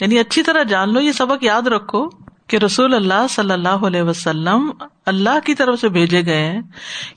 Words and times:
یعنی 0.00 0.18
اچھی 0.18 0.42
طرح 0.42 0.62
جان 0.62 0.92
لو، 0.92 1.00
یہ 1.00 1.12
سبق 1.12 1.44
یاد 1.44 1.62
رکھو 1.62 2.08
کہ 2.46 2.56
رسول 2.56 2.94
اللہ 2.94 3.26
صلی 3.30 3.52
اللہ 3.52 3.68
علیہ 3.68 4.02
وسلم 4.02 4.70
اللہ 5.06 5.40
کی 5.44 5.54
طرف 5.54 5.80
سے 5.80 5.88
بھیجے 5.88 6.24
گئے 6.26 6.44
ہیں، 6.44 6.60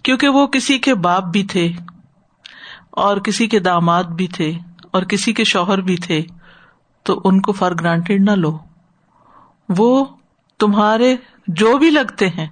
کیونکہ 0.03 0.27
وہ 0.27 0.47
کسی 0.47 0.77
کے 0.77 0.95
باپ 0.95 1.23
بھی 1.23 1.43
تھے 1.43 1.71
اور 2.89 3.17
کسی 3.17 3.47
کے 3.47 3.59
داماد 3.59 4.03
بھی 4.03 4.27
تھے۔ 4.27 4.53
اور 4.93 5.03
کسی 5.03 5.33
کے 5.33 5.43
شوہر 5.43 5.81
بھی 5.81 5.95
تھے، 5.95 6.23
تو 7.03 7.21
ان 7.23 7.41
کو 7.41 7.51
فار 7.51 7.71
گرانٹیڈ 7.71 8.21
نہ 8.21 8.31
لو۔ 8.31 8.57
وہ 9.77 10.05
تمہارے 10.59 11.15
جو 11.47 11.77
بھی 11.77 11.89
لگتے 11.89 12.27
ہیں، 12.27 12.47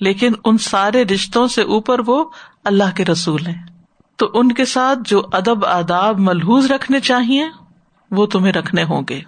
لیکن 0.00 0.32
ان 0.44 0.58
سارے 0.58 1.04
رشتوں 1.04 1.46
سے 1.46 1.62
اوپر 1.62 2.00
وہ 2.06 2.24
اللہ 2.64 2.96
کے 2.96 3.04
رسول 3.04 3.46
ہیں۔ 3.46 3.66
تو 4.16 4.30
ان 4.34 4.52
کے 4.52 4.64
ساتھ 4.64 4.98
جو 5.04 5.22
ادب، 5.32 5.66
آداب، 5.66 6.18
ملحوظ 6.18 6.70
رکھنے 6.70 7.00
چاہیے، 7.00 7.44
وہ 8.10 8.26
تمہیں 8.26 8.52
رکھنے 8.52 8.82
ہوں 8.82 9.02
گے۔ 9.08 9.20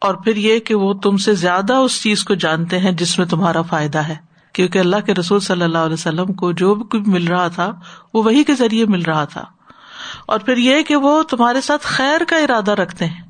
اور 0.00 0.14
پھر 0.14 0.36
یہ 0.36 0.58
کہ 0.58 0.74
وہ 0.74 0.94
تم 0.94 1.16
سے 1.16 1.34
زیادہ 1.34 1.72
اس 1.72 2.02
چیز 2.02 2.24
کو 2.24 2.34
جانتے 2.34 2.78
ہیں 2.78 2.92
جس 2.92 3.18
میں 3.18 3.26
تمہارا 3.26 3.62
فائدہ 3.62 3.98
ہے۔ 3.98 4.16
کیونکہ 4.52 4.78
اللہ 4.78 4.96
کے 5.06 5.14
رسول 5.14 5.40
صلی 5.40 5.62
اللہ 5.62 5.78
علیہ 5.78 5.94
وسلم 5.94 6.32
کو 6.32 6.52
جو 6.52 6.74
بھی 6.74 6.98
مل 7.06 7.26
رہا 7.28 7.48
تھا، 7.48 7.72
وہ 8.14 8.22
وہی 8.22 8.44
کے 8.44 8.54
ذریعے 8.54 8.84
مل 8.84 9.02
رہا 9.02 9.24
تھا۔ 9.24 9.44
اور 10.30 10.40
پھر 10.40 10.56
یہ 10.56 10.82
کہ 10.82 10.96
وہ 10.96 11.22
تمہارے 11.22 11.60
ساتھ 11.60 11.86
خیر 11.86 12.20
کا 12.28 12.36
ارادہ 12.36 12.70
رکھتے 12.70 13.06
ہیں، 13.06 13.22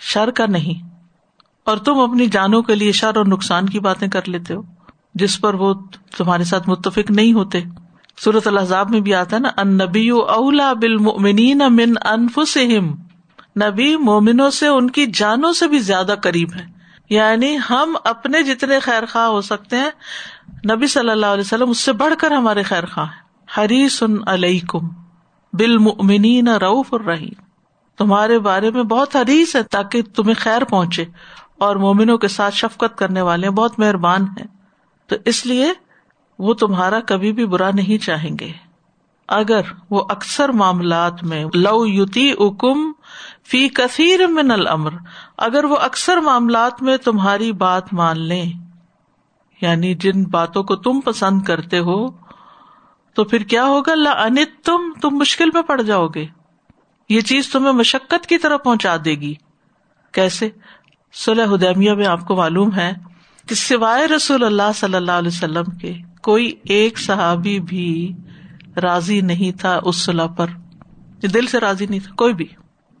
شر 0.00 0.30
کا 0.30 0.46
نہیں۔ 0.46 0.88
اور 1.64 1.76
تم 1.76 1.98
اپنی 1.98 2.26
جانوں 2.26 2.62
کے 2.62 2.74
لیے 2.74 2.92
شر 2.92 3.16
اور 3.16 3.26
نقصان 3.26 3.68
کی 3.68 3.80
باتیں 3.80 4.08
کر 4.08 4.20
لیتے 4.26 4.54
ہو، 4.54 4.62
جس 5.14 5.40
پر 5.40 5.54
وہ 5.54 5.74
تمہارے 6.16 6.44
ساتھ 6.44 6.68
متفق 6.68 7.10
نہیں 7.10 7.32
ہوتے۔ 7.32 7.60
صورت 8.24 8.46
الحضاب 8.46 8.90
میں 8.90 9.00
بھی 9.00 9.14
آتا 9.14 9.36
ہے 9.36 9.40
نا 9.40 9.48
ان 9.56 9.68
نبی 9.68 10.08
اولا 10.08 10.72
بالمؤمنین 10.72 11.58
من 11.58 11.94
انفسہم۔ 12.06 12.94
نبی 13.62 13.96
مومنوں 13.96 14.50
سے 14.50 14.66
ان 14.66 14.90
کی 14.90 15.06
جانوں 15.06 15.52
سے 15.52 15.68
بھی 15.68 15.78
زیادہ 15.78 16.14
قریب 16.22 16.50
ہے 16.54 16.66
یعنی 17.10 17.56
ہم 17.70 17.96
اپنے 18.04 18.42
جتنے 18.42 18.78
خیر 18.78 19.06
خواہ 19.06 19.26
ہو 19.26 19.40
سکتے 19.40 19.76
ہیں، 19.76 19.90
نبی 20.74 20.86
صلی 20.86 21.10
اللہ 21.10 21.26
علیہ 21.26 21.44
وسلم 21.46 21.70
اس 21.70 21.80
سے 21.80 21.92
بڑھ 21.92 22.14
کر 22.18 22.30
ہمارے 22.30 22.62
خیر 22.62 22.86
خواہ 22.86 23.06
ہیں۔ 23.06 23.24
حریص 23.58 24.02
علیکم۔ 24.26 25.03
بالمؤمنین 25.58 26.48
رعوف 26.48 26.94
الرحیم۔ 26.94 27.42
تمہارے 27.98 28.38
بارے 28.38 28.70
میں 28.70 28.82
بہت 28.82 29.16
حریص 29.16 29.56
ہے 29.56 29.62
تاکہ 29.62 30.02
تمہیں 30.02 30.34
خیر 30.38 30.64
پہنچے 30.64 31.04
اور 31.58 31.76
مومنوں 31.76 32.18
کے 32.18 32.28
ساتھ 32.28 32.54
شفقت 32.54 32.98
کرنے 32.98 33.20
والے 33.20 33.50
بہت 33.50 33.78
مہربان 33.78 34.22
ہیں۔ 34.22 34.46
تو 35.06 35.16
اس 35.24 35.46
لیے 35.46 35.72
وہ 36.38 36.54
تمہارا 36.54 37.00
کبھی 37.00 37.32
بھی 37.32 37.46
برا 37.46 37.70
نہیں 37.74 38.04
چاہیں 38.04 38.36
گے۔ 38.40 38.52
اگر 39.28 39.60
وہ 39.90 40.02
اکثر 40.08 40.48
معاملات 40.48 41.22
میں 41.22 41.44
لو 41.54 41.86
یوتی 41.86 42.32
اکم 42.38 42.92
فی 43.48 43.68
کثیر 43.68 44.26
من 44.26 44.50
الامر، 44.50 44.90
اگر 45.38 45.64
وہ 45.64 45.76
اکثر 45.76 46.16
معاملات 46.16 46.82
میں 46.82 46.96
تمہاری 46.96 47.52
بات 47.52 47.92
مان 47.92 48.20
لیں 48.20 48.52
یعنی 49.60 49.94
جن 49.94 50.24
باتوں 50.24 50.62
کو 50.62 50.76
تم 50.76 51.00
پسند 51.00 51.42
کرتے 51.42 51.78
ہو 51.78 52.23
تو 53.14 53.24
پھر 53.24 53.42
کیا 53.42 53.64
ہوگا؟ 53.64 53.94
لا 53.94 54.10
انت 54.10 54.64
تم 54.64 54.92
تم 55.02 55.10
مشکل 55.10 55.50
میں 55.54 55.62
پڑ 55.62 55.82
جاؤ 55.82 56.06
گے۔ 56.06 56.26
یہ 57.08 57.20
چیز 57.20 57.48
تمہیں 57.48 57.72
مشقت 57.72 58.26
کی 58.26 58.38
طرف 58.38 58.60
پہنچا 58.64 58.96
دے 59.04 59.10
گی۔ 59.10 59.34
کیسے؟ 60.12 60.48
صلح 61.12 61.44
حدیمیہ 61.44 61.92
میں 61.92 62.06
آپ 62.06 62.26
کو 62.26 62.36
معلوم 62.36 62.74
ہے 62.74 62.92
کہ 63.48 63.54
سوائے 63.54 64.06
رسول 64.06 64.44
اللہ 64.44 64.72
صلی 64.74 64.94
اللہ 64.94 65.12
علیہ 65.12 65.28
وسلم 65.28 65.64
کے 65.64 65.94
کوئی 66.22 66.52
ایک 66.64 66.98
صحابی 66.98 67.60
بھی 67.60 68.12
راضی 68.82 69.20
نہیں 69.20 69.58
تھا 69.58 69.80
اس 69.84 69.96
صلاح 69.96 70.26
پر۔ 70.26 70.46
دل 71.34 71.46
سے 71.46 71.60
راضی 71.60 71.86
نہیں 71.86 72.00
تھا، 72.00 72.14
کوئی 72.14 72.34
بھی۔ 72.34 72.46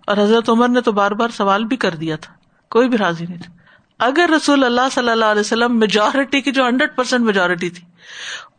اور 0.06 0.16
حضرت 0.16 0.48
عمر 0.48 0.68
نے 0.68 0.80
تو 0.80 0.92
بار 0.92 1.10
بار 1.10 1.28
سوال 1.28 1.64
بھی 1.64 1.76
کر 1.76 1.94
دیا 1.94 2.16
تھا، 2.16 2.34
کوئی 2.70 2.88
بھی 2.88 2.98
راضی 2.98 3.26
نہیں 3.26 3.38
تھا۔ 3.38 3.63
اگر 3.98 4.30
رسول 4.36 4.64
اللہ 4.64 4.88
صلی 4.92 5.08
اللہ 5.08 5.24
علیہ 5.24 5.40
وسلم 5.40 5.78
میجورٹی 5.78 6.40
کی 6.40 6.52
جو 6.52 6.68
ہنڈریڈ 6.68 6.96
پرسینٹ 6.96 7.24
میجورٹی 7.24 7.70
تھی، 7.70 7.84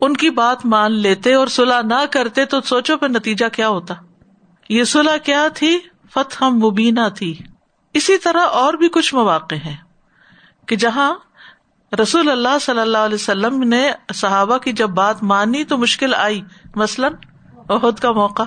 ان 0.00 0.16
کی 0.16 0.30
بات 0.30 0.66
مان 0.66 0.92
لیتے 0.92 1.34
اور 1.34 1.46
صلاح 1.46 1.80
نہ 1.82 2.04
کرتے 2.10 2.44
تو 2.44 2.60
سوچو 2.60 2.96
پہ 2.96 3.06
نتیجہ 3.06 3.46
کیا 3.52 3.68
ہوتا۔ 3.68 3.94
یہ 4.68 4.84
صلاح 4.84 5.16
کیا 5.16 5.48
تھی؟ 5.54 5.78
فتح 6.14 6.44
مبینہ 6.44 7.00
تھی۔ 7.16 7.38
اسی 7.94 8.18
طرح 8.18 8.40
اور 8.40 8.74
بھی 8.74 8.88
کچھ 8.88 9.14
مواقع 9.14 9.54
ہیں 9.54 9.76
کہ 10.66 10.76
جہاں 10.76 11.14
رسول 12.02 12.30
اللہ 12.30 12.58
صلی 12.60 12.78
اللہ 12.78 12.98
علیہ 12.98 13.14
وسلم 13.14 13.62
نے 13.62 13.92
صحابہ 14.14 14.58
کی 14.58 14.72
جب 14.72 14.88
بات 14.88 15.22
مانی 15.22 15.64
تو 15.64 15.76
مشکل 15.78 16.14
آئی، 16.14 16.42
مثلاً 16.76 17.12
عہد 17.68 17.98
کا 17.98 18.12
موقع۔ 18.12 18.42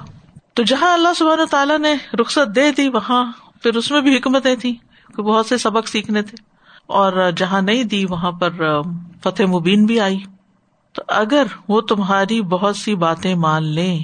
تو 0.54 0.64
جہاں 0.64 0.94
اللہ 0.94 1.10
سبحانہ 1.16 1.42
تعالیٰ 1.52 1.80
نے 1.80 1.96
رخصت 2.22 2.56
دے 2.56 2.72
دی، 2.72 2.90
وہاں 2.90 3.32
پھر 3.64 3.76
اس 3.76 3.92
میں 3.92 4.02
بھی 4.02 4.18
حکمتیں 4.18 4.56
تھیں 4.56 4.74
کہ 5.16 5.24
بہت 5.24 5.46
سے 5.46 5.58
سبق 5.58 5.88
سیکھنے 5.88 6.22
تھے۔ 6.22 6.59
اور 6.90 7.32
جہاں 7.38 7.62
نہیں 7.62 7.84
دی 7.84 8.06
وہاں 8.06 8.32
پر 8.32 8.82
فتح 9.24 9.44
مبین 9.44 9.86
بھی 9.86 10.00
آئی۔ 10.00 10.20
تو 10.94 11.02
اگر 11.08 11.44
وہ 11.68 11.82
تمہاری 11.82 12.42
بہت 12.42 12.76
سی 12.76 12.96
باتیں 12.96 13.36
مان 13.36 13.64
لیں 13.64 14.00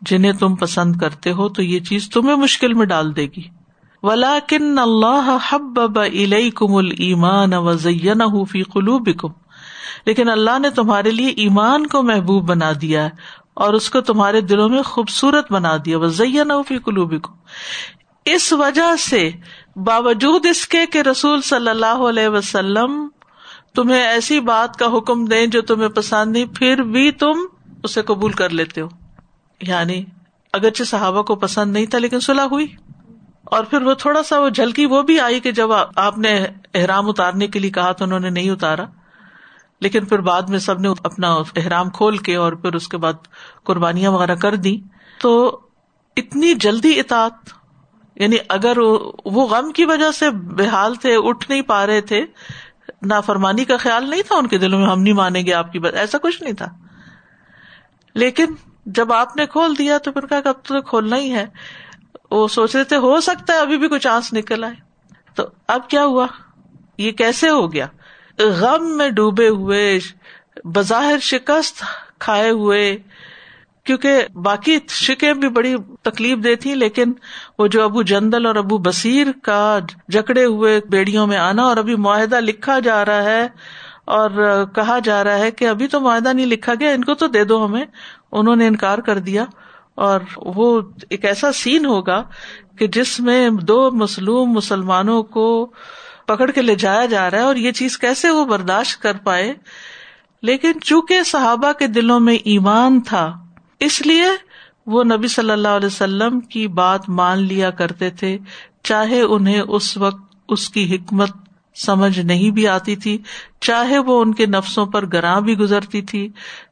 جنہیں 0.00 0.32
تم 0.32 0.54
پسند 0.54 0.96
کرتے 0.96 1.32
ہو، 1.32 1.48
تو 1.48 1.62
یہ 1.62 1.80
چیز 1.80 2.08
تمہیں 2.08 2.36
مشکل 2.36 2.74
میں 2.74 2.86
ڈال 2.86 3.16
دے 3.16 3.26
گی۔ 3.36 3.42
ولاکن 4.02 4.78
اللہ 4.78 5.38
حب 5.50 5.80
کم 6.54 6.74
المان 6.74 7.54
وزین 7.54 8.44
فی 8.44 8.62
قلوبکم 8.62 9.28
لیکن 10.06 10.28
اللہ 10.28 10.58
نے 10.58 10.70
تمہارے 10.70 11.10
لیے 11.10 11.28
ایمان 11.28 11.86
کو 11.86 12.02
محبوب 12.02 12.48
بنا 12.48 12.72
دیا 12.80 13.04
ہے 13.04 13.10
اور 13.54 13.74
اس 13.74 13.90
کو 13.90 14.00
تمہارے 14.00 14.40
دلوں 14.40 14.68
میں 14.68 14.82
خوبصورت 14.82 15.52
بنا 15.52 15.76
دیا۔ 15.84 15.98
وزین 15.98 16.52
فی 16.68 16.78
قلوبکم 16.78 17.32
اس 18.24 18.52
وجہ 18.52 18.96
سے 18.96 19.30
باوجود 19.76 20.46
اس 20.46 20.68
کے 20.68 20.86
کہ 20.86 20.98
رسول 20.98 21.42
صلی 21.42 21.68
اللہ 21.68 21.86
علیہ 21.86 22.28
وسلم 22.28 23.08
تمہیں 23.74 24.02
ایسی 24.02 24.40
بات 24.40 24.76
کا 24.76 24.86
حکم 24.86 25.24
دیں 25.24 25.46
جو 25.46 25.62
تمہیں 25.62 25.88
پسند 25.88 26.32
نہیں، 26.32 26.44
پھر 26.54 26.82
بھی 26.82 27.10
تم 27.10 27.32
اسے 27.82 28.02
قبول 28.02 28.32
کر 28.32 28.50
لیتے 28.50 28.80
ہو۔ 28.80 28.88
یعنی 29.62 30.04
اگرچہ 30.52 30.84
صحابہ 30.84 31.22
کو 31.22 31.34
پسند 31.34 31.72
نہیں 31.72 31.86
تھا 31.86 31.98
لیکن 31.98 32.20
صلاح 32.20 32.44
ہوئی۔ 32.44 32.66
اور 33.44 33.64
پھر 33.64 33.82
وہ 33.82 33.94
تھوڑا 33.94 34.22
سا 34.22 34.40
وہ 34.40 34.48
جھلکی 34.48 34.86
وہ 34.86 35.02
بھی 35.02 35.20
آئی 35.20 35.40
کہ 35.40 35.52
جب 35.52 35.68
آپ 35.96 36.18
نے 36.18 36.46
احرام 36.74 37.08
اتارنے 37.08 37.46
کے 37.46 37.58
لیے 37.58 37.70
کہا 37.70 37.92
تو 37.92 38.04
انہوں 38.04 38.20
نے 38.20 38.30
نہیں 38.30 38.50
اتارا۔ 38.50 38.84
لیکن 39.80 40.04
پھر 40.04 40.18
بعد 40.18 40.42
میں 40.42 40.58
سب 40.58 40.80
نے 40.80 40.88
اپنا 40.88 41.34
احرام 41.34 41.90
کھول 41.90 42.18
کے 42.18 42.36
اور 42.36 42.52
پھر 42.52 42.74
اس 42.74 42.88
کے 42.88 42.96
بعد 42.96 43.12
قربانیاں 43.64 44.10
وغیرہ 44.10 44.34
کر 44.34 44.54
دی 44.54 44.80
تو 45.20 45.60
اتنی 46.16 46.54
جلدی 46.54 47.00
اطاعت 47.00 47.63
یعنی 48.16 48.36
اگر 48.48 48.78
وہ 49.24 49.46
غم 49.46 49.72
کی 49.72 49.84
وجہ 49.84 50.10
سے 50.10 50.30
بےحال 50.30 50.94
تھے، 50.94 51.16
اٹھ 51.16 51.50
نہیں 51.50 51.62
پا 51.62 51.86
رہے 51.86 52.00
تھے، 52.00 52.26
نافرمانی 53.02 53.64
کا 53.64 53.76
خیال 53.76 54.10
نہیں 54.10 54.22
تھا 54.22 54.36
ان 54.36 54.46
کے 54.46 54.58
دلوں 54.58 54.80
میں، 54.80 54.88
ہم 54.88 55.02
نہیں 55.02 55.14
مانیں 55.14 55.46
گے 55.46 55.54
آپ 55.54 55.72
کی 55.72 55.78
بات 55.78 55.94
ایسا 55.94 56.18
کچھ 56.18 56.42
نہیں 56.42 56.52
تھا۔ 56.52 56.66
لیکن 58.14 58.46
جب 58.86 59.12
آپ 59.12 59.36
نے 59.36 59.46
کھول 59.46 59.78
دیا 59.78 59.98
تو 59.98 60.12
پھر 60.12 60.26
کہا 60.26 60.40
کہ 60.40 60.48
اب 60.48 60.54
تو 60.62 60.82
کھولنا 60.82 61.16
ہی 61.16 61.32
ہے۔ 61.32 61.46
وہ 62.30 62.48
سوچ 62.48 62.76
رہے 62.76 62.84
تھے، 62.84 62.96
ہو 62.96 63.20
سکتا 63.20 63.52
ہے 63.52 63.58
ابھی 63.58 63.78
بھی 63.78 63.88
کچھ 63.88 64.06
آنس 64.06 64.32
نکل 64.32 64.64
آئے۔ 64.64 64.74
تو 65.34 65.44
اب 65.68 65.88
کیا 65.88 66.04
ہوا؟ 66.04 66.26
یہ 66.98 67.10
کیسے 67.10 67.48
ہو 67.48 67.72
گیا؟ 67.72 67.86
غم 68.38 68.96
میں 68.96 69.08
ڈوبے 69.08 69.48
ہوئے، 69.48 69.98
بظاہر 70.64 71.18
شکست 71.18 71.82
کھائے 72.18 72.50
ہوئے 72.50 72.96
کیونکہ 73.84 74.22
باقی 74.42 74.78
شکیں 74.88 75.32
بھی 75.32 75.48
بڑی 75.48 75.74
تکلیف 76.02 76.44
دے 76.44 76.54
تھی 76.54 76.74
لیکن 76.74 77.12
وہ 77.58 77.66
جو 77.66 77.82
ابو 77.82 78.02
جندل 78.02 78.46
اور 78.46 78.56
ابو 78.56 78.78
بصیر 78.78 79.26
کا 79.42 79.78
جکڑے 80.08 80.44
ہوئے 80.44 80.80
بیڑیوں 80.90 81.26
میں 81.26 81.38
آنا 81.38 81.62
اور 81.62 81.76
ابھی 81.76 81.96
معاہدہ 81.96 82.40
لکھا 82.40 82.78
جا 82.78 83.04
رہا 83.04 83.22
ہے 83.22 83.48
اور 84.04 84.30
کہا 84.74 84.98
جا 85.04 85.24
رہا 85.24 85.38
ہے 85.38 85.50
کہ 85.50 85.68
ابھی 85.68 85.86
تو 85.86 86.00
معاہدہ 86.00 86.32
نہیں 86.32 86.46
لکھا 86.46 86.72
گیا، 86.80 86.90
ان 86.90 87.04
کو 87.04 87.14
تو 87.14 87.26
دے 87.26 87.44
دو 87.44 87.66
ہمیں، 87.66 87.84
انہوں 88.32 88.56
نے 88.56 88.66
انکار 88.66 88.98
کر 88.98 89.18
دیا۔ 89.18 89.44
اور 89.94 90.20
وہ 90.36 90.80
ایک 91.10 91.24
ایسا 91.24 91.52
سین 91.52 91.86
ہوگا 91.86 92.22
کہ 92.78 92.86
جس 92.86 93.20
میں 93.20 93.50
دو 93.50 93.90
مسلوم 93.90 94.50
مسلمانوں 94.50 95.22
کو 95.22 95.72
پکڑ 96.26 96.50
کے 96.50 96.62
لے 96.62 96.74
جایا 96.74 97.06
جا 97.06 97.30
رہا 97.30 97.38
ہے 97.38 97.42
اور 97.42 97.56
یہ 97.56 97.72
چیز 97.72 97.98
کیسے 97.98 98.30
وہ 98.30 98.44
برداشت 98.44 99.02
کر 99.02 99.16
پائے؟ 99.24 99.54
لیکن 100.42 100.72
چونکہ 100.80 101.22
صحابہ 101.22 101.72
کے 101.72 101.86
دلوں 101.86 102.20
میں 102.20 102.34
ایمان 102.34 103.00
تھا 103.00 103.43
اس 103.84 104.06
لیے 104.06 104.26
وہ 104.86 105.04
نبی 105.04 105.28
صلی 105.28 105.50
اللہ 105.50 105.68
علیہ 105.68 105.86
وسلم 105.86 106.40
کی 106.40 106.66
بات 106.68 107.08
مان 107.08 107.38
لیا 107.38 107.70
کرتے 107.70 108.10
تھے، 108.10 108.38
چاہے 108.82 109.20
انہیں 109.20 109.60
اس 109.68 109.96
وقت 109.96 110.34
اس 110.48 110.68
کی 110.68 110.96
حکمت 110.96 111.30
سمجھ 111.76 112.18
نہیں 112.20 112.50
بھی 112.50 112.68
آتی 112.68 112.96
تھی، 112.96 113.18
چاہے 113.60 113.98
وہ 113.98 114.20
ان 114.20 114.34
کے 114.34 114.46
نفسوں 114.46 114.86
پر 114.86 115.06
گراں 115.06 115.40
بھی 115.40 115.58
گزرتی 115.58 116.02
تھی، 116.02 116.28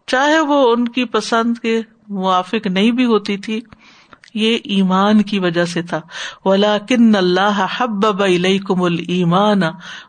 چاہے 0.06 0.40
وہ 0.40 0.72
ان 0.72 0.88
کی 0.88 1.04
پسند 1.04 1.58
کے 1.58 1.80
موافق 2.08 2.66
نہیں 2.66 2.90
بھی 2.90 3.04
ہوتی 3.04 3.36
تھی۔ 3.36 3.60
یہ 4.34 4.58
ایمان 4.64 5.22
کی 5.22 5.38
وجہ 5.38 5.64
سے 5.64 5.82
تھا۔ 5.82 6.00
ولا 6.44 6.78
کن 6.78 7.16
اللہ 7.16 7.66
حب 7.78 8.04
بلئی 8.04 8.58
کم 8.58 8.82
المان 8.82 9.60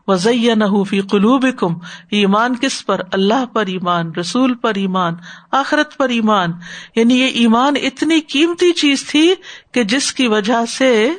وزین 0.07 0.83
فی 0.83 1.01
قلوب 1.01 1.45
کم 1.59 1.73
ایمان 2.11 2.55
کس 2.55 2.85
پر؟ 2.85 3.01
اللہ 3.11 3.45
پر 3.45 3.65
ایمان، 3.65 4.11
رسول 4.19 4.53
پر 4.53 4.71
ایمان، 4.75 5.13
آخرت 5.51 5.97
پر 5.97 6.09
ایمان۔ 6.09 6.51
یعنی 6.95 7.19
یہ 7.19 7.27
ایمان 7.27 7.73
اتنی 7.83 8.19
قیمتی 8.19 8.71
چیز 8.71 9.05
تھی 9.05 9.33
کہ 9.71 9.83
جس 9.83 10.13
کی 10.13 10.27
وجہ 10.27 10.65
سے 10.65 11.09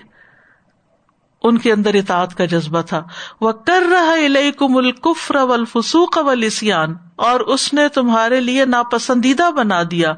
ان 1.43 1.59
کے 1.59 1.73
اندر 1.73 1.95
اطاعت 1.95 2.35
کا 2.35 2.45
جذبہ 2.45 2.81
تھا۔ 2.81 3.03
وہ 3.41 3.53
کر 3.53 3.83
رہا 3.91 4.15
کم 4.59 4.77
القفر 4.77 5.37
ولفسوق 5.37 6.19
ولسیان 6.19 6.95
اور 7.17 7.41
اس 7.41 7.75
نے 7.75 7.89
تمہارے 7.89 8.41
لیے 8.41 8.65
ناپسندیدہ 8.65 9.51
بنا 9.51 9.83
دیا۔ 9.91 10.15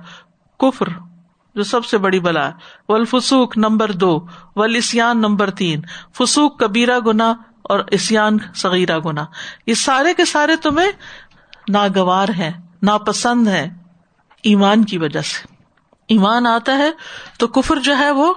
کفر۔ 0.59 1.06
جو 1.57 1.63
سب 1.63 1.85
سے 1.85 1.99
بڑی 1.99 2.21
بلا 2.21 2.49
ہے۔ 2.49 2.53
ولفسوک 2.89 3.59
نمبر 3.59 3.93
دو 3.93 4.27
ولسیان 4.57 5.19
نمبر 5.19 5.51
تین۔ 5.51 5.81
فسوک 6.15 6.59
کبیرا 6.59 6.99
گنا 7.07 7.35
اور 7.63 7.81
اسیان 7.91 8.39
صغیرہ 8.55 8.99
گنا 8.99 9.25
یہ 9.67 9.75
سارے 9.75 10.15
کے 10.15 10.25
سارے 10.25 10.57
تمہیں 10.57 10.93
ناگوار 11.69 12.29
ہیں، 12.29 12.51
ناپسند 12.83 13.49
ہیں 13.49 13.67
ایمان 14.43 14.85
کی 14.85 14.99
وجہ 14.99 15.21
سے۔ 15.21 15.55
ایمان 16.09 16.47
آتا 16.47 16.79
ہے 16.79 16.91
تو 17.39 17.47
کفر 17.47 17.77
جو 17.77 17.99
ہے 17.99 18.11
وہ 18.11 18.35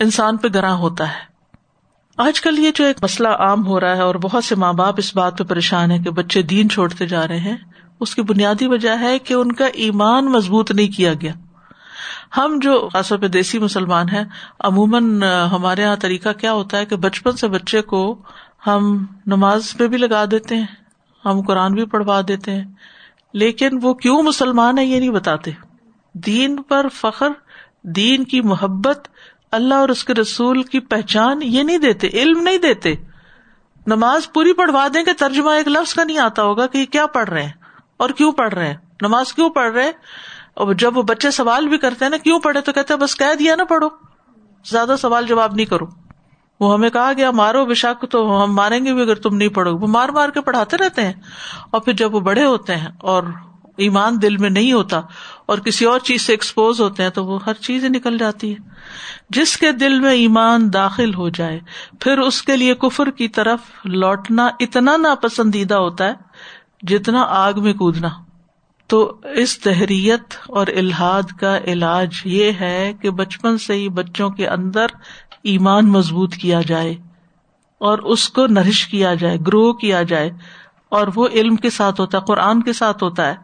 انسان 0.00 0.36
پہ 0.36 0.48
گراں 0.54 0.74
ہوتا 0.74 1.08
ہے۔ 1.08 1.34
آج 2.16 2.40
کل 2.40 2.58
یہ 2.58 2.70
جو 2.74 2.84
ایک 2.84 2.96
مسئلہ 3.02 3.28
عام 3.28 3.66
ہو 3.66 3.80
رہا 3.80 3.96
ہے 3.96 4.02
اور 4.02 4.14
بہت 4.14 4.44
سے 4.44 4.54
ماں 4.54 4.72
باپ 4.72 4.94
اس 4.96 5.16
بات 5.16 5.38
پہ 5.38 5.44
پریشان 5.44 5.90
ہے 5.90 5.98
کہ 5.98 6.10
بچے 6.10 6.42
دین 6.42 6.68
چھوڑتے 6.68 7.06
جا 7.06 7.28
رہے 7.28 7.38
ہیں، 7.38 7.56
اس 8.00 8.14
کی 8.14 8.22
بنیادی 8.22 8.66
وجہ 8.66 8.98
ہے 9.00 9.18
کہ 9.18 9.34
ان 9.34 9.52
کا 9.52 9.66
ایمان 9.66 10.24
مضبوط 10.24 10.70
نہیں 10.70 10.96
کیا 10.96 11.12
گیا۔ 11.20 11.32
ہم 12.36 12.58
جو 12.62 12.88
خاص 12.92 13.08
طور 13.08 13.18
پہ 13.18 13.28
دیسی 13.28 13.58
مسلمان 13.58 14.08
ہیں، 14.08 14.24
عموماً 14.60 15.22
ہمارے 15.22 15.82
یہاں 15.82 15.96
طریقہ 15.96 16.28
کیا 16.32 16.52
ہوتا 16.52 16.78
ہے 16.78 16.86
کہ 16.86 16.96
بچپن 16.96 17.32
سے 17.32 17.48
بچے 17.48 17.82
کو 17.82 18.22
ہم 18.66 19.06
نماز 19.26 19.74
پہ 19.78 19.86
بھی 19.86 19.96
لگا 19.96 20.24
دیتے 20.30 20.56
ہیں، 20.56 20.66
ہم 21.24 21.42
قرآن 21.42 21.74
بھی 21.74 21.84
پڑھوا 21.84 22.20
دیتے 22.28 22.50
ہیں۔ 22.50 22.64
لیکن 23.32 23.68
وہ 23.82 23.94
کیوں 23.94 24.22
مسلمان 24.22 24.78
ہے 24.78 24.84
یہ 24.84 25.00
نہیں 25.00 25.10
بتاتے۔ 25.10 25.50
دین 26.12 26.62
پر 26.62 26.86
فخر، 26.92 27.28
دین 27.82 28.24
کی 28.24 28.40
محبت، 28.40 29.08
اللہ 29.52 29.74
اور 29.74 29.88
اس 29.88 30.04
کے 30.04 30.14
رسول 30.14 30.62
کی 30.62 30.80
پہچان 30.80 31.40
یہ 31.42 31.62
نہیں 31.62 31.78
دیتے، 31.78 32.08
علم 32.12 32.40
نہیں 32.40 32.58
دیتے۔ 32.58 32.94
نماز 33.86 34.32
پوری 34.32 34.52
پڑھوا 34.52 34.88
دیں 34.94 35.02
کہ 35.02 35.12
ترجمہ 35.18 35.50
ایک 35.50 35.68
لفظ 35.68 35.94
کا 35.94 36.04
نہیں 36.04 36.18
آتا 36.18 36.42
ہوگا 36.42 36.66
کہ 36.66 36.78
یہ 36.78 36.84
کیا 36.84 37.06
پڑھ 37.06 37.30
رہے 37.30 37.42
ہیں 37.42 37.52
اور 37.96 38.10
کیوں 38.10 38.32
پڑھ 38.32 38.54
رہے 38.54 38.66
ہیں، 38.66 38.76
نماز 39.02 39.32
کیوں 39.32 39.50
پڑھ 39.50 39.72
رہے 39.72 39.84
ہیں؟ 39.84 39.92
اور 40.56 40.74
جب 40.74 40.96
وہ 40.96 41.02
بچے 41.02 41.30
سوال 41.30 41.68
بھی 41.68 41.78
کرتے 41.78 42.04
ہیں 42.04 42.10
نا، 42.10 42.16
کیوں 42.16 42.38
پڑھے، 42.40 42.60
تو 42.60 42.72
کہتے 42.72 42.94
ہیں، 42.94 43.00
بس 43.00 43.16
کہہ 43.16 43.34
دیا 43.38 43.56
نا 43.56 43.64
پڑھو، 43.64 43.88
زیادہ 44.64 44.94
سوال 44.98 45.26
جواب 45.26 45.54
نہیں 45.54 45.66
کرو. 45.66 45.86
وہ 46.60 46.72
ہمیں 46.74 46.90
کہا 46.90 47.12
گیا، 47.16 47.30
مارو 47.30 47.64
بے 47.64 47.74
شک 47.74 48.04
تو 48.10 48.44
ہم 48.44 48.54
ماریں 48.54 48.84
گے 48.84 48.94
بھی 48.94 49.02
اگر 49.02 49.14
تم 49.14 49.36
نہیں 49.36 49.48
پڑھو 49.48 49.76
وہ 49.78 49.86
مار 49.86 50.08
مار 50.08 50.28
کے 50.28 50.40
پڑھاتے 50.40 50.76
رہتے 50.76 51.04
ہیں. 51.04 51.12
اور 51.70 51.80
پھر 51.80 51.92
جب 51.92 52.14
وہ 52.14 52.20
بڑے 52.20 52.44
ہوتے 52.44 52.76
ہیں 52.76 52.90
اور 52.98 53.22
ایمان 53.76 54.20
دل 54.22 54.36
میں 54.36 54.50
نہیں 54.50 54.72
ہوتا 54.72 55.00
اور 55.46 55.58
کسی 55.58 55.84
اور 55.84 55.98
چیز 55.98 56.22
سے 56.22 56.32
ایکسپوز 56.32 56.80
ہوتے 56.80 57.02
ہیں، 57.02 57.10
تو 57.10 57.24
وہ 57.24 57.38
ہر 57.46 57.54
چیز 57.54 57.84
نکل 57.84 58.18
جاتی 58.18 58.52
ہے. 58.52 58.58
جس 59.30 59.56
کے 59.56 59.72
دل 59.72 59.98
میں 60.00 60.12
ایمان 60.12 60.72
داخل 60.72 61.14
ہو 61.14 61.28
جائے، 61.28 61.60
پھر 62.00 62.18
اس 62.18 62.42
کے 62.42 62.56
لیے 62.56 62.74
کفر 62.74 63.10
کی 63.10 63.28
طرف 63.28 63.60
لوٹنا 63.84 64.48
اتنا 64.60 64.96
ناپسندیدہ 64.96 65.74
ہوتا 65.74 66.08
ہے 66.08 66.14
جتنا 66.82 67.24
آگ 67.28 67.52
میں 67.56 67.72
کودنا. 67.72 68.08
تو 68.86 69.20
اس 69.34 69.58
تحریت 69.58 70.34
اور 70.48 70.66
الحاد 70.66 71.22
کا 71.40 71.58
علاج 71.58 72.12
یہ 72.24 72.52
ہے 72.60 72.92
کہ 73.00 73.10
بچپن 73.10 73.58
سے 73.58 73.74
ہی 73.74 73.88
بچوں 73.88 74.30
کے 74.30 74.48
اندر 74.48 74.86
ایمان 75.42 75.88
مضبوط 75.88 76.34
کیا 76.34 76.60
جائے 76.66 76.94
اور 77.78 77.98
اس 77.98 78.28
کو 78.28 78.46
نرش 78.46 78.86
کیا 78.86 79.14
جائے 79.14 79.38
گرو 79.46 79.72
کیا 79.72 80.02
جائے 80.02 80.30
اور 80.88 81.08
وہ 81.14 81.28
علم 81.32 81.56
کے 81.56 81.70
ساتھ 81.70 82.00
ہوتا 82.00 82.18
ہے، 82.18 82.22
قرآن 82.26 82.62
کے 82.62 82.72
ساتھ 82.72 83.04
ہوتا 83.04 83.26
ہے، 83.26 83.34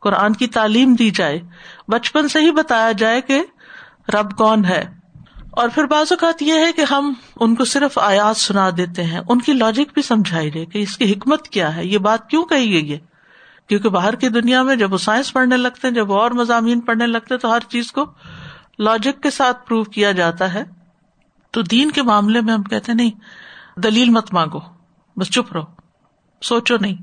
قرآن 0.00 0.32
کی 0.32 0.46
تعلیم 0.46 0.94
دی 0.94 1.10
جائے۔ 1.10 1.40
بچپن 1.88 2.28
سے 2.28 2.40
ہی 2.40 2.50
بتایا 2.50 2.92
جائے 2.92 3.20
کہ 3.20 3.44
رب 4.14 4.36
کون 4.36 4.64
ہے۔ 4.64 4.84
اور 5.50 5.68
پھر 5.74 5.84
بعض 5.84 6.06
اوقات 6.10 6.42
یہ 6.42 6.52
ہے 6.52 6.72
کہ 6.72 6.84
ہم 6.90 7.12
ان 7.40 7.54
کو 7.54 7.64
صرف 7.64 7.98
آیات 7.98 8.36
سنا 8.36 8.70
دیتے 8.76 9.04
ہیں، 9.04 9.20
ان 9.28 9.40
کی 9.40 9.52
لاجک 9.52 9.94
بھی 9.94 10.02
سمجھائی 10.02 10.50
جائے 10.50 10.66
کہ 10.66 10.78
اس 10.78 10.96
کی 10.96 11.12
حکمت 11.12 11.48
کیا 11.48 11.76
ہے، 11.76 11.86
یہ 11.86 11.98
بات 11.98 12.30
کیوں 12.30 12.44
کہی 12.44 12.72
گئی 12.72 12.92
ہے؟ 12.92 13.15
کیونکہ 13.68 13.88
باہر 13.88 14.14
کی 14.14 14.28
دنیا 14.28 14.62
میں 14.62 14.76
جب 14.76 14.92
وہ 14.92 14.98
سائنس 14.98 15.32
پڑھنے 15.32 15.56
لگتے 15.56 15.88
ہیں، 15.88 15.94
جب 15.94 16.12
اور 16.12 16.30
مضامین 16.30 16.80
پڑھنے 16.80 17.06
لگتے 17.06 17.34
ہیں، 17.34 17.40
تو 17.40 17.50
ہر 17.50 17.60
چیز 17.60 17.92
کو 17.92 18.04
لاجک 18.78 19.22
کے 19.22 19.30
ساتھ 19.30 19.66
پروو 19.66 19.84
کیا 19.84 20.12
جاتا 20.12 20.54
ہے۔ 20.54 20.64
تو 21.50 21.62
دین 21.62 21.90
کے 21.90 22.02
معاملے 22.02 22.40
میں 22.40 22.54
ہم 22.54 22.62
کہتے 22.62 22.92
ہیں، 22.92 22.96
نہیں، 22.96 23.10
دلیل 23.80 24.10
مت 24.10 24.34
مانگو، 24.34 24.60
بس 25.16 25.30
چپ 25.30 25.52
رہو، 25.52 25.62
سوچو 26.42 26.76
نہیں۔ 26.80 26.94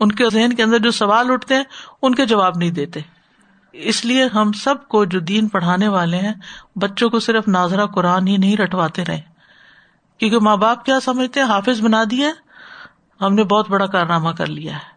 ان 0.00 0.12
کے 0.12 0.24
ذہن 0.32 0.52
کے 0.52 0.62
اندر 0.62 0.78
جو 0.78 0.90
سوال 0.90 1.30
اٹھتے 1.30 1.54
ہیں، 1.54 1.64
ان 2.02 2.14
کے 2.14 2.26
جواب 2.26 2.56
نہیں 2.56 2.70
دیتے۔ 2.70 3.00
اس 3.72 4.04
لیے 4.04 4.24
ہم 4.34 4.52
سب 4.52 4.88
کو 4.88 5.04
جو 5.04 5.20
دین 5.20 5.48
پڑھانے 5.48 5.88
والے 5.88 6.16
ہیں، 6.16 6.32
بچوں 6.76 7.10
کو 7.10 7.20
صرف 7.20 7.48
ناظرہ 7.48 7.86
قرآن 7.86 8.26
ہی 8.26 8.36
نہیں 8.36 8.56
رٹواتے 8.56 9.04
رہے۔ 9.04 9.20
کیونکہ 10.18 10.38
ماں 10.38 10.56
باپ 10.56 10.84
کیا 10.84 11.00
سمجھتے 11.00 11.40
ہیں؟ 11.40 11.46
حافظ 11.46 11.80
بنا 11.80 12.04
دیا 12.10 12.30
ہم 13.20 13.34
نے 13.34 13.44
بہت 13.44 13.70
بڑا 13.70 13.86
کارنامہ 13.86 14.30
کر 14.30 14.46
لیا 14.46 14.76
ہے۔ 14.76 14.89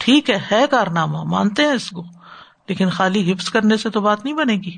ٹھیک 0.00 0.30
ہے 0.30 0.38
ہے 0.52 0.66
کارنامہ، 0.70 1.22
مانتے 1.22 1.62
ہیں 1.62 1.72
اس 1.72 1.90
کو۔ 1.90 2.02
لیکن 2.68 2.90
خالی 2.90 3.32
حفظ 3.32 3.50
کرنے 3.50 3.76
سے 3.76 3.90
تو 3.90 4.00
بات 4.00 4.24
نہیں 4.24 4.34
بنے 4.34 4.54
گی۔ 4.54 4.76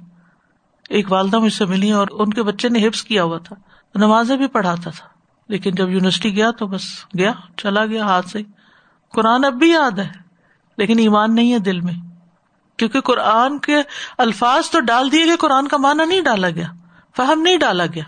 ایک 0.88 1.12
والدہ 1.12 1.38
مجھ 1.38 1.52
سے 1.52 1.64
ملی 1.64 1.91
اور 1.91 2.07
ان 2.11 2.33
کے 2.33 2.43
بچے 2.43 2.69
نے 2.69 2.88
حفظ 2.88 3.02
کیا 3.02 3.23
ہوا 3.23 3.38
تھا۔ 3.38 3.57
نمازیں 3.95 4.37
بھی 4.37 4.47
پڑھاتا 4.47 4.91
تھا۔ 4.91 5.07
لیکن 5.49 5.71
جب 5.71 5.91
یونیورسٹی 5.91 6.37
گیا 6.37 6.50
تو 6.50 6.67
بس 6.67 6.83
گیا، 7.19 7.33
چلا 7.57 7.87
گیا 7.87 8.05
ہاتھ 8.05 8.29
سے۔ 8.29 8.43
قرآن 9.12 9.45
اب 9.45 9.52
بھی 9.52 9.71
یاد 9.71 9.99
ہے، 9.99 10.09
لیکن 10.79 10.99
ایمان 10.99 11.35
نہیں 11.35 11.52
ہے 11.52 11.59
دل 11.59 11.81
میں۔ 11.81 11.95
کیونکہ 12.76 13.00
قرآن 13.00 13.59
کے 13.59 13.76
الفاظ 14.19 14.71
تو 14.71 14.81
ڈال 14.81 15.12
دیے 15.12 15.26
گئے، 15.26 15.37
قرآن 15.37 15.69
کا 15.69 15.76
معنی 15.76 16.07
نہیں 16.07 16.21
ڈالا 16.21 16.50
گیا، 16.50 16.67
فہم 17.17 17.43
نہیں 17.43 17.57
ڈالا 17.57 17.87
گیا۔ 17.87 18.05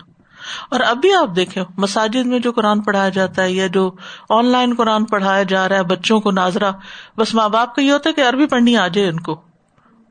اور 0.69 0.79
اب 0.79 0.97
بھی 0.97 1.13
آپ 1.13 1.35
دیکھیں، 1.35 1.63
مساجد 1.77 2.25
میں 2.25 2.39
جو 2.39 2.51
قرآن 2.51 2.81
پڑھایا 2.81 3.09
جاتا 3.09 3.43
ہے 3.43 3.51
یا 3.51 3.67
جو 3.67 3.91
آن 4.29 4.45
لائن 4.45 4.73
قرآن 4.77 5.05
پڑھایا 5.05 5.43
جا 5.43 5.69
رہا 5.69 5.75
ہے 5.75 5.83
بچوں 5.83 6.19
کو، 6.19 6.31
ناظرہ، 6.31 6.71
بس 7.17 7.33
ماں 7.33 7.49
باپ 7.49 7.75
کا 7.75 7.81
یہ 7.81 7.91
ہوتا 7.91 8.09
ہے 8.09 8.13
کہ 8.13 8.29
عربی 8.29 8.45
پڑھنی 8.45 8.77
آ 8.77 8.87
جائے 8.87 9.09
ان 9.09 9.19
کو۔ 9.19 9.41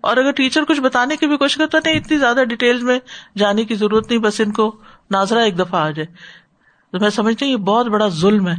اور 0.01 0.17
اگر 0.17 0.31
ٹیچر 0.31 0.65
کچھ 0.65 0.81
بتانے 0.81 1.17
کی 1.17 1.27
بھی 1.27 1.37
کوشش 1.37 1.57
کرتا 1.57 1.79
نہیں 1.85 1.95
اتنی 1.95 2.19
زیادہ 2.19 2.45
ڈیٹیل 2.49 2.83
میں 2.83 2.99
جانے 3.39 3.65
کی 3.65 3.75
ضرورت 3.75 4.11
نہیں، 4.11 4.21
بس 4.21 4.41
ان 4.41 4.53
کو 4.53 4.77
ناظرہ 5.11 5.39
ایک 5.39 5.59
دفعہ 5.59 5.81
آ 5.81 5.91
جائے۔ 5.91 6.07
تو 6.93 6.99
میں 6.99 7.11
سمجھتی 7.11 7.45
ہوں 7.45 7.53
یہ 7.53 7.57
بہت 7.57 7.87
بڑا 7.87 8.09
ظلم 8.09 8.49
ہے، 8.49 8.55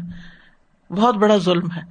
بہت 0.94 1.16
بڑا 1.16 1.38
ظلم 1.38 1.72
ہے۔ 1.76 1.82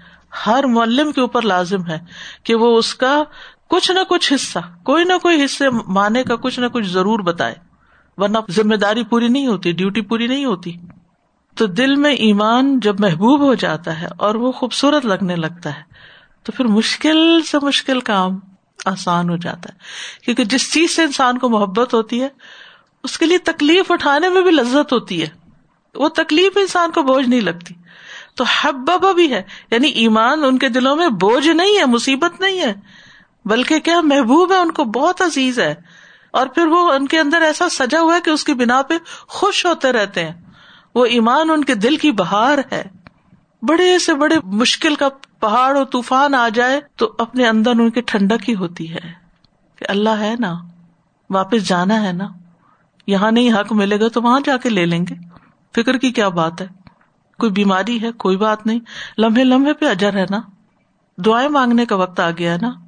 ہر 0.47 0.65
معلم 0.65 1.13
کے 1.13 1.21
اوپر 1.21 1.43
لازم 1.43 1.87
ہے 1.87 1.99
کہ 2.43 2.55
وہ 2.55 2.79
اس 2.79 2.95
کا 2.95 3.23
کچھ 3.69 3.91
نہ 3.91 4.01
کچھ 4.09 4.33
حصہ، 4.33 4.59
کوئی 4.85 5.05
نہ 5.05 5.13
کوئی 5.23 5.45
حصے 5.45 5.65
مانے 5.87 6.23
کا 6.23 6.37
کچھ 6.37 6.61
نہ 6.61 6.67
کچھ 6.67 6.87
ضرور 6.87 7.21
بتائے۔ 7.21 7.55
ورنہ 8.17 8.39
ذمہ 8.51 8.75
داری 8.75 9.05
پوری 9.05 9.29
نہیں 9.29 9.47
ہوتی 9.47 9.73
ڈیوٹی 9.73 10.01
پوری 10.01 10.27
نہیں 10.27 10.45
ہوتی۔ 10.45 10.73
تو 11.55 11.67
دل 11.67 11.95
میں 11.95 12.13
ایمان 12.13 12.81
جب 12.81 13.01
محبوب 13.01 13.41
ہو 13.41 13.55
جاتا 13.55 14.01
ہے 14.01 14.07
اور 14.19 14.35
وہ 14.35 14.53
خوبصورت 14.53 15.07
لگنے 15.07 15.37
لگتا 15.37 15.77
ہے، 15.77 15.83
تو 16.43 16.53
پھر 16.53 16.65
مشکل 16.65 17.43
سے 17.43 17.59
مشکل 17.63 18.01
کام 18.01 18.39
آسان 18.85 19.31
ہو 19.31 19.37
جاتا 19.37 19.69
ہے۔ 19.73 19.79
کیونکہ 20.25 20.45
جس 20.45 20.73
چیز 20.73 20.91
سے 20.91 21.03
انسان 21.03 21.39
کو 21.39 21.49
محبت 21.49 21.95
ہوتی 21.95 22.23
ہے، 22.23 22.29
اس 23.05 23.19
کے 23.19 23.27
لیے 23.27 23.39
تکلیف 23.39 23.91
اٹھانے 23.91 24.29
میں 24.29 24.43
بھی 24.43 24.51
لذت 24.51 24.93
ہوتی 24.93 25.23
ہے۔ 25.23 25.29
وہ 25.95 26.09
تکلیف 26.09 26.53
انسان 26.57 26.91
کو 26.91 27.03
بوجھ 27.03 27.29
نہیں 27.29 27.41
لگتی۔ 27.41 27.75
تو 28.35 28.45
حببا 28.61 29.13
بھی 29.13 29.33
ہے 29.33 29.43
یعنی 29.71 29.89
ایمان 29.89 30.45
ان 30.45 30.59
کے 30.59 30.69
دلوں 30.69 30.97
میں 30.97 31.09
بوجھ 31.09 31.49
نہیں 31.49 31.79
ہے، 31.79 31.85
مصیبت 31.85 32.41
نہیں 32.41 32.61
ہے، 32.61 32.75
بلکہ 33.45 33.79
کیا 33.79 34.01
محبوب 34.01 34.53
ہے 34.53 34.57
ان 34.57 34.71
کو، 34.71 34.85
بہت 34.85 35.23
عزیز 35.23 35.59
ہے۔ 35.59 35.75
اور 36.35 36.47
پھر 36.47 36.67
وہ 36.67 36.93
ان 36.93 37.07
کے 37.09 37.21
اندر 37.21 37.43
ایسا 37.43 37.69
سجا 37.69 38.01
ہوا 38.01 38.17
ہے 38.17 38.21
کہ 38.21 38.31
اس 38.31 38.45
کی 38.45 38.55
بنا 38.55 38.83
پہ 38.83 38.95
خوش 39.29 39.67
ہوتے 39.67 39.93
رہتے 39.93 40.25
ہیں۔ 40.25 40.33
وہ 40.95 41.05
ایمان 41.05 41.51
ان 41.51 41.65
کے 41.65 41.75
دل 41.75 41.97
کی 41.97 42.13
بہار 42.13 42.59
ہے۔ 42.73 42.85
بڑے 43.63 43.99
سے 43.99 44.15
بڑے 44.15 44.37
مشکل 44.45 44.95
کا 44.95 45.09
پہاڑ 45.41 45.77
اور 45.77 45.85
طوفان 45.85 46.35
آ 46.35 46.49
جائے 46.49 46.81
تو 46.97 47.13
اپنے 47.19 47.49
اندر 47.49 47.71
ان 47.71 47.91
کی 47.91 48.01
ٹھنڈک 48.01 48.51
ہی 48.51 48.55
ہوتی 48.55 48.95
ہے 48.95 49.13
کہ 49.77 49.85
اللہ 49.89 50.11
ہے 50.11 50.35
نا، 50.39 50.55
واپس 51.31 51.69
جانا 51.69 52.03
ہے 52.03 52.13
نا۔ 52.13 52.29
یہاں 53.07 53.33
نہیں 53.33 53.53
حق 53.53 53.73
ملے 53.73 54.01
گا 54.01 54.09
تو 54.09 54.23
وہاں 54.23 54.41
جا 54.45 54.57
کے 54.57 54.69
لے 54.69 54.87
لیں 54.87 55.05
گے۔ 55.11 55.15
فکر 55.75 55.99
کی 55.99 56.13
کیا 56.13 56.29
بات 56.29 56.61
ہے؟ 56.61 56.67
کوئی 57.39 57.53
بیماری 57.53 58.03
ہے؟ 58.03 58.13
کوئی 58.13 58.37
بات 58.37 58.67
نہیں۔ 58.67 58.81
لمحے 59.19 59.45
لمحے 59.45 59.73
پہ 59.73 59.87
اجر 59.87 60.15
ہے 60.17 60.27
نا۔ 60.31 60.41
دعائیں 61.17 61.49
مانگنے 61.49 61.87
کا 61.87 61.97
وقت 61.97 62.21
آ 62.21 62.31
گیا 62.31 62.57
نا۔ 62.61 62.84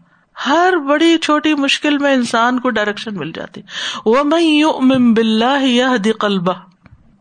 ہر 0.47 0.75
بڑی 0.89 1.19
چھوٹی 1.19 1.55
مشکل 1.55 1.99
میں 1.99 2.15
انسان 2.15 2.61
کو 2.61 2.71
ڈائریکشن 2.71 3.15
مل 3.15 3.33
جاتی۔ 3.33 3.63
وہ 4.07 4.25
میں 4.25 4.99
بلّہ 4.99 6.13
قلبہ 6.19 6.53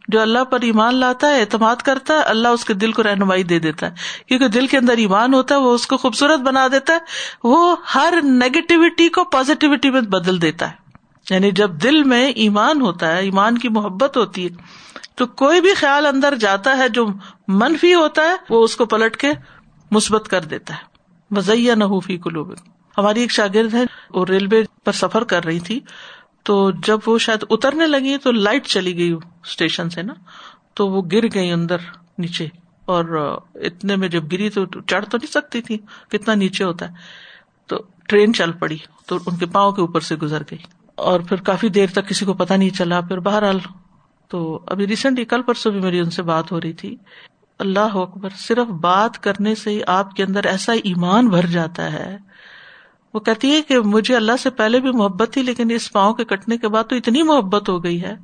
جو 0.08 0.22
اللہ 0.22 0.44
پر 0.44 0.62
ایمان 0.62 0.96
لاتا 0.96 1.28
ہے، 1.28 1.40
اعتماد 1.42 1.76
کرتا 1.76 2.14
ہے، 2.14 2.20
اللہ 2.20 2.48
اس 2.48 2.66
کے 2.66 2.74
دل 2.74 2.92
کو 2.92 3.04
رہنمائی 3.04 3.44
دے 3.44 3.60
دیتا 3.60 3.88
ہے۔ 3.88 3.92
کیونکہ 4.26 4.48
دل 4.48 4.68
کے 4.68 4.78
اندر 4.78 4.98
ایمان 4.98 5.34
ہوتا 5.34 5.56
ہے، 5.56 5.60
وہ 5.60 5.74
اس 5.76 5.88
کو 5.88 5.98
خوبصورت 5.98 6.40
بنا 6.40 6.68
دیتا 6.68 6.94
ہے۔ 6.94 7.00
وہ 7.44 7.76
ہر 7.96 8.14
نیگیٹیوٹی 8.24 9.10
کو 9.10 9.24
پازیٹیوٹی 9.24 9.90
میں 9.90 10.02
بدل 10.02 10.42
دیتا 10.42 10.70
ہے۔ 10.70 10.76
یعنی 11.30 11.52
جب 11.52 11.72
دل 11.84 12.04
میں 12.04 12.28
ایمان 12.28 12.82
ہوتا 12.82 13.08
ہے، 13.08 13.20
ایمان 13.20 13.58
کی 13.58 13.70
محبت 13.70 14.18
ہوتی 14.18 14.44
ہے، 14.44 14.50
تو 15.16 15.26
کوئی 15.26 15.62
بھی 15.62 15.74
خیال 15.74 16.06
اندر 16.06 16.36
جاتا 16.36 16.78
ہے، 16.78 16.90
جو 16.90 17.08
منفی 17.48 17.94
ہوتا 17.94 18.22
ہے، 18.22 18.36
وہ 18.50 18.64
اس 18.64 18.76
کو 18.76 18.86
پلٹ 18.86 19.18
کے 19.18 19.32
مثبت 19.92 20.28
کر 20.28 20.42
دیتا 20.42 20.74
ہے۔ 20.74 20.80
مزیا 21.32 21.76
نہ 21.76 21.84
ہو 21.84 22.00
فی 22.00 22.18
کلو 22.18 22.44
ہماری 22.98 23.22
ایک 23.22 23.32
شاگرد 23.32 23.74
ہے، 23.74 23.84
وہ 24.10 24.26
ریلوے 24.26 24.64
پر 24.84 24.92
سفر 24.92 25.24
کر 25.24 25.46
رہی 25.46 25.60
تھی۔ 25.60 25.80
تو 26.44 26.72
جب 26.72 27.00
وہ 27.06 27.18
شاید 27.18 27.46
اترنے 27.50 27.88
لگی 27.88 28.18
تو 28.18 28.32
لائٹ 28.32 28.68
چلی 28.68 28.98
گئی 28.98 29.12
اسٹیشن 29.44 29.90
سے 29.90 30.02
نا۔ 30.02 30.14
تو 30.74 30.88
وہ 30.88 31.02
گر 31.12 31.24
گئی 31.34 31.52
اندر 31.52 31.78
نیچے۔ 32.18 32.48
اور 32.86 33.06
اتنے 33.56 33.96
میں 33.96 34.08
جب 34.08 34.32
گری 34.32 34.50
تو 34.50 34.66
چڑھ 34.66 35.06
تو 35.06 35.18
نہیں 35.18 35.32
سکتی 35.32 35.62
تھی۔ 35.62 35.78
کتنا 36.10 36.34
نیچے 36.34 36.64
ہوتا 36.64 36.90
ہے۔ 36.90 36.94
تو 37.68 37.78
ٹرین 38.10 38.34
چل 38.34 38.52
پڑی۔ 38.52 38.78
تو 39.06 39.18
ان 39.26 39.38
کے 39.38 39.46
پاؤں 39.46 39.72
کے 39.72 39.82
اوپر 39.82 40.00
سے 40.00 40.16
گزر 40.16 40.42
گئی۔ 40.52 40.58
اور 40.96 41.20
پھر 41.20 41.36
کافی 41.38 41.70
دیر 41.70 41.88
تک 41.94 42.10
کسی 42.10 42.26
کو 42.26 42.34
پتا 42.34 42.56
نہیں 42.56 42.70
چلا۔ 42.70 43.02
پھر 43.02 43.20
بہرحال 43.20 43.60
تو 44.28 44.64
ابھی 44.68 44.88
ریسنٹلی 44.88 45.26
کل 45.26 45.42
پرسوں 45.42 45.72
بھی 45.72 45.80
میری 45.80 46.00
ان 46.00 46.10
سے 46.10 46.22
بات 46.22 46.52
ہو 46.52 46.62
رہی 46.62 46.74
تھی۔ 46.74 46.96
اللہ 47.60 47.80
اکبر، 47.80 48.30
صرف 48.38 48.68
بات 48.68 49.24
کرنے 49.24 49.56
سے 49.56 49.70
ہی 49.70 49.80
آپ 49.88 50.16
کے 50.16 50.24
اندر 50.24 50.44
ایسا 50.44 50.74
ایمان 50.74 51.28
بھر 51.28 51.46
جاتا 51.46 51.94
ہے۔ 51.94 52.18
وہ 53.16 53.20
کہتی 53.20 53.52
ہے 53.52 53.62
کہ 53.62 53.80
مجھے 53.80 54.16
اللہ 54.16 54.32
سے 54.40 54.50
پہلے 54.50 54.80
بھی 54.80 54.92
محبت 54.92 55.30
تھی، 55.34 55.44
لیکن 55.44 55.72
اس 55.72 55.92
پاؤں 55.92 56.14
کے 56.14 56.26
کٹنے 56.26 56.58
کے 56.58 56.68
بعد 56.68 56.84
تو 56.90 56.96
اتنی 56.96 57.24
محبت 57.24 57.70
ہو 57.70 57.84
گئی 57.84 58.04
ہے۔ 58.04 58.16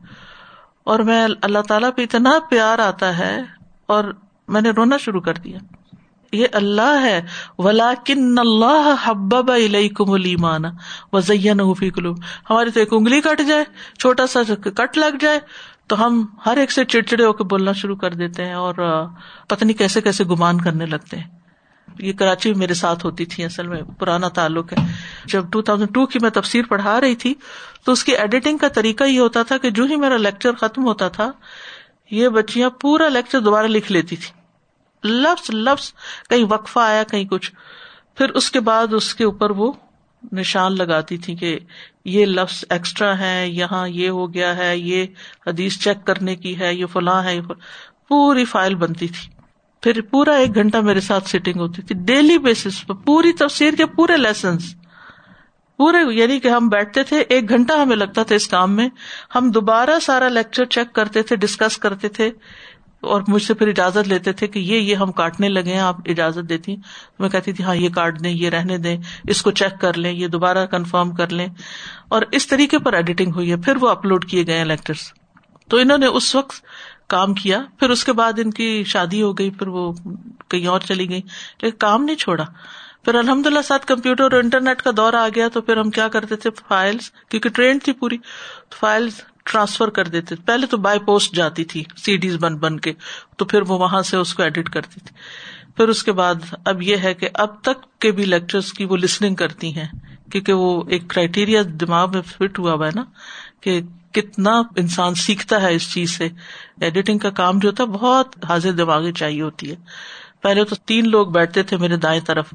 اور 0.84 1.00
میں 1.00 1.28
اللہ 1.42 1.60
تعالیٰ 1.60 1.90
پہ 1.96 2.02
اتنا 2.02 2.32
پیار 2.50 2.80
آتا 2.80 3.18
ہے 3.18 3.42
اور 3.88 4.04
میں 4.48 4.62
نے 4.62 4.70
رونا 4.70 4.98
شروع 4.98 5.22
کر 5.22 5.34
دیا۔ 5.34 5.58
یہ 6.32 6.48
اللہ 6.54 7.02
ہے۔ 7.02 7.22
ولا 7.58 7.94
کن 8.06 8.40
اللہ 8.40 8.96
حبب 9.04 9.52
کم 9.96 10.12
المان 10.12 10.62
وزین 11.14 11.90
کلو 11.90 12.14
ہماری 12.50 12.70
تو 12.70 12.80
ایک 12.80 12.90
انگلی 12.92 13.22
کٹ 13.22 13.42
جائے، 13.48 13.64
چھوٹا 14.00 14.28
سا 14.28 14.40
کٹ 14.76 14.98
لگ 14.98 15.18
جائے، 15.20 15.40
تو 15.88 16.06
ہم 16.06 16.26
ہر 16.46 16.58
ایک 16.58 16.72
سے 16.72 16.86
چڑچڑے 16.86 17.26
ہو 17.26 17.34
کے 17.34 17.44
بولنا 17.44 17.72
شروع 17.72 17.96
کر 17.96 18.14
دیتے 18.14 18.46
ہیں 18.46 18.54
اور 18.54 19.06
پتنی 19.48 19.74
کیسے 19.74 20.02
کیسے 20.02 20.24
گمان 20.24 20.62
کرنے 20.62 20.86
لگتے 20.86 21.18
ہیں۔ 21.18 21.41
یہ 22.02 22.14
کراچی 22.14 22.50
میں 22.50 22.60
میرے 22.60 22.74
ساتھ 22.74 23.06
ہوتی 23.06 23.26
تھی، 23.26 23.46
اصل 23.46 23.68
میں 23.68 23.82
پرانا 24.00 24.28
تعلق 24.28 24.74
ہے۔ 24.74 24.86
جب 25.26 25.46
ٹو 25.52 25.62
تھاؤزینڈ 25.62 25.94
ٹو 25.94 26.06
کی 26.06 26.20
میں 26.22 26.30
تفسیر 26.30 26.62
پڑھا 26.70 27.02
رہی 27.02 27.16
تھی، 27.16 27.34
تو 27.84 27.92
اس 27.92 28.04
کی 28.04 28.16
ایڈیٹنگ 28.16 28.58
کا 28.58 28.68
طریقہ 28.68 29.04
یہ 29.04 29.20
ہوتا 29.20 29.44
تھا 29.44 29.58
کہ 29.58 29.70
جو 29.70 29.84
ہی 29.84 29.96
میرا 29.96 30.18
لیکچر 30.18 30.54
ختم 30.54 30.84
ہوتا 30.84 31.08
تھا، 31.08 31.32
یہ 32.12 32.30
بچیاں 32.30 32.70
پورا 32.70 33.10
لیکچر 33.10 33.40
دوبارہ 33.40 33.68
لکھ 33.68 33.92
لیتی 33.92 34.16
تھی 34.16 34.42
لفظ 35.10 35.50
لفظ، 35.54 35.94
کہیں 36.30 36.46
وقفہ 36.50 36.80
آیا، 36.80 37.04
کہیں 37.04 37.26
کچھ۔ 37.26 37.52
پھر 38.16 38.30
اس 38.30 38.52
کے 38.52 38.60
بعد 38.60 38.94
اس 38.94 39.16
کے 39.16 39.24
اوپر 39.24 39.50
وہ 39.50 39.72
نشان 40.32 40.78
لگاتی 40.78 41.18
تھی 41.18 41.36
کہ 41.36 41.60
یہ 42.06 42.26
لفظ 42.26 42.66
ایکسٹرا 42.70 43.20
ہے 43.20 43.50
یہاں 43.50 43.88
یہ 43.88 44.10
ہو 44.10 44.34
گیا 44.34 44.58
ہے، 44.58 44.78
یہ 44.78 45.06
حدیث 45.48 45.80
چیک 45.80 46.06
کرنے 46.06 46.36
کی 46.36 46.60
ہے، 46.60 46.74
یہ 46.76 46.86
فلاں 46.86 47.24
ہے 47.24 47.36
یہ 47.36 47.42
پوری 48.08 48.46
فائل 48.46 48.76
بنتی 48.76 49.08
تھی۔ 49.08 49.41
پھر 49.82 50.02
پورا 50.02 50.34
ایک 50.36 50.56
گھنٹہ 50.56 50.78
میرے 50.78 51.00
ساتھ 51.00 51.30
سیٹنگ 51.30 51.60
ہوتی 51.60 51.82
تھی 51.82 51.96
ڈیلی 51.96 52.38
بیسس 52.38 52.88
پہ 52.88 52.94
پوری 52.94 53.34
تفسیر 53.34 53.74
کے 53.78 53.86
پورے 53.86 54.18
لیسنس 54.18 54.76
پورے 55.78 56.14
یعنی 56.14 56.40
کہ 56.40 56.48
ہم 56.48 56.68
بیٹھتے 56.68 57.04
تھے، 57.04 57.20
ایک 57.20 57.50
گھنٹہ 57.50 57.74
ہمیں 57.74 57.96
لگتا 57.96 58.24
تھا 58.24 58.36
اس 58.36 58.48
کام 58.48 58.76
میں۔ 58.76 58.90
ہم 59.36 59.52
دوبارہ 59.52 60.00
سارا 60.02 60.28
لیکچر 60.30 60.66
چیک 60.66 60.94
کرتے 60.94 61.22
تھے 61.22 61.36
ڈسکس 61.36 61.78
کرتے 61.78 62.08
تھے 62.08 62.32
اور 63.02 63.22
مجھ 63.28 63.42
سے 63.44 63.54
پھر 63.54 63.68
اجازت 63.68 64.08
لیتے 64.08 64.32
تھے 64.32 64.48
کہ 64.48 64.60
یہ 64.60 64.78
یہ 64.78 64.96
ہم 64.96 65.12
کاٹنے 65.12 65.50
لگے 65.50 65.74
ہیں، 65.74 65.80
آپ 65.80 65.96
اجازت 66.06 66.50
دیتی 66.50 66.76
میں 67.20 67.30
کہتی 67.30 67.54
تھی 67.54 67.64
ہاں 67.64 67.76
یہ 67.76 67.90
کاٹ 67.90 68.24
دیں، 68.24 68.32
یہ 68.32 68.50
رہنے 68.50 68.78
دیں، 68.78 68.98
اس 69.28 69.42
کو 69.42 69.52
چیک 69.52 69.82
کر 69.82 69.94
لیں، 69.94 70.12
یہ 70.12 70.28
دوبارہ 70.28 70.66
کنفرم 70.66 71.12
کر 71.12 71.30
لیں۔ 71.30 71.48
اور 72.10 72.22
اس 72.32 72.48
طریقے 72.48 72.80
پر 72.80 72.94
ایڈیٹنگ 72.94 73.32
ہوئی 73.36 73.52
ہے، 73.52 73.58
پھر 73.58 73.78
وہ 73.82 73.90
اپلوڈ 73.90 74.26
کیے 74.26 74.48
گئے 74.48 74.64
لیکچرس 74.64 75.14
تو 75.70 75.78
انہوں 75.78 75.98
نے 75.98 76.06
اس 76.06 76.36
وقت 76.36 76.56
کام 77.12 77.34
کیا، 77.34 77.60
پھر 77.80 77.90
اس 77.90 78.04
کے 78.04 78.14
بعد 78.14 78.40
ان 78.40 78.52
کی 78.52 78.84
شادی 78.88 79.22
ہو 79.22 79.32
گئی، 79.34 79.50
پھر 79.50 79.68
وہ 79.68 79.92
کہیں 80.50 80.68
اور 80.68 80.80
چلی 80.82 81.10
گئی 81.10 81.22
لیکن 81.62 81.78
کام 81.78 82.04
نہیں 82.04 82.16
چھوڑا۔ 82.16 82.46
پھر 83.06 83.16
الحمد 83.16 83.48
للہ 83.48 83.62
ساتھ 83.64 83.86
کمپیوٹر 83.86 84.24
اور 84.24 84.32
انٹرنیٹ 84.34 84.82
کا 84.82 84.92
دور 84.98 85.14
آ 85.14 85.28
گیا، 85.36 85.48
تو 85.48 85.62
پھر 85.62 85.78
ہم 85.78 85.90
کیا 85.90 86.08
کرتے 86.08 86.36
تھے؟ 86.36 86.50
فائلس 86.68 87.12
کیونکہ 87.30 87.50
ٹرین 87.50 87.80
تھی 87.80 87.94
پوری 87.94 88.18
فائلس 88.80 89.22
ٹرانسفر 89.46 89.90
کر 89.90 90.08
دیتے 90.08 90.36
پہلے 90.46 90.68
تو 90.68 90.78
بائی 90.78 91.00
پوسٹ 91.00 91.36
جاتی 91.36 91.64
تھی 91.64 91.84
سی 91.98 92.18
ڈیز 92.18 92.36
بن 92.38 92.58
بن 92.58 92.80
کے، 92.80 92.94
تو 93.38 93.46
پھر 93.46 93.62
وہ 93.62 93.78
وہاں 93.78 94.02
سے 94.02 94.18
اس 94.18 94.34
کو 94.34 94.44
ایڈٹ 94.44 94.70
کرتی 94.70 95.00
تھی۔ 95.00 95.16
پھر 95.76 95.88
اس 95.88 96.04
کے 96.04 96.12
بعد 96.12 96.54
اب 96.66 96.82
یہ 96.82 96.98
ہے 96.98 97.14
کہ 97.14 97.30
اب 97.34 97.62
تک 97.62 97.86
کے 98.00 98.12
بھی 98.12 98.26
لیکچر 98.26 98.60
کی 98.78 98.86
وہ 98.86 98.98
لسننگ 98.98 99.36
کرتی 99.36 99.76
ہیں، 99.76 99.88
کیونکہ 100.32 100.54
وہ 100.54 100.84
ایک 100.90 101.10
کرائٹیریا 101.10 101.62
دماغ 101.80 102.12
میں 102.12 102.22
فٹ 102.22 102.60
ہوا 102.60 102.74
ہوا 102.74 102.86
ہے 102.86 102.92
نا، 102.96 103.04
کہ 103.62 103.80
کتنا 104.14 104.62
انسان 104.76 105.16
سیکھتا 105.16 105.62
ہے 105.62 105.76
اس 105.76 105.94
چیز 105.94 106.18
سے۔ 106.18 106.30
ایڈیٹنگ 106.82 107.20
کا 107.20 107.30
کام 107.30 107.60
جو 107.60 107.70
ہوتا 107.70 107.84
ہے 107.84 107.88
بہت 107.88 108.46
حاضر 108.50 108.72
دماغی 108.72 109.12
چاہیے 109.12 109.42
ہوتی 109.42 109.72
ہے۔ 109.72 109.76
پہلے 110.42 110.64
تو 110.64 110.76
تین 110.76 111.10
لوگ 111.10 111.28
بیٹھتے 111.28 111.64
تھے 111.64 111.78
میرے 111.78 111.98
دائیں 111.98 112.22
طرف، 112.22 112.50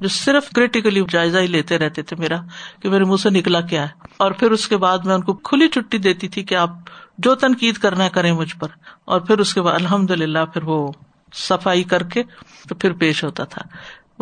جو 0.00 0.08
صرف 0.08 0.50
کریٹیکلی 0.50 1.02
جائزہ 1.10 1.38
ہی 1.38 1.46
لیتے 1.46 1.78
رہتے 1.78 2.02
تھے 2.02 2.16
میرا، 2.16 2.36
کہ 2.82 2.88
میرے 2.88 3.04
منہ 3.04 3.16
سے 3.16 3.30
نکلا 3.30 3.60
کیا 3.60 3.82
ہے۔ 3.82 3.88
اور 4.16 4.30
پھر 4.30 4.50
اس 4.50 4.68
کے 4.68 4.76
بعد 4.76 4.98
میں 4.98 5.14
ان 5.14 5.22
کو 5.22 5.32
کھلی 5.32 5.68
چھٹی 5.68 5.98
دیتی 5.98 6.28
تھی 6.28 6.42
کہ 6.42 6.54
آپ 6.54 6.70
جو 7.18 7.34
تنقید 7.34 7.74
کرنا 7.74 8.08
کریں 8.08 8.32
مجھ 8.32 8.56
پر۔ 8.56 8.68
اور 9.04 9.20
پھر 9.20 9.38
اس 9.38 9.54
کے 9.54 9.62
بعد 9.62 9.74
الحمد 9.74 10.10
للہ 10.10 10.44
پھر 10.54 10.62
وہ 10.62 10.92
صفائی 11.34 11.82
کر 11.82 12.02
کے 12.02 12.22
تو 12.68 12.74
پھر 12.74 12.92
پیش 12.92 13.24
ہوتا 13.24 13.44
تھا۔ 13.44 13.62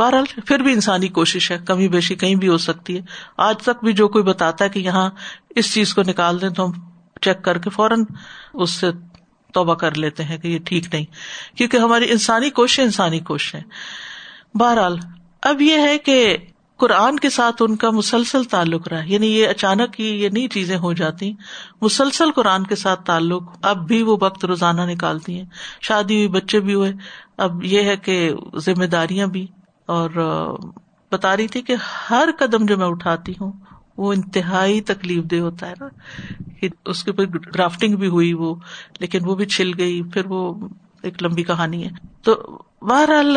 بہرحال 0.00 0.40
پھر 0.46 0.58
بھی 0.58 0.72
انسانی 0.72 1.08
کوشش 1.08 1.50
ہے، 1.50 1.58
کمی 1.66 1.88
بیشی 1.88 2.14
کہیں 2.14 2.34
بھی 2.34 2.48
ہو 2.48 2.58
سکتی 2.58 2.96
ہے۔ 2.96 3.02
آج 3.36 3.58
تک 3.58 3.84
بھی 3.84 3.92
جو 3.92 4.08
کوئی 4.08 4.24
بتاتا 4.24 4.64
ہے 4.64 4.70
کہ 4.70 4.78
یہاں 4.78 5.10
اس 5.50 5.74
چیز 5.74 5.94
کو 5.94 6.02
نکال 6.02 6.40
دیں 6.40 6.48
تو 6.48 6.64
ہم 6.64 6.72
چیک 7.20 7.42
کر 7.42 7.58
کے 7.58 7.70
فوراً 7.70 8.04
اس 8.54 8.70
سے 8.70 8.86
توبہ 9.54 9.74
کر 9.74 9.94
لیتے 9.94 10.24
ہیں 10.24 10.38
کہ 10.38 10.48
یہ 10.48 10.58
ٹھیک 10.64 10.94
نہیں۔ 10.94 11.04
کیونکہ 11.56 11.76
ہماری 11.76 12.10
انسانی 12.10 12.50
کوشش 12.50 12.80
انسانی 12.80 13.18
کوشش 13.18 13.54
ہے۔ 13.54 13.62
بہرحال 14.54 14.98
اب 15.42 15.62
یہ 15.62 15.78
ہے 15.78 15.98
کہ 15.98 16.36
قرآن 16.76 17.18
کے 17.18 17.30
ساتھ 17.30 17.62
ان 17.62 17.76
کا 17.76 17.90
مسلسل 17.90 18.44
تعلق 18.44 18.88
رہا۔ 18.88 19.02
یعنی 19.04 19.26
یہ 19.26 19.48
اچانک 19.48 20.00
ہی 20.00 20.04
یہ 20.04 20.28
نئی 20.28 20.48
چیزیں 20.48 20.76
ہو 20.76 20.92
جاتی 20.92 21.32
مسلسل 21.82 22.32
قرآن 22.32 22.66
کے 22.66 22.76
ساتھ 22.76 23.04
تعلق 23.04 23.42
اب 23.62 23.86
بھی 23.88 24.02
وہ 24.02 24.16
وقت 24.20 24.44
روزانہ 24.44 24.82
نکالتی 24.82 25.38
ہیں۔ 25.38 25.46
شادی 25.80 26.16
ہوئی، 26.16 26.28
بچے 26.28 26.60
بھی 26.60 26.74
ہوئے۔ 26.74 26.92
اب 27.36 27.64
یہ 27.64 27.82
ہے 27.82 27.96
کہ 27.96 28.30
ذمہ 28.56 28.84
داریاں 28.84 29.26
بھی۔ 29.26 29.46
اور 29.90 30.10
بتا 31.12 31.36
رہی 31.36 31.46
تھی 31.46 31.62
کہ 31.62 31.74
ہر 32.10 32.28
قدم 32.38 32.64
جو 32.66 32.76
میں 32.78 32.86
اٹھاتی 32.86 33.32
ہوں، 33.40 33.52
وہ 33.96 34.12
انتہائی 34.12 34.80
تکلیف 34.80 35.24
دہ 35.24 35.36
ہوتا 35.36 35.68
ہے 35.68 35.74
نا 35.80 35.88
اس 36.84 37.04
کے 37.04 37.10
اوپر 37.10 37.38
گرافٹنگ 37.54 37.96
بھی 37.96 38.08
ہوئی 38.08 38.32
وہ، 38.32 38.54
لیکن 39.00 39.18
وہ 39.24 39.34
بھی 39.34 39.46
چھل 39.46 39.72
گئی، 39.78 40.02
پھر 40.02 40.26
وہ 40.26 40.68
ایک 41.02 41.22
لمبی 41.22 41.42
کہانی 41.42 41.84
ہے۔ 41.84 41.90
تو 42.22 42.58
بہرحال 42.82 43.36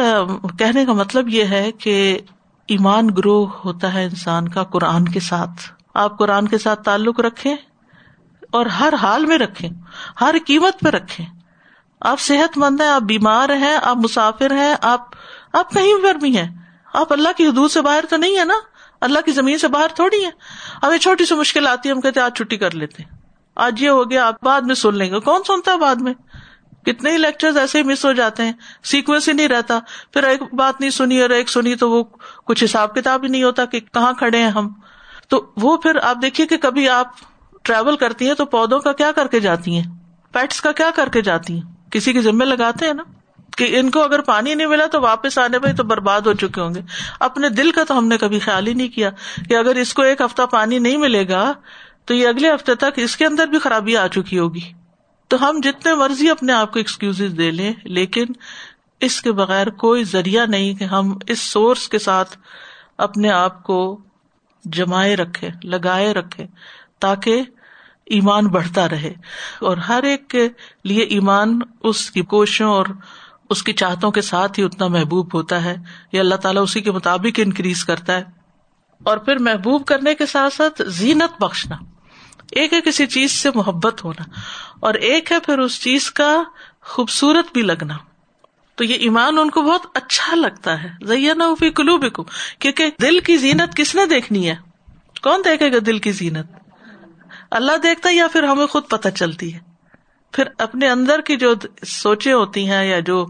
کہنے 0.60 0.86
کا 0.86 0.94
مطلب 0.94 1.30
یہ 1.30 1.44
ہے 1.44 1.72
کہ 1.72 2.20
ایمان 2.68 3.08
گروہ 3.18 3.48
ہوتا 3.66 3.94
ہے 3.94 4.04
انسان 4.04 4.48
کا 4.48 4.64
قرآن 4.64 5.06
کے 5.06 5.20
ساتھ۔ 5.20 5.62
آپ 5.94 6.18
قرآن 6.20 6.48
کے 6.48 6.58
ساتھ 6.58 6.84
تعلق 6.84 7.20
رکھے 7.20 7.56
اور 8.52 8.66
ہر 8.66 8.94
حال 9.02 9.26
میں 9.26 9.38
رکھے 9.38 9.70
ہر 10.22 10.36
قیمت 10.46 10.80
پہ 10.80 10.90
رکھے 10.90 11.24
آپ 12.02 12.20
صحت 12.20 12.58
مند 12.58 12.82
ہیں، 12.82 12.90
آپ 12.90 13.02
بیمار 13.02 13.50
ہیں، 13.50 13.78
آپ 13.84 13.98
مسافر 13.98 14.52
ہیں، 14.52 14.74
آپ 14.82 15.16
آپ 15.54 15.72
کہیں 15.72 16.04
پر 16.04 16.16
بھی 16.16 16.38
ہیں۔ 16.38 16.48
آپ 16.94 17.14
اللہ 17.14 17.30
کی 17.38 17.46
حدود 17.46 17.72
سے 17.72 17.82
باہر 17.82 18.04
تو 18.10 18.18
نہیں 18.18 18.38
ہے 18.38 18.46
نا؟ 18.46 18.54
اللہ 19.02 19.20
کی 19.26 19.32
زمین 19.32 19.58
سے 19.58 19.68
باہر 19.68 19.88
تھوڑی 19.96 20.26
ہے 20.26 20.30
ہمیں 20.84 20.98
چھوٹی 20.98 21.26
سی 21.26 21.36
مشکل 21.36 21.68
آتی 21.68 21.90
ہے، 21.90 21.94
ہم 21.94 22.02
کہتے 22.02 22.20
آج 22.20 22.38
چھٹی 22.38 22.58
کر 22.58 22.76
لیتے۔ 22.76 23.04
آج 23.56 23.84
یہ 23.84 23.90
ہو 23.90 24.10
گیا، 24.10 24.28
آپ 24.28 24.44
بعد 24.44 24.62
میں 24.62 24.76
سن 24.76 24.96
لیں 24.96 25.12
گے۔ 25.12 25.20
کون 25.20 25.42
سنتا 25.48 25.72
ہے 25.72 25.78
بعد 25.78 25.96
میں؟ 25.96 26.14
کتنے 26.86 27.12
ہی 27.12 27.18
لیکچر 27.18 27.58
ایسے 27.58 27.78
ہی 27.78 27.84
مس 27.84 28.06
ہو 28.06 28.14
جاتے 28.14 28.44
ہیں۔ 28.44 28.54
سیکوینس 28.84 29.28
ہی 29.28 29.34
نہیں 29.34 29.48
رہتا۔ 29.48 29.80
پھر 30.14 30.24
ایک 30.24 30.54
بات 30.54 30.82
نہیں 30.82 30.90
سنی 30.90 31.22
اور 31.22 31.30
ایک 31.30 31.50
سنی 31.50 31.76
تو 31.76 31.92
وہ 31.92 32.04
کچھ 32.46 32.64
حساب 32.64 32.96
کتاب 32.96 33.24
ہی 33.24 33.28
نہیں 33.28 33.44
ہوتا 33.44 33.66
کہ 33.66 33.80
کہاں 33.80 34.14
کھڑے 34.14 34.38
ہیں 34.38 34.50
ہم۔ 34.50 34.70
تو 35.28 35.54
وہ 35.58 35.78
پھر 35.78 35.98
آپ 36.04 36.18
دیکھیے 36.22 36.48
کہ 36.48 36.58
کبھی 36.58 36.90
آپ 36.90 37.08
ٹریول 37.64 37.98
کرتی 37.98 38.28
ہیں 38.28 38.34
تو 38.34 38.46
پودوں 38.46 38.80
کا 38.80 38.92
کیا 38.94 39.12
کر 39.12 39.28
کے 39.28 39.40
جاتی 39.40 39.80
ہیں؟ 39.80 39.96
پیٹس 40.32 40.62
کا 40.62 40.72
کیا 40.72 40.90
کر 40.96 41.10
کے 41.10 41.22
جاتی 41.22 41.54
ہیں؟ 41.54 41.92
کسی 41.92 42.14
کے 42.14 42.22
ذمے 42.22 42.46
لگاتے 42.46 42.86
ہیں 42.86 42.94
نا؟ 42.94 43.04
کہ 43.58 43.80
ان 43.80 43.92
کو 43.92 44.04
اگر 44.04 44.22
پانی 44.22 44.54
نہیں 44.54 44.68
ملا 44.68 44.86
تو 44.86 45.02
واپس 45.02 45.38
آنے 45.38 45.58
میں 45.60 45.74
تو 45.74 45.84
برباد 45.84 46.22
ہو 46.22 46.34
چکے 46.34 46.62
ہوں 46.62 46.76
گے۔ 46.76 46.82
اپنے 47.20 47.50
دل 47.50 47.72
کا 47.72 47.84
تو 47.84 47.98
ہم 47.98 48.08
نے 48.08 48.18
کبھی 48.18 48.40
خیال 48.40 48.68
ہی 48.68 48.74
نہیں 48.74 48.88
کیا 48.88 49.10
کہ 49.50 49.58
اگر 49.58 49.76
اس 49.76 49.94
کو 49.94 50.02
ایک 50.02 50.22
ہفتہ 50.22 50.42
پانی 50.42 50.80
نہیں 50.80 50.98
ملے 50.98 51.28
گا 51.28 51.54
تو 52.06 52.14
یہ 52.14 52.28
اگلے 52.28 52.54
ہفتے 52.54 52.76
تک 52.76 52.92
اس 52.96 53.18
کے 53.18 53.26
اندر 53.26 53.48
بھی 53.48 53.60
خرابی 53.60 53.98
آ 53.98 54.08
چکی 54.08 54.40
ہوگی۔ 54.40 54.74
تو 55.28 55.50
ہم 55.50 55.60
جتنے 55.64 55.96
مرضی 55.96 56.30
اپنے 56.30 56.54
آپ 56.54 56.74
کو 56.74 56.80
ایکسکیوز 56.80 57.22
دے 57.38 57.52
لیں، 57.52 57.74
لیکن 57.84 58.26
اس 59.00 59.22
کے 59.22 59.32
بغیر 59.32 59.70
کوئی 59.70 60.04
ذریعہ 60.04 60.46
نہیں 60.46 60.74
کہ 60.74 60.84
ہم 60.84 61.18
اس 61.28 61.40
سورس 61.40 61.90
کے 61.90 62.00
ساتھ 62.00 62.38
اپنے 62.98 63.30
آپ 63.30 63.64
کو 63.64 64.02
جمائے 64.66 65.16
رکھے، 65.16 65.50
لگائے 65.64 66.14
رکھے 66.14 66.46
تاکہ 67.00 67.42
ایمان 68.06 68.48
بڑھتا 68.48 68.90
رہے۔ 68.90 69.14
اور 69.62 69.78
ہر 69.78 70.04
ایک 70.04 70.28
کے 70.28 70.50
لیے 70.84 71.04
ایمان 71.04 71.60
اس 71.84 72.12
کی 72.12 72.22
کوششوں 72.22 72.68
اور 72.68 72.86
اس 73.54 73.64
کی 73.64 73.74
چاہتوں 73.74 74.12
کے 74.12 74.22
ساتھ 74.22 74.60
ہی 74.60 74.64
اتنا 74.64 74.88
محبوب 74.88 75.36
ہوتا 75.36 75.64
ہے 75.64 75.76
یا 76.12 76.20
اللہ 76.20 76.36
تعالیٰ 76.36 76.64
اسی 76.64 76.82
کے 76.82 76.92
مطابق 76.92 77.40
انکریز 77.44 77.86
کرتا 77.86 78.18
ہے۔ 78.18 78.24
اور 79.04 79.18
پھر 79.18 79.40
محبوب 79.40 79.86
کرنے 79.86 80.16
کے 80.16 80.26
ساتھ 80.26 80.54
ساتھ 80.54 80.82
زینت 80.88 81.42
بخشنا۔ 81.42 81.76
ایک 82.52 82.74
ہے 82.74 82.82
کسی 82.82 83.08
چیز 83.08 83.32
سے 83.32 83.50
محبت 83.56 84.04
ہونا۔ 84.04 84.24
اور 84.80 84.94
ایک 84.94 85.32
ہے 85.32 85.40
پھر 85.40 85.60
اس 85.60 85.82
چیز 85.82 86.12
کا 86.12 86.44
خوبصورت 86.82 87.46
بھی 87.54 87.62
لگنا۔ 87.62 87.98
تو 88.76 88.84
یہ 88.84 88.94
ایمان 88.94 89.38
ان 89.38 89.50
کو 89.50 89.62
بہت 89.62 89.82
اچھا 89.94 90.36
لگتا 90.36 90.84
ہے۔ 90.84 90.90
زینا 91.02 91.46
فی 91.60 91.70
کلو 91.70 91.98
بکو 91.98 92.24
کیونکہ 92.60 92.90
دل 93.02 93.20
کی 93.20 93.38
زینت 93.38 93.76
کس 93.76 93.96
نے 93.96 94.06
دیکھنی 94.06 94.50
ہے؟ 94.50 94.56
کون 95.24 95.42
دیکھے 95.46 95.72
گا 95.72 95.78
دل 95.86 96.00
کی 96.00 96.12
زینت؟ 96.12 96.46
اللہ 97.52 97.78
دیکھتا 97.84 98.10
ہے 98.10 98.16
یا 98.16 98.28
پھر 98.28 98.44
ہمیں 98.44 98.68
خود 98.68 98.84
پتہ 98.90 99.10
چلتی 99.10 99.54
ہے؟ 99.54 99.60
پھر 100.32 100.44
اپنے 100.58 100.90
اندر 100.90 101.22
کی 101.22 101.36
جو 101.36 101.54
سوچے 101.86 102.34
ہوتی 102.34 102.70
ہیں 102.70 102.86
یا 102.86 103.00
جو 103.00 103.26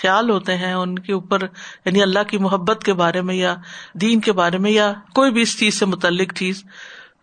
خیال 0.00 0.30
ہوتے 0.30 0.56
ہیں 0.56 0.74
ان 0.74 0.98
کے 0.98 1.12
اوپر 1.12 1.38
یعنی 1.84 2.02
اللہ 2.02 2.22
کی 2.22 2.38
محبت 2.38 2.82
کے 2.84 2.92
بارے 2.92 3.20
میں 3.20 3.34
یا 3.34 3.56
دین 3.94 4.20
کے 4.20 4.32
بارے 4.32 4.58
میں 4.58 4.70
یا 4.70 4.92
کوئی 5.14 5.30
بھی 5.30 5.42
اس 5.42 5.58
چیز 5.58 5.74
سے 5.74 5.86
متعلق 5.86 6.34
چیز، 6.34 6.64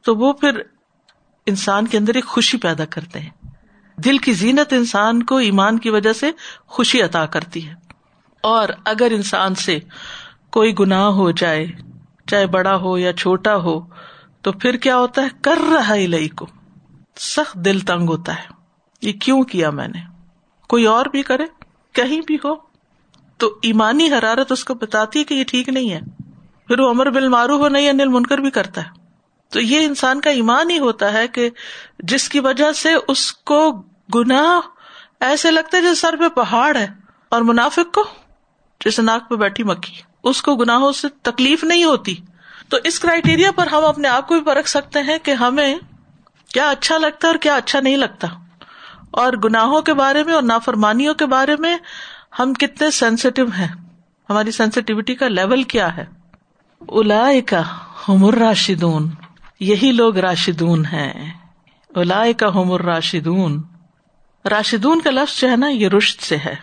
تو 0.01 0.15
وہ 0.15 0.33
پھر 0.33 0.61
انسان 1.45 1.87
کے 1.87 1.97
اندر 1.97 2.15
ایک 2.15 2.25
خوشی 2.25 2.57
پیدا 2.57 2.85
کرتے 2.85 3.19
ہیں۔ 3.19 3.29
دل 3.97 4.17
کی 4.17 4.33
زینت 4.33 4.73
انسان 4.73 5.23
کو 5.23 5.37
ایمان 5.37 5.79
کی 5.79 5.89
وجہ 5.89 6.13
سے 6.13 6.31
خوشی 6.67 7.01
عطا 7.01 7.25
کرتی 7.25 7.67
ہے۔ 7.67 7.73
اور 8.41 8.69
اگر 8.85 9.11
انسان 9.11 9.55
سے 9.55 9.79
کوئی 10.51 10.73
گناہ 10.79 11.05
ہو 11.05 11.31
جائے، 11.31 11.67
چاہے 12.27 12.47
بڑا 12.47 12.75
ہو 12.75 12.97
یا 12.97 13.13
چھوٹا 13.13 13.55
ہو، 13.55 13.79
تو 14.41 14.51
پھر 14.51 14.77
کیا 14.77 14.97
ہوتا 14.97 15.21
ہے؟ 15.21 15.27
کر 15.41 15.57
رہا 15.71 15.95
لئی 15.95 16.29
کو 16.29 16.45
سخت 17.17 17.53
دل 17.53 17.79
تنگ 17.79 18.09
ہوتا 18.09 18.35
ہے۔ 18.35 18.45
یہ 19.01 19.13
کیوں 19.13 19.43
کیا 19.43 19.69
میں 19.69 19.87
نے؟ 19.87 19.99
کوئی 20.69 20.85
اور 20.85 21.05
بھی 21.05 21.23
کرے؟ 21.23 21.43
کہیں 21.93 22.21
بھی 22.21 22.35
ہو۔ 22.35 22.64
تو 23.37 23.59
ایمانی 23.61 24.11
حرارت 24.11 24.51
اس 24.51 24.63
کو 24.63 24.73
بتاتی 24.73 25.19
ہے 25.19 25.23
کہ 25.23 25.33
یہ 25.33 25.43
ٹھیک 25.43 25.69
نہیں 25.69 25.91
ہے۔ 25.91 25.99
پھر 26.67 26.79
وہ 26.79 26.89
امر 26.89 27.09
بل 27.09 27.27
مارو 27.27 27.57
ہو 27.57 27.67
نہیں 27.67 27.89
انل 27.89 28.07
منکر 28.07 28.37
بھی 28.37 28.51
کرتا 28.51 28.81
ہے۔ 28.81 28.89
تو 29.49 29.61
یہ 29.61 29.85
انسان 29.85 30.21
کا 30.21 30.29
ایمان 30.29 30.69
ہی 30.69 30.79
ہوتا 30.79 31.13
ہے 31.13 31.27
کہ 31.27 31.49
جس 31.99 32.29
کی 32.29 32.39
وجہ 32.39 32.71
سے 32.71 32.89
اس 33.07 33.33
کو 33.33 33.83
گناہ 34.15 34.59
ایسے 35.19 35.51
لگتا 35.51 35.77
ہے 35.77 35.81
جیسے 35.81 35.95
سر 35.95 36.15
پہ 36.19 36.27
پہاڑ 36.27 36.77
ہے 36.77 36.87
اور 37.29 37.41
منافق 37.41 37.93
کو 37.93 38.03
جیسے 38.83 39.01
ناک 39.01 39.29
پہ 39.29 39.35
بیٹھی 39.35 39.63
مکھی۔ 39.63 39.93
اس 40.23 40.41
کو 40.41 40.55
گناہوں 40.55 40.91
سے 40.91 41.07
تکلیف 41.21 41.63
نہیں 41.63 41.83
ہوتی۔ 41.83 42.15
تو 42.69 42.77
اس 42.83 42.99
کرائٹیریا 42.99 43.51
پر 43.51 43.67
ہم 43.67 43.85
اپنے 43.85 44.07
آپ 44.07 44.27
کو 44.27 44.33
بھی 44.33 44.43
پرکھ 44.43 44.69
سکتے 44.69 45.01
ہیں 45.01 45.17
کہ 45.23 45.31
ہمیں 45.31 45.75
کیا 46.53 46.69
اچھا 46.69 46.97
لگتا 46.97 47.27
ہے 47.27 47.31
اور 47.31 47.39
کیا 47.39 47.55
اچھا 47.55 47.79
نہیں 47.79 47.97
لگتا۔ 47.97 48.27
اور 49.11 49.33
گناہوں 49.33 49.81
کے 49.81 49.93
بارے 49.93 50.23
میں 50.23 50.33
اور 50.33 50.43
نافرمانیوں 50.43 51.13
کے 51.13 51.25
بارے 51.25 51.55
میں 51.55 51.77
ہم 52.39 52.53
کتنے 52.53 52.91
سینسیٹیو 52.91 53.45
ہیں۔ 53.57 53.67
ہماری 54.29 54.51
سینسٹیوٹی 54.51 55.15
کا 55.15 55.27
لیول 55.27 55.63
کیا 55.63 55.97
ہے؟ 55.97 56.05
الا 56.81 57.27
کا 57.45 57.61
حمر 58.09 58.33
راشدون 58.33 59.11
یہی 59.59 59.91
لوگ 59.91 60.17
راشدون 60.17 60.85
ہیں۔ 60.85 61.33
الا 61.95 62.23
کا 62.37 62.47
حمر 62.47 62.81
راشدون 62.81 63.63
راشدون 64.49 65.01
کا 65.01 65.11
لفظ 65.11 65.41
جو 65.41 65.49
ہے 65.49 65.55
نا، 65.55 65.67
یہ 65.67 65.87
رشت 65.87 66.23
سے 66.23 66.37
ہے۔ 66.37 66.55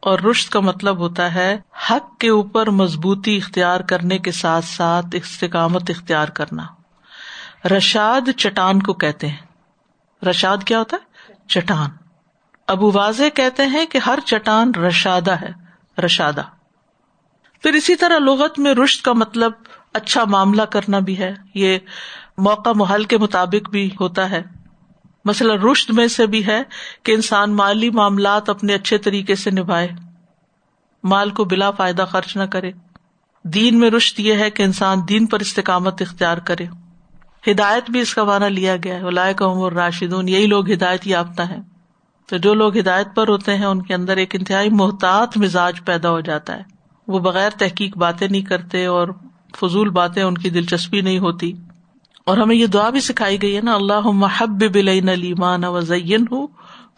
اور 0.00 0.18
رشت 0.18 0.52
کا 0.52 0.60
مطلب 0.60 0.98
ہوتا 0.98 1.34
ہے 1.34 1.60
حق 1.90 2.18
کے 2.18 2.28
اوپر 2.28 2.70
مضبوطی 2.70 3.36
اختیار 3.36 3.80
کرنے 3.80 4.18
کے 4.18 4.32
ساتھ 4.32 4.64
ساتھ 4.64 5.06
استقامت 5.12 5.90
اختیار 5.90 6.28
کرنا۔ 6.28 6.66
رشاد 7.68 8.30
چٹان 8.36 8.82
کو 8.82 8.94
کہتے 8.94 9.28
ہیں۔ 9.28 9.36
رشاد 10.24 10.56
کیا 10.66 10.78
ہوتا 10.78 10.96
ہے؟ 10.96 11.32
چٹان۔ 11.48 12.01
ابو 12.72 12.90
واضح 12.94 13.28
کہتے 13.34 13.66
ہیں 13.66 13.86
کہ 13.86 13.98
ہر 13.98 14.18
چٹان 14.26 14.74
رشادہ 14.74 15.30
ہے، 15.30 15.52
رشادہ۔ 16.04 16.42
پھر 17.62 17.72
اسی 17.72 17.96
طرح 17.96 18.18
لغت 18.18 18.58
میں 18.58 18.74
رشت 18.74 19.04
کا 19.04 19.12
مطلب 19.12 19.52
اچھا 19.92 20.24
معاملہ 20.24 20.62
کرنا 20.62 20.98
بھی 20.98 21.18
ہے، 21.18 21.34
یہ 21.54 21.78
موقع 22.38 22.68
محل 22.74 23.04
کے 23.04 23.18
مطابق 23.18 23.70
بھی 23.70 23.90
ہوتا 24.00 24.30
ہے۔ 24.30 24.42
مسئلہ 25.24 25.52
رشت 25.52 25.90
میں 25.90 26.08
سے 26.08 26.26
بھی 26.26 26.46
ہے 26.46 26.62
کہ 27.02 27.12
انسان 27.12 27.56
مالی 27.56 27.90
معاملات 27.90 28.48
اپنے 28.48 28.74
اچھے 28.74 28.98
طریقے 28.98 29.34
سے 29.34 29.50
نبھائے، 29.50 29.88
مال 31.04 31.30
کو 31.30 31.44
بلا 31.44 31.70
فائدہ 31.70 32.04
خرچ 32.08 32.36
نہ 32.36 32.42
کرے۔ 32.42 32.70
دین 33.44 33.78
میں 33.78 33.90
رشت 33.90 34.20
یہ 34.20 34.34
ہے 34.34 34.50
کہ 34.50 34.62
انسان 34.62 34.98
دین 35.08 35.26
پر 35.26 35.40
استقامت 35.40 36.02
اختیار 36.02 36.38
کرے۔ 36.38 36.66
ہدایت 37.50 37.90
بھی 37.90 38.00
اس 38.00 38.14
کا 38.14 38.24
معنی 38.24 38.48
لیا 38.48 38.76
گیا 38.76 38.94
ہے۔ 38.94 39.32
کا 39.32 39.46
عمر 39.46 39.72
راشدون 39.72 40.28
یہی 40.28 40.46
لوگ 40.46 40.72
ہدایت 40.72 41.06
یافتہ 41.06 41.42
ہیں۔ 41.42 41.71
تو 42.32 42.38
جو 42.38 42.54
لوگ 42.54 42.78
ہدایت 42.78 43.08
پر 43.14 43.28
ہوتے 43.28 43.56
ہیں 43.56 43.64
ان 43.64 43.82
کے 43.82 43.94
اندر 43.94 44.16
ایک 44.16 44.34
انتہائی 44.34 44.70
محتاط 44.70 45.36
مزاج 45.36 45.84
پیدا 45.84 46.10
ہو 46.10 46.20
جاتا 46.20 46.56
ہے۔ 46.56 46.62
وہ 47.08 47.18
بغیر 47.18 47.50
تحقیق 47.50 47.96
باتیں 47.96 48.28
نہیں 48.28 48.42
کرتے 48.42 48.86
اور 48.86 49.08
فضول 49.56 49.90
باتیں 49.90 50.22
ان 50.22 50.34
کی 50.34 50.50
دلچسپی 50.50 51.00
نہیں 51.00 51.18
ہوتی۔ 51.18 51.52
اور 52.26 52.38
ہمیں 52.38 52.56
یہ 52.56 52.66
دعا 52.66 52.90
بھی 52.90 53.00
سکھائی 53.00 53.42
گئی 53.42 53.56
ہے 53.56 53.60
نا 53.60 53.74
اللہ 53.74 54.00
محب 54.00 54.62
بلین 54.72 55.08
علیمان 55.08 55.64
و 55.64 55.80
زین 55.80 56.24
ہوں 56.30 56.46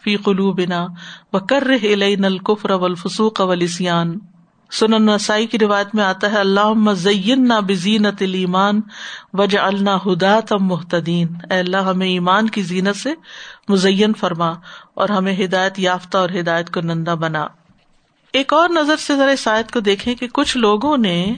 فی 0.03 0.15
قلو 0.15 0.53
بنا 0.53 0.87
و 1.33 1.39
کر 1.39 1.63
الین 1.83 2.37
کفر 2.37 2.69
اول 2.69 2.95
فسوق 2.95 3.41
اول 3.41 3.61
اسیان 3.61 4.19
سنن 4.71 5.05
نسائی 5.05 5.47
کی 5.47 5.59
روایت 5.59 5.95
میں 5.95 6.03
آتا 6.03 6.31
ہے 6.31 6.37
اللہ 6.37 6.93
زین 6.93 7.47
نہ 7.47 7.53
بزینت 7.67 8.21
المان 8.21 8.81
وج 9.33 9.57
النا 9.57 9.95
ہدا 9.95 10.39
تم 10.39 10.65
محتدین 10.65 11.27
اے 11.51 11.59
اللہ، 11.59 11.77
ہمیں 11.77 12.07
ایمان 12.07 12.49
کی 12.49 12.61
زینت 12.61 12.95
سے 12.95 13.13
مزین 13.69 14.13
فرما 14.13 14.53
اور 14.93 15.09
ہمیں 15.09 15.45
ہدایت 15.45 15.79
یافتہ 15.79 16.17
اور 16.17 16.29
ہدایت 16.39 16.73
کو 16.73 16.81
نندا 16.81 17.13
بنا۔ 17.13 17.47
ایک 18.33 18.53
اور 18.53 18.69
نظر 18.69 18.95
سے 18.95 19.15
ذرا 19.15 19.35
شاید 19.35 19.71
کو 19.71 19.79
دیکھیں 19.79 20.15
کہ 20.15 20.27
کچھ 20.27 20.57
لوگوں 20.57 20.97
نے 20.97 21.33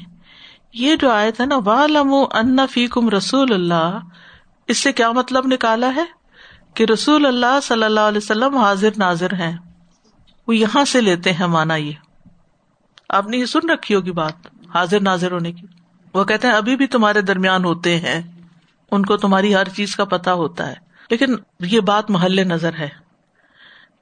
یہ 0.74 0.96
جو 0.96 1.12
آئے 1.12 1.32
تھا 1.32 1.46
نا 1.46 1.60
والم 1.66 2.14
ان 2.14 2.58
فی 2.72 2.88
کم 2.88 3.10
رسول 3.10 3.54
اللہ 3.54 4.00
اس 4.68 4.78
سے 4.78 4.92
کیا 4.92 5.12
مطلب 5.12 5.48
نکالا 5.48 5.96
ہے؟ 5.96 6.06
کہ 6.74 6.86
رسول 6.94 7.26
اللہ 7.26 7.60
صلی 7.64 7.84
اللہ 7.84 8.00
علیہ 8.00 8.18
وسلم 8.18 8.58
حاضر 8.58 8.90
ناظر 8.98 9.34
ہیں۔ 9.34 9.58
وہ 10.48 10.56
یہاں 10.56 10.86
سے 10.86 11.02
لیتے 11.02 11.34
ہیں 11.34 11.48
مانا 11.48 11.76
یہ۔ 11.76 11.92
آپ 13.10 13.28
نے 13.28 13.38
یہ 13.38 13.46
سن 13.46 13.70
رکھی 13.70 13.96
ہوگی 13.96 14.12
بات، 14.12 14.34
حاضر 14.76 15.00
ناظر 15.00 15.32
ہونے 15.32 15.52
کی۔ 15.52 15.68
وہ 16.14 16.24
کہتے 16.24 16.48
ہیں، 16.48 16.54
ابھی 16.54 16.76
بھی 16.76 16.88
تمہارے 16.88 17.22
درمیان 17.22 17.66
ہوتے 17.66 18.00
ہیں۔ 18.00 18.22
ان 18.92 19.06
کو 19.06 19.18
تمہاری 19.18 19.56
ہر 19.56 19.70
چیز 19.70 19.96
کا 19.96 20.06
پتا 20.06 20.34
ہوتا 20.34 20.68
ہے۔ 20.68 20.74
لیکن 21.10 21.36
یہ 21.60 21.80
بات 21.80 22.10
محل 22.10 22.48
نظر 22.48 22.74
ہے۔ 22.80 22.90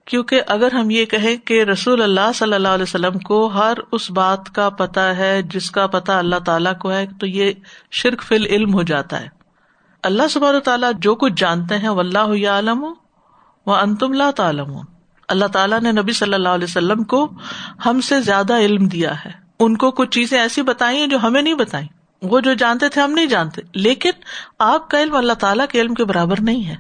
کیونکہ 0.06 0.42
اگر 0.48 0.74
ہم 0.74 0.90
یہ 0.90 1.06
کہیں 1.06 1.38
کہ 1.38 1.64
رسول 1.64 2.02
اللہ 2.02 2.32
صلی 2.36 2.54
اللہ 2.54 2.68
علیہ 2.68 2.84
وسلم 2.84 3.20
کو 3.20 3.48
ہر 3.48 3.74
اس 3.92 4.12
بات 4.12 4.56
کا 4.56 4.70
پتا 4.70 5.18
ہے 5.18 5.42
جس 5.42 5.72
کا 5.72 5.88
پتا 5.88 6.20
اللہ 6.20 6.36
تعالیٰ 6.46 6.78
کو 6.78 6.92
ہے، 6.92 7.06
تو 7.20 7.28
یہ 7.28 7.52
شرک 7.92 8.22
فل 8.22 8.46
علم 8.46 8.74
ہو 8.74 8.84
جاتا 8.84 9.22
ہے۔ 9.22 9.28
اللہ 10.04 10.28
سب 10.28 10.60
تعالیٰ 10.60 10.92
جو 10.98 11.16
کچھ 11.16 11.34
جانتے 11.38 11.78
ہیں 11.78 11.90
وہ 11.90 12.00
اللہ 12.00 12.48
عالم 12.48 12.86
وہ 13.66 13.76
انتم 13.76 14.12
اللہ 14.12 14.32
تعالم 14.32 14.78
اللہ 15.28 15.46
تعالیٰ 15.46 15.82
نے 15.82 15.92
نبی 15.92 16.14
صلی 16.14 16.34
اللہ 16.34 16.50
علیہ 16.50 16.64
وسلم 16.64 17.04
کو 17.04 17.32
ہم 17.86 18.02
سے 18.02 18.22
زیادہ 18.22 18.58
علم 18.58 18.88
دیا 18.88 19.26
ہے۔ 19.26 19.32
ان 19.60 19.78
کو 19.78 19.92
کچھ 19.92 20.10
چیزیں 20.10 20.40
ایسی 20.40 20.62
بتائی 20.62 20.98
ہیں 20.98 21.08
جو 21.08 21.18
ہمیں 21.24 21.42
نہیں 21.42 21.54
بتائی۔ 21.54 21.88
وہ 22.22 22.40
جو 22.40 22.54
جانتے 22.54 22.90
تھے 22.90 23.02
ہم 23.02 23.12
نہیں 23.12 23.26
جانتے۔ 23.26 23.62
لیکن 23.74 24.10
آپ 24.60 24.90
کا 24.90 25.04
علم 25.04 25.16
اللہ 25.16 25.34
تعالیٰ 25.34 25.66
کے 25.68 25.82
علم 25.82 25.94
کے 25.94 26.06
برابر 26.06 26.42
نہیں 26.42 26.66
ہے۔ 26.66 26.76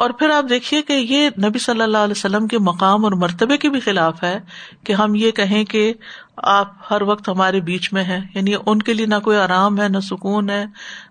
اور 0.00 0.10
پھر 0.10 0.30
آپ 0.30 0.44
دیکھیے 0.48 0.82
کہ 0.82 0.92
یہ 0.92 1.30
نبی 1.44 1.58
صلی 1.58 1.82
اللہ 1.82 1.98
علیہ 1.98 2.14
وسلم 2.16 2.46
کے 2.46 2.58
مقام 2.58 3.04
اور 3.04 3.12
مرتبے 3.12 3.56
کے 3.56 3.70
بھی 3.70 3.80
خلاف 3.80 4.22
ہے 4.22 4.40
کہ 4.84 4.92
ہم 4.92 5.14
یہ 5.14 5.30
کہیں 5.30 5.64
کہ 5.64 5.94
آپ 6.36 6.72
ہر 6.90 7.02
وقت 7.02 7.28
ہمارے 7.28 7.60
بیچ 7.60 7.92
میں 7.92 8.04
ہیں 8.04 8.20
یعنی 8.34 8.54
ان 8.66 8.82
کے 8.82 8.94
لیے 8.94 9.06
نہ 9.06 9.14
کوئی 9.24 9.36
آرام 9.36 9.80
ہے، 9.80 9.88
نہ 9.88 9.98
سکون 9.98 10.50
ہے، 10.50 10.64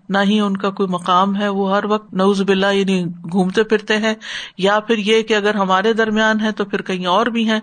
نہ 0.08 0.18
ہی 0.24 0.40
ان 0.40 0.56
کا 0.56 0.70
کوئی 0.70 0.88
مقام 0.88 1.36
ہے، 1.36 1.48
وہ 1.48 1.76
ہر 1.76 1.84
وقت 1.84 2.14
نوز 2.14 2.42
بلا 2.42 2.70
یعنی 2.70 3.04
گھومتے 3.32 3.62
پھرتے 3.62 3.96
ہیں۔ 3.96 4.14
یا 4.58 4.80
پھر 4.80 4.98
یہ 4.98 5.22
کہ 5.22 5.34
اگر 5.34 5.54
ہمارے 5.54 5.92
درمیان 5.92 6.40
ہے 6.40 6.52
تو 6.52 6.64
پھر 6.64 6.82
کہیں 6.82 7.06
اور 7.06 7.26
بھی 7.26 7.50
ہیں۔ 7.50 7.60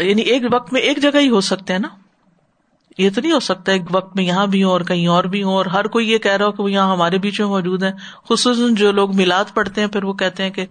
یعنی 0.00 0.22
ایک 0.22 0.42
وقت 0.52 0.72
میں 0.72 0.80
ایک 0.80 1.02
جگہ 1.02 1.18
ہی 1.18 1.28
ہو 1.28 1.40
سکتے 1.40 1.72
ہیں 1.72 1.80
نا؟ 1.80 2.01
یہ 2.98 3.10
تو 3.14 3.20
نہیں 3.20 3.32
ہو 3.32 3.40
سکتا 3.40 3.72
ایک 3.72 3.82
وقت 3.90 4.16
میں 4.16 4.24
یہاں 4.24 4.46
بھی 4.46 4.62
ہوں 4.64 4.70
اور 4.70 4.80
کہیں 4.80 5.06
اور 5.06 5.24
بھی 5.24 5.42
ہوں 5.42 5.54
اور 5.54 5.66
ہر 5.66 5.86
کوئی 5.86 6.10
یہ 6.10 6.18
کہہ 6.18 6.32
رہا 6.32 6.46
ہو 6.46 6.52
کہ 6.52 6.62
وہ 6.62 6.72
یہاں 6.72 6.92
ہمارے 6.92 7.18
بیچ 7.18 7.40
میں 7.40 7.48
موجود 7.48 7.82
ہے 7.82 7.92
خصوصاً 8.28 8.74
جو 8.74 8.92
لوگ 8.92 9.16
میلاد 9.16 9.44
پڑھتے 9.54 9.80
ہیں، 9.80 9.88
پھر 9.88 10.04
وہ 10.04 10.12
کہتے 10.12 10.42
ہیں 10.42 10.50
کہ 10.50 10.66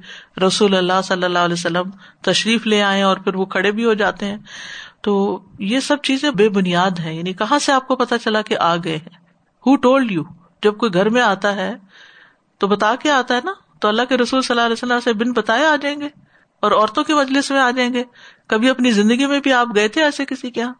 رسول 0.47 0.75
اللہ 0.75 1.01
صلی 1.03 1.23
اللہ 1.23 1.39
علیہ 1.39 1.53
وسلم 1.53 1.89
تشریف 2.21 2.67
لے 2.67 2.84
آئے 2.84 3.01
اور 3.01 3.17
پھر 3.17 3.36
وہ 3.36 3.45
کھڑے 3.45 3.71
بھی 3.71 3.86
ہو 3.86 3.93
جاتے 3.93 4.25
ہیں۔ 4.25 4.38
تو 5.01 5.39
یہ 5.60 5.79
سب 5.79 5.97
چیزیں 6.03 6.31
بے 6.31 6.49
بنیاد 6.49 6.99
ہیں 6.99 7.13
یعنی 7.13 7.34
کہاں 7.34 7.60
سے 7.60 7.71
آپ 7.71 7.88
کو 7.88 7.95
پتا 7.95 8.17
چلا 8.17 8.41
کہ 8.41 8.57
آ 8.57 8.75
گئے 8.75 8.95
ہیں؟ 8.95 9.15
ہو 9.65 9.75
ٹولڈ 9.75 10.12
یو 10.12 10.23
جب 10.63 10.77
کوئی 10.77 10.93
گھر 10.93 11.10
میں 11.10 11.21
آتا 11.21 11.55
ہے 11.55 11.73
تو 12.57 12.67
بتا 12.67 12.95
کے 12.99 13.12
آتا 13.12 13.36
ہے 13.36 13.39
نا؟ 13.43 13.51
تو 13.79 13.88
اللہ 13.88 14.01
کے 14.10 14.17
رسول 14.17 14.41
صلی 14.41 14.53
اللہ 14.53 14.65
علیہ 14.65 14.73
وسلم 14.73 14.99
سے 14.99 15.13
بن 15.13 15.31
بتائے 15.31 15.65
آ 15.65 15.75
جائیں 15.75 16.01
گے 16.01 16.10
اور 16.60 16.71
عورتوں 16.71 17.03
کے 17.03 17.15
مجلس 17.15 17.51
میں 17.51 17.60
آ 17.60 17.71
جائیں 17.71 17.93
گے۔ 17.93 18.03
کبھی 18.47 18.69
اپنی 18.69 18.91
زندگی 18.91 19.25
میں 19.25 19.39
بھی 19.39 19.53
آپ 19.53 19.67
گئے 19.75 19.88
تھے 19.88 20.03
ایسے 20.03 20.25
کسی 20.25 20.51
کے 20.51 20.62
یہاں؟ 20.62 20.73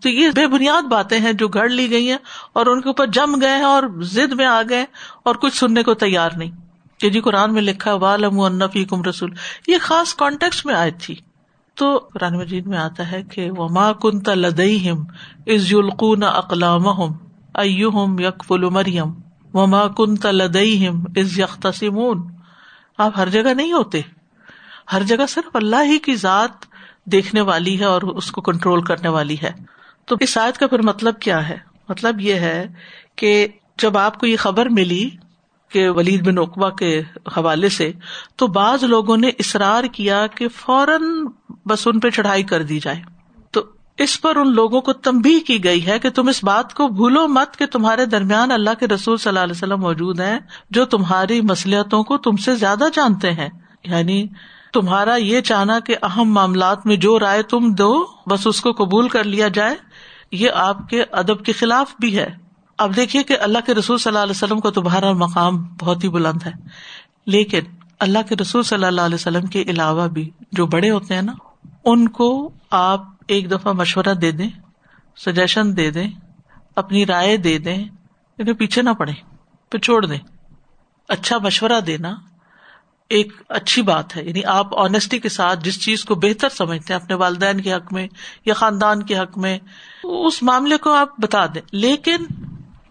تو 0.00 0.08
یہ 0.08 0.28
بے 0.34 0.46
بنیاد 0.46 0.82
باتیں 0.82 1.20
ہیں 1.20 1.32
جو 1.32 1.48
گھڑ 1.48 1.68
لی 1.68 1.90
گئی 1.90 2.10
ہیں 2.10 2.18
اور 2.52 2.66
ان 2.66 2.80
کے 2.80 2.88
اوپر 2.88 3.06
جم 3.06 3.40
گئے 3.40 3.56
ہیں 3.56 3.64
اور 3.64 3.82
ضد 4.00 4.32
میں 4.32 4.46
آ 4.46 4.62
گئے 4.68 4.84
اور 5.22 5.34
کچھ 5.34 5.56
سننے 5.56 5.82
کو 5.82 5.94
تیار 5.94 6.30
نہیں 6.36 6.50
کہ 6.98 7.10
جی 7.10 7.20
قرآن 7.20 7.54
میں 7.54 7.62
لکھا 7.62 7.94
والم 7.94 8.40
النفی 8.40 8.84
کم 8.84 9.02
رسول۔ 9.02 9.34
یہ 9.66 9.76
خاص 9.80 10.14
کانٹیکس 10.14 10.66
میں 10.66 10.74
آئی 10.74 10.90
تھی۔ 10.90 11.14
تو 11.74 11.98
قرآن 12.14 12.38
مجید 12.38 12.66
میں 12.66 12.78
آتا 12.78 13.12
ہے 13.12 13.22
کہ 13.22 13.50
وما 13.50 13.92
کن 13.92 14.20
تدئی 14.20 14.90
ہم 14.90 15.04
از 15.46 15.72
یلقون 15.72 16.22
اقلام 16.22 16.88
ہم 16.88 17.12
ائم 17.54 18.18
یکفل 18.18 18.60
مریم 18.60 19.12
وما 19.54 19.88
کن 19.96 20.16
تدئی 20.16 20.88
ہم 20.88 21.04
از 21.16 21.38
یختسمون 21.38 22.22
آپ 22.98 23.12
ہر 23.16 23.28
جگہ 23.28 23.54
نہیں 23.54 23.72
ہوتے۔ 23.72 24.00
ہر 24.92 25.02
جگہ 25.02 25.26
صرف 25.28 25.56
اللہ 25.56 25.84
ہی 25.84 25.98
کی 25.98 26.14
ذات 26.14 26.50
دیکھنے 27.04 27.40
والی 27.40 27.80
ہے 27.80 27.84
اور 27.84 28.02
اس 28.02 28.30
کو 28.30 28.40
کنٹرول 28.40 28.82
کرنے 28.82 29.08
والی 29.08 29.36
ہے۔ 29.42 29.50
تو 30.08 30.16
اس 30.20 30.38
آیت 30.38 30.58
کا 30.58 30.66
پھر 30.66 30.82
مطلب 30.82 31.20
کیا 31.20 31.48
ہے؟ 31.48 31.58
مطلب 31.88 32.20
یہ 32.20 32.34
ہے 32.34 32.66
کہ 33.16 33.48
جب 33.78 33.98
آپ 33.98 34.18
کو 34.18 34.26
یہ 34.26 34.36
خبر 34.36 34.66
ملی 34.66 35.10
کہ 35.68 35.90
ولید 35.90 36.26
بن 36.26 36.38
اقبا 36.38 36.70
کے 36.70 37.02
حوالے 37.36 37.68
سے، 37.68 37.92
تو 38.36 38.46
بعض 38.46 38.84
لوگوں 38.84 39.16
نے 39.16 39.28
اصرار 39.28 39.84
کیا 39.84 40.26
کہ 40.26 40.48
فوراً 40.48 41.02
بس 41.66 41.86
ان 41.86 42.00
پہ 42.00 42.10
چڑھائی 42.10 42.42
کر 42.42 42.62
دی 42.62 42.80
جائے۔ 42.80 43.00
تو 43.50 43.62
اس 43.98 44.20
پر 44.20 44.36
ان 44.36 44.54
لوگوں 44.54 44.80
کو 44.80 44.92
تمبی 44.92 45.40
کی 45.40 45.64
گئی 45.64 45.86
ہے 45.86 45.98
کہ 45.98 46.10
تم 46.10 46.28
اس 46.28 46.44
بات 46.44 46.74
کو 46.74 46.88
بھولو 46.88 47.28
مت 47.28 47.56
کہ 47.56 47.66
تمہارے 47.66 48.06
درمیان 48.06 48.50
اللہ 48.50 48.70
کے 48.80 48.86
رسول 48.86 49.16
صلی 49.16 49.28
اللہ 49.28 49.40
علیہ 49.40 49.56
وسلم 49.56 49.80
موجود 49.80 50.20
ہیں، 50.20 50.38
جو 50.70 50.84
تمہاری 50.84 51.40
مسلحتوں 51.40 52.04
کو 52.04 52.18
تم 52.18 52.36
سے 52.36 52.56
زیادہ 52.56 52.84
جانتے 52.94 53.32
ہیں۔ 53.32 53.48
یعنی 53.84 54.26
تمہارا 54.72 55.16
یہ 55.16 55.40
چاہنا 55.40 55.80
کہ 55.80 55.96
اہم 56.02 56.32
معاملات 56.32 56.86
میں 56.86 56.96
جو 56.96 57.18
رائے 57.18 57.42
تم 57.42 57.74
دو، 57.74 58.06
بس 58.26 58.46
اس 58.46 58.60
کو 58.60 58.72
قبول 58.72 59.08
کر 59.08 59.24
لیا 59.24 59.48
جائے۔ 59.48 59.74
یہ 60.32 60.50
آپ 60.54 60.88
کے 60.88 61.04
ادب 61.12 61.44
کے 61.44 61.52
خلاف 61.52 61.94
بھی 62.00 62.18
ہے۔ 62.18 62.26
اب 62.78 62.96
دیکھیے 62.96 63.22
کہ 63.22 63.36
اللہ 63.40 63.58
کے 63.66 63.74
رسول 63.74 63.98
صلی 63.98 64.10
اللہ 64.10 64.22
علیہ 64.22 64.30
وسلم 64.30 64.60
کا 64.60 64.70
تمہارا 64.70 65.12
مقام 65.12 65.62
بہت 65.62 66.04
ہی 66.04 66.08
بلند 66.08 66.46
ہے۔ 66.46 66.52
لیکن 67.26 67.60
اللہ 68.00 68.18
کے 68.28 68.36
رسول 68.36 68.62
صلی 68.62 68.84
اللہ 68.84 69.00
علیہ 69.00 69.14
وسلم 69.14 69.46
کے 69.46 69.62
علاوہ 69.62 70.08
بھی 70.08 70.30
جو 70.52 70.66
بڑے 70.66 70.90
ہوتے 70.90 71.14
ہیں 71.14 71.22
نا، 71.22 71.32
ان 71.84 72.08
کو 72.08 72.50
آپ 72.70 73.04
ایک 73.26 73.50
دفعہ 73.50 73.72
مشورہ 73.72 74.14
دے 74.14 74.30
دیں 74.30 74.50
سجیشن 75.16 75.76
دے 75.76 75.90
دیں، 75.90 76.10
اپنی 76.76 77.06
رائے 77.06 77.36
دے 77.36 77.58
دیں، 77.58 77.88
انہیں 78.38 78.54
پیچھے 78.54 78.82
نہ 78.82 78.90
پڑے 78.90 79.12
پھر 79.70 79.78
چھوڑ 79.78 80.06
دیں۔ 80.06 80.18
اچھا 81.08 81.38
مشورہ 81.38 81.80
دینا 81.80 82.14
ایک 83.08 83.32
اچھی 83.48 83.82
بات 83.82 84.16
ہے۔ 84.16 84.24
یعنی 84.24 84.44
آپ 84.44 84.78
آنےسٹی 84.78 85.18
کے 85.18 85.28
ساتھ 85.28 85.64
جس 85.64 85.82
چیز 85.82 86.04
کو 86.04 86.14
بہتر 86.14 86.48
سمجھتے 86.48 86.94
ہیں، 86.94 87.00
اپنے 87.00 87.14
والدین 87.14 87.60
کے 87.60 87.72
حق 87.74 87.92
میں 87.92 88.08
یا 88.44 88.54
خاندان 88.54 89.02
کے 89.02 89.18
حق 89.18 89.38
میں، 89.38 89.58
اس 90.04 90.42
معاملے 90.42 90.76
کو 90.76 90.92
آپ 90.92 91.08
بتا 91.18 91.46
دیں۔ 91.46 91.62
لیکن 91.72 92.26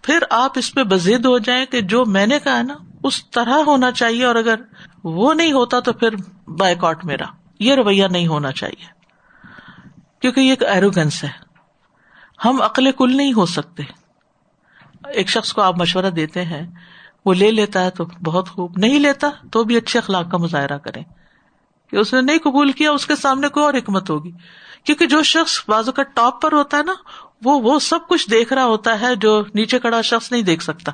پھر 0.02 0.20
آپ 0.30 0.52
اس 0.56 0.74
پہ 0.74 0.84
بزد 0.84 1.26
ہو 1.26 1.38
جائیں 1.38 1.66
کہ 1.66 1.82
جو 1.82 2.06
میں 2.06 2.28
نے 2.28 2.40
کہا 2.44 2.62
نا، 2.62 2.74
اس 3.04 3.30
طرح 3.30 3.54
ہونا 3.54 3.92
چاہیے 3.92 4.26
اور 4.26 4.36
اگر 4.36 4.56
وہ 5.04 5.34
نہیں 5.34 5.52
ہوتا 5.52 5.80
تو 5.80 5.94
پھر 5.94 6.16
بائک 6.48 6.84
آؤٹ 6.84 7.06
میرا۔ 7.06 7.26
یہ 7.60 7.76
رویہ 7.76 8.06
نہیں 8.08 8.28
ہونا 8.28 8.52
چاہیے۔ 8.52 8.86
کیونکہ 10.22 10.40
یہ 10.40 10.50
ایک 10.50 10.64
ایروگنس 10.64 11.24
ہے۔ 11.24 11.30
ہم 12.46 12.62
عقل 12.62 12.92
کل 12.92 13.18
نہیں 13.18 13.34
ہو 13.34 13.46
سکتے۔ 13.46 13.84
ایک 15.14 15.30
شخص 15.30 15.54
کو 15.54 15.62
آپ 15.62 15.78
مشورہ 15.78 16.10
دیتے 16.10 16.46
ہیں 16.46 16.68
وہ 17.28 17.34
لے 17.34 17.52
لیتا 17.52 17.84
ہے 17.84 17.90
تو 17.90 18.06
بہت 18.06 18.50
خوب، 18.50 18.78
نہیں 18.78 19.00
لیتا 19.00 19.30
تو 19.52 19.64
بھی 19.64 19.78
اچھے 19.78 20.00
اخلاق 20.00 20.32
کا 20.32 20.38
مظاہرہ 20.38 20.78
کرے۔ 20.78 21.00
کہ 21.92 21.96
اس 21.96 22.14
نے 22.14 22.22
نہیں 22.22 22.38
قبول 22.38 22.72
کیا، 22.72 22.92
اس 22.92 23.06
کے 23.06 23.16
سامنے 23.16 23.48
کوئی 23.48 23.66
اور 23.66 23.74
حکمت 23.74 24.10
ہوگی۔ 24.10 24.32
کیونکہ 24.84 25.06
جو 25.06 25.24
شخص 25.24 25.64
بازو 25.68 25.92
کا 25.92 26.04
ٹاپ 26.04 26.42
پر 26.42 26.52
ہوتا 26.52 26.78
ہے 26.78 26.84
نا، 26.84 26.94
وہ 27.44 27.62
وہ 27.62 27.80
سب 27.80 28.00
کچھ 28.10 28.30
دیکھ 28.30 28.54
رہا 28.54 28.66
ہوتا 28.66 29.02
ہے 29.02 29.16
جو 29.16 29.44
نیچے 29.54 29.80
کڑا 29.80 30.02
شخص 30.02 30.32
نہیں 30.32 30.42
دیکھ 30.42 30.64
سکتا۔ 30.64 30.92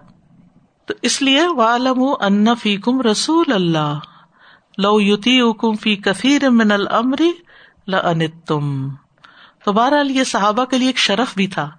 تو 0.85 0.93
اس 1.01 1.21
لیے 1.21 1.47
والم 1.47 2.03
ان 2.19 2.55
فی 2.55 2.77
کم 2.77 3.01
رسول 3.01 3.53
اللہ 3.53 3.99
لو 4.77 5.01
یوتی 5.01 5.53
کم 5.59 5.75
فی 5.75 5.95
کثیر 5.95 6.49
من 6.49 6.71
المری 6.71 7.31
لم 7.87 8.89
تو 9.65 9.71
بہرحال 9.71 10.11
یہ 10.11 10.23
صحابہ 10.23 10.65
کے 10.65 10.77
لیے 10.77 10.87
ایک 10.87 10.97
شرف 10.97 11.35
بھی 11.35 11.47
تھا 11.47 11.71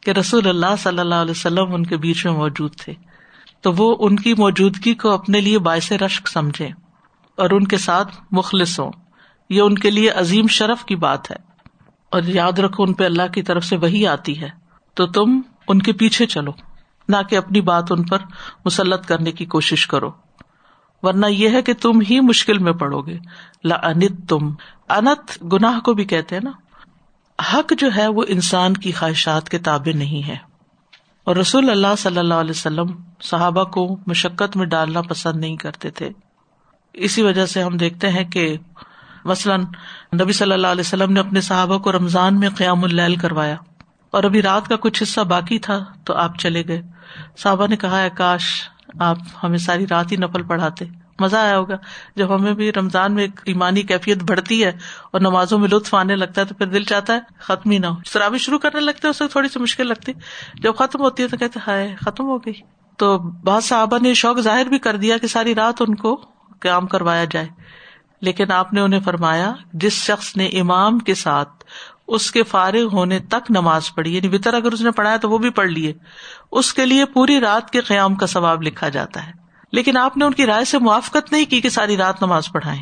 کہ 0.00 0.10
رسول 0.10 0.48
اللہ 0.48 0.76
صلی 0.78 0.98
اللہ 0.98 1.14
علیہ 1.14 1.30
وسلم 1.30 1.74
ان 1.74 1.86
کے 1.86 1.96
بیچ 1.96 2.26
میں 2.26 2.34
موجود 2.34 2.76
تھے۔ 2.76 2.94
تو 3.60 3.72
وہ 3.72 3.96
ان 4.00 4.16
کی 4.16 4.34
موجودگی 4.34 4.94
کو 4.94 5.10
اپنے 5.10 5.40
لیے 5.40 5.58
باعث 5.58 5.92
رشک 5.92 6.28
سمجھے 6.28 6.68
اور 7.36 7.50
ان 7.50 7.66
کے 7.66 7.78
ساتھ 7.78 8.16
مخلص 8.30 8.80
ہوں۔ 8.80 8.92
یہ 9.50 9.60
ان 9.60 9.74
کے 9.74 9.90
لیے 9.90 10.10
عظیم 10.10 10.46
شرف 10.46 10.84
کی 10.84 10.96
بات 10.96 11.30
ہے۔ 11.30 11.36
اور 12.10 12.22
یاد 12.22 12.58
رکھو، 12.58 12.82
ان 12.82 12.94
پہ 12.94 13.04
اللہ 13.04 13.26
کی 13.34 13.42
طرف 13.42 13.64
سے 13.64 13.76
وہی 13.76 14.06
آتی 14.06 14.40
ہے۔ 14.40 14.48
تو 14.94 15.06
تم 15.06 15.40
ان 15.68 15.78
کے 15.82 15.92
پیچھے 15.92 16.26
چلو، 16.26 16.50
نہ 17.08 17.16
کہ 17.30 17.36
اپنی 17.36 17.60
بات 17.60 17.92
ان 17.92 18.02
پر 18.02 18.18
مسلط 18.64 19.06
کرنے 19.06 19.32
کی 19.32 19.46
کوشش 19.46 19.86
کرو۔ 19.86 20.10
ورنہ 21.02 21.26
یہ 21.26 21.48
ہے 21.48 21.62
کہ 21.62 21.74
تم 21.74 22.00
ہی 22.10 22.20
مشکل 22.20 22.58
میں 22.58 22.72
پڑو 22.72 23.00
گے۔ 23.00 23.18
لا 23.64 23.74
انت 23.74 24.28
تم 24.28 24.54
انت 24.88 25.42
گناہ 25.52 25.80
کو 25.80 25.94
بھی 25.94 26.04
کہتے 26.04 26.34
ہیں 26.34 26.42
نا۔ 26.44 26.50
حق 27.52 27.72
جو 27.78 27.88
ہے 27.96 28.08
وہ 28.08 28.24
انسان 28.28 28.74
کی 28.74 28.92
خواہشات 28.92 29.48
کے 29.48 29.58
تابع 29.58 29.96
نہیں 29.96 30.28
ہے۔ 30.28 30.36
اور 31.28 31.36
رسول 31.36 31.70
اللہ 31.70 31.94
صلی 31.98 32.18
اللہ 32.18 32.34
علیہ 32.34 32.50
وسلم 32.50 32.86
صحابہ 33.22 33.64
کو 33.64 33.96
مشقت 34.06 34.56
میں 34.56 34.66
ڈالنا 34.66 35.02
پسند 35.02 35.40
نہیں 35.40 35.56
کرتے 35.56 35.90
تھے۔ 35.90 36.10
اسی 36.92 37.22
وجہ 37.22 37.46
سے 37.46 37.62
ہم 37.62 37.76
دیکھتے 37.76 38.08
ہیں 38.08 38.24
کہ 38.24 38.56
مثلاً 39.24 39.64
نبی 40.20 40.32
صلی 40.32 40.52
اللہ 40.52 40.66
علیہ 40.66 40.80
وسلم 40.80 41.12
نے 41.12 41.20
اپنے 41.20 41.40
صحابہ 41.40 41.78
کو 41.78 41.92
رمضان 41.92 42.40
میں 42.40 42.48
قیام 42.48 42.84
اللیل 42.84 43.16
کروایا 43.16 43.56
اور 44.10 44.24
ابھی 44.24 44.42
رات 44.42 44.68
کا 44.68 44.76
کچھ 44.76 45.02
حصہ 45.02 45.20
باقی 45.20 45.58
تھا 45.58 45.84
تو 46.04 46.14
آپ 46.14 46.38
چلے 46.38 46.62
گئے۔ 46.68 46.82
صحابہ 47.36 47.66
نے 47.66 47.76
کہا 47.76 48.02
ہے 48.02 48.10
کاش 48.10 48.42
آپ 49.00 49.18
ہمیں 49.42 49.58
ساری 49.58 49.86
رات 49.90 50.12
ہی 50.12 50.16
نفل 50.16 50.42
پڑھاتے۔ 50.42 50.84
مزہ 51.20 51.36
آیا 51.36 51.58
ہوگا۔ 51.58 51.76
جب 52.16 52.34
ہمیں 52.34 52.52
بھی 52.52 52.72
رمضان 52.72 53.14
میں 53.14 53.22
ایک 53.22 53.40
ایمانی 53.44 53.82
کیفیت 53.82 54.22
بڑھتی 54.22 54.64
ہے 54.64 54.72
اور 55.10 55.20
نمازوں 55.20 55.58
میں 55.58 55.68
لطف 55.68 55.94
آنے 55.94 56.16
لگتا 56.16 56.40
ہے 56.40 56.46
تو 56.46 56.54
پھر 56.54 56.66
دل 56.66 56.84
چاہتا 56.84 57.14
ہے 57.14 57.20
ختم 57.38 57.70
ہی 57.70 57.78
نہ 57.78 57.86
ہو۔ 57.86 57.94
شرابی 58.04 58.38
شروع 58.38 58.58
کرنے 58.58 58.80
لگتے 58.80 59.08
اس 59.08 59.22
تھوڑی 59.30 59.48
سی 59.48 59.60
مشکل 59.60 59.88
لگتی۔ 59.88 60.12
جب 60.54 60.74
ختم 60.76 61.00
ہوتی 61.00 61.22
ہے 61.22 61.28
تو 61.28 61.36
کہتے 61.36 61.60
ہائے، 61.66 61.94
ختم 62.00 62.24
ہو 62.24 62.38
گئی۔ 62.38 62.54
تو 62.96 63.18
بہت 63.18 63.64
صحابہ 63.64 63.98
نے 64.02 64.14
شوق 64.14 64.40
ظاہر 64.40 64.66
بھی 64.66 64.78
کر 64.78 64.96
دیا 64.96 65.18
کہ 65.18 65.26
ساری 65.26 65.54
رات 65.54 65.82
ان 65.82 65.94
کو 65.94 66.20
کام 66.60 66.86
کروایا 66.86 67.24
جائے۔ 67.24 67.48
لیکن 68.20 68.52
آپ 68.52 68.72
نے 68.72 68.80
انہیں 68.80 69.00
فرمایا، 69.00 69.52
جس 69.72 69.92
شخص 69.92 70.36
نے 70.36 70.46
امام 70.46 70.98
کے 70.98 71.14
ساتھ 71.14 71.64
اس 72.08 72.30
کے 72.30 72.42
فارغ 72.42 72.84
ہونے 72.92 73.18
تک 73.18 73.50
نماز 73.50 73.94
پڑھی 73.94 74.16
یعنی 74.16 74.28
بطر 74.28 74.54
اگر 74.54 74.72
اس 74.72 74.80
نے 74.80 74.90
پڑھایا 74.90 75.16
تو 75.16 75.30
وہ 75.30 75.38
بھی 75.38 75.50
پڑھ 75.50 75.68
لیے، 75.68 75.92
اس 76.52 76.74
کے 76.74 76.86
لیے 76.86 77.04
پوری 77.04 77.40
رات 77.40 77.70
کے 77.70 77.80
قیام 77.80 78.14
کا 78.14 78.26
ثواب 78.26 78.62
لکھا 78.62 78.88
جاتا 78.88 79.26
ہے۔ 79.26 79.47
لیکن 79.72 79.96
آپ 79.96 80.16
نے 80.16 80.24
ان 80.24 80.34
کی 80.34 80.46
رائے 80.46 80.64
سے 80.64 80.78
موافقت 80.78 81.32
نہیں 81.32 81.44
کی 81.44 81.60
کہ 81.60 81.68
ساری 81.68 81.96
رات 81.96 82.22
نماز 82.22 82.52
پڑھائے 82.52 82.78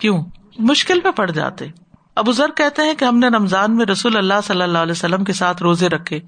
کیوں؟ 0.00 0.24
مشکل 0.58 1.00
میں 1.04 1.12
پڑ 1.12 1.30
جاتے۔ 1.30 1.66
ابو 2.14 2.32
ذر 2.32 2.50
کہتے 2.56 2.82
ہیں 2.82 2.94
کہ 2.94 3.04
ہم 3.04 3.18
نے 3.18 3.28
رمضان 3.28 3.76
میں 3.76 3.86
رسول 3.86 4.16
اللہ 4.16 4.34
صلی 4.44 4.62
اللہ 4.62 4.78
علیہ 4.78 4.92
وسلم 4.92 5.24
کے 5.24 5.32
ساتھ 5.32 5.62
روزے 5.62 5.88
رکھے۔ 5.88 6.20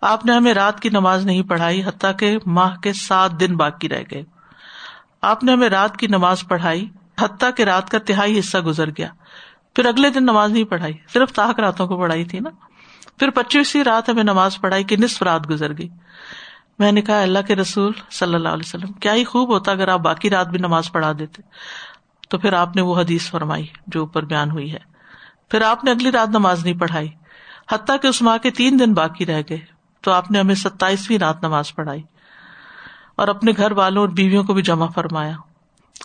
آپ 0.00 0.26
نے 0.26 0.32
ہمیں 0.32 0.54
رات 0.54 0.80
کی 0.80 0.88
نماز 0.88 1.26
نہیں 1.26 1.42
پڑھائی، 1.42 1.84
حتیٰ 1.84 2.10
کہ 2.18 2.38
ماہ 2.46 2.76
کے 2.76 2.92
سات 2.92 3.40
دن 3.40 3.56
باقی 3.56 3.88
رہ 3.88 4.02
گئے۔ 4.10 4.22
آپ 5.22 5.44
نے 5.44 5.52
ہمیں 5.52 5.68
رات 5.68 5.96
کی 5.96 6.06
نماز 6.06 6.44
پڑھائی، 6.48 6.88
حتیٰ 7.20 7.50
کہ 7.56 7.62
رات 7.62 7.90
کا 7.90 7.98
تہائی 7.98 8.38
حصہ 8.38 8.58
گزر 8.58 8.88
گیا۔ 8.88 9.08
پھر 9.76 9.86
اگلے 9.86 10.10
دن 10.10 10.22
نماز 10.22 10.50
نہیں 10.50 10.64
پڑھائی، 10.64 10.94
صرف 11.12 11.32
تاک 11.32 11.60
راتوں 11.60 11.86
کو 11.86 11.98
پڑھائی 11.98 12.24
تھی 12.24 12.40
نا۔ 12.40 12.50
پھر 13.18 13.30
پچیسویں 13.30 13.84
رات 13.84 14.08
ہمیں 14.08 14.22
نماز 14.22 14.60
پڑھائی 14.60 14.84
کہ 14.84 14.96
نصف 14.96 15.22
رات 15.22 15.50
گزر 15.50 15.78
گئی۔ 15.78 15.88
میں 16.78 16.92
نے 16.92 17.02
کہا، 17.02 17.22
اللہ 17.22 17.38
کے 17.46 17.56
رسول 17.56 17.92
صلی 18.10 18.34
اللہ 18.34 18.48
علیہ 18.48 18.62
وسلم، 18.66 18.92
کیا 18.92 19.14
ہی 19.14 19.24
خوب 19.24 19.48
ہوتا 19.48 19.72
اگر 19.72 19.88
آپ 19.88 20.00
باقی 20.00 20.30
رات 20.30 20.48
بھی 20.48 20.58
نماز 20.58 20.92
پڑھا 20.92 21.12
دیتے۔ 21.18 21.42
تو 22.28 22.38
پھر 22.38 22.52
آپ 22.52 22.76
نے 22.76 22.82
وہ 22.82 23.00
حدیث 23.00 23.30
فرمائی 23.30 23.66
جو 23.86 24.00
اوپر 24.00 24.24
بیان 24.24 24.50
ہوئی 24.50 24.72
ہے۔ 24.72 24.78
پھر 25.48 25.62
آپ 25.62 25.84
نے 25.84 25.90
اگلی 25.90 26.12
رات 26.12 26.28
نماز 26.28 26.64
نہیں 26.64 26.80
پڑھائی، 26.80 27.08
حتیٰ 27.72 27.96
کہ 28.02 28.06
اس 28.06 28.22
ماہ 28.22 28.38
کے 28.38 28.50
تین 28.50 28.78
دن 28.78 28.94
باقی 28.94 29.26
رہ 29.26 29.42
گئے۔ 29.48 29.58
تو 30.00 30.12
آپ 30.12 30.30
نے 30.30 30.40
ہمیں 30.40 30.54
ستائیسویں 30.54 31.18
رات 31.18 31.42
نماز 31.42 31.74
پڑھائی 31.74 32.02
اور 33.16 33.28
اپنے 33.28 33.52
گھر 33.56 33.72
والوں 33.72 34.02
اور 34.02 34.08
بیویوں 34.08 34.44
کو 34.44 34.54
بھی 34.54 34.62
جمع 34.62 34.86
فرمایا۔ 34.86 35.32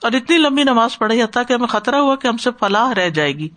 اور 0.04 0.12
اتنی 0.12 0.38
لمبی 0.38 0.64
نماز 0.64 0.98
پڑھائی، 0.98 1.24
حتیٰ 1.24 1.44
کہ 1.48 1.54
ہمیں 1.54 1.68
خطرہ 1.68 1.96
ہوا 1.96 2.16
کہ 2.16 2.28
ہم 2.28 2.38
سے 2.38 2.50
فلاح 2.60 2.94
رہ 2.94 3.10
جائے 3.10 3.34
گی۔ 3.34 3.50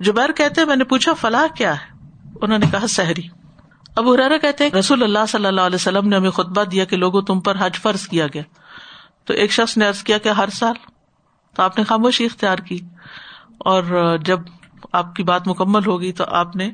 جبیر 0.00 0.32
کہتے 0.32 0.64
میں 0.64 0.76
نے 0.76 0.84
پوچھا، 0.84 1.12
فلاح 1.12 1.46
کیا 1.56 1.74
ہے؟ 1.74 1.98
انہوں 2.42 2.58
نے 2.58 2.66
کہا، 2.70 2.86
سحری۔ 2.86 3.37
اب 3.98 4.08
ارارا 4.08 4.38
کہتے 4.38 4.70
رسول 4.78 5.02
اللہ 5.02 5.18
صلی 5.28 5.46
اللہ 5.46 5.60
علیہ 5.60 5.74
وسلم 5.74 6.08
نے 6.08 6.16
ہمیں 6.16 6.30
خطبہ 6.30 6.64
دیا 6.64 6.84
کہ 6.84 6.96
لوگوں 6.96 7.22
تم 7.22 7.40
پر 7.40 7.56
حج 7.58 7.74
فرض 7.74 8.08
کیا 8.08 8.26
گیا۔ 8.26 8.42
تو 9.24 9.34
ایک 9.34 9.52
شخص 9.52 9.76
نے 9.76 9.86
ارض 9.86 10.02
کیا 10.02 10.18
کہ 10.18 10.28
ہر 10.28 10.48
سال۔ 10.48 10.74
تو 11.56 11.62
آپ 11.62 11.78
نے 11.78 11.84
خاموشی 11.84 12.24
اختیار 12.24 12.58
کی۔ 12.58 12.78
اور 13.58 14.16
جب 14.24 14.40
آپ 14.92 15.14
کی 15.14 15.22
بات 15.22 15.48
مکمل 15.48 15.86
ہوگی 15.86 16.12
تو 16.12 16.24
آپ 16.28 16.56
نے 16.56 16.70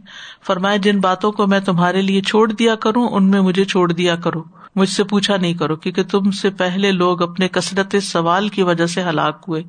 فرمایا، 0.46 0.76
جن 0.76 1.00
باتوں 1.00 1.32
کو 1.32 1.46
میں 1.46 1.60
تمہارے 1.60 2.02
لیے 2.02 2.20
چھوڑ 2.20 2.52
دیا 2.52 2.74
کروں، 2.74 3.08
ان 3.08 3.30
میں 3.30 3.40
مجھے 3.40 3.64
چھوڑ 3.64 3.92
دیا 3.92 4.16
کرو۔ 4.16 4.42
مجھ 4.76 4.88
سے 4.88 5.04
پوچھا 5.04 5.36
نہیں 5.36 5.54
کرو، 5.54 5.76
کیونکہ 5.76 6.02
تم 6.02 6.30
سے 6.30 6.50
پہلے 6.50 6.92
لوگ 6.92 7.22
اپنے 7.22 7.48
کثرت 7.48 7.96
سوال 8.02 8.48
کی 8.48 8.62
وجہ 8.62 8.86
سے 8.86 9.02
ہلاک 9.02 9.44
ہوئے، 9.48 9.62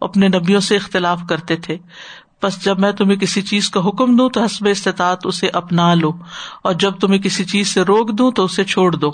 اپنے 0.00 0.28
نبیوں 0.28 0.60
سے 0.60 0.76
اختلاف 0.76 1.20
کرتے 1.28 1.56
تھے۔ 1.56 1.78
بس 2.42 2.64
جب 2.64 2.78
میں 2.80 2.92
تمہیں 2.92 3.16
کسی 3.16 3.42
چیز 3.42 3.70
کا 3.70 3.80
حکم 3.88 4.16
دوں 4.16 4.28
تو 4.30 4.42
حسب 4.44 4.66
استطاعت 4.70 5.26
اسے 5.26 5.48
اپنا 5.52 5.94
لو، 5.94 6.10
اور 6.62 6.72
جب 6.74 6.98
تمہیں 7.00 7.20
کسی 7.22 7.44
چیز 7.44 7.68
سے 7.68 7.82
روک 7.82 8.10
دوں 8.18 8.30
تو 8.32 8.44
اسے 8.44 8.64
چھوڑ 8.64 8.94
دو۔ 8.96 9.10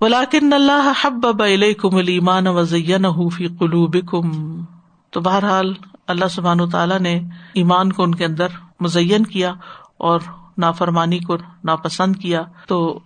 ولاکن 0.00 0.52
اللہ 0.52 0.92
حب 1.02 1.26
کم 1.78 1.96
المان 1.96 2.46
وزین 2.46 3.06
فی 3.30 3.48
قلوب 3.48 3.96
کم 4.08 4.30
تو 5.10 5.20
بہرحال 5.20 5.72
اللہ 6.06 6.28
سبحان 6.30 6.68
تعالیٰ 6.70 6.98
نے 6.98 7.20
ایمان 7.54 7.92
کو 7.92 8.02
ان 8.02 8.14
کے 8.14 8.24
اندر 8.24 8.46
مزین 8.80 9.26
کیا 9.26 9.52
اور 9.96 10.20
نافرمانی 10.58 11.18
کو 11.18 11.36
ناپسند 11.64 12.16
کیا۔ 12.16 12.42
تو 12.66 13.00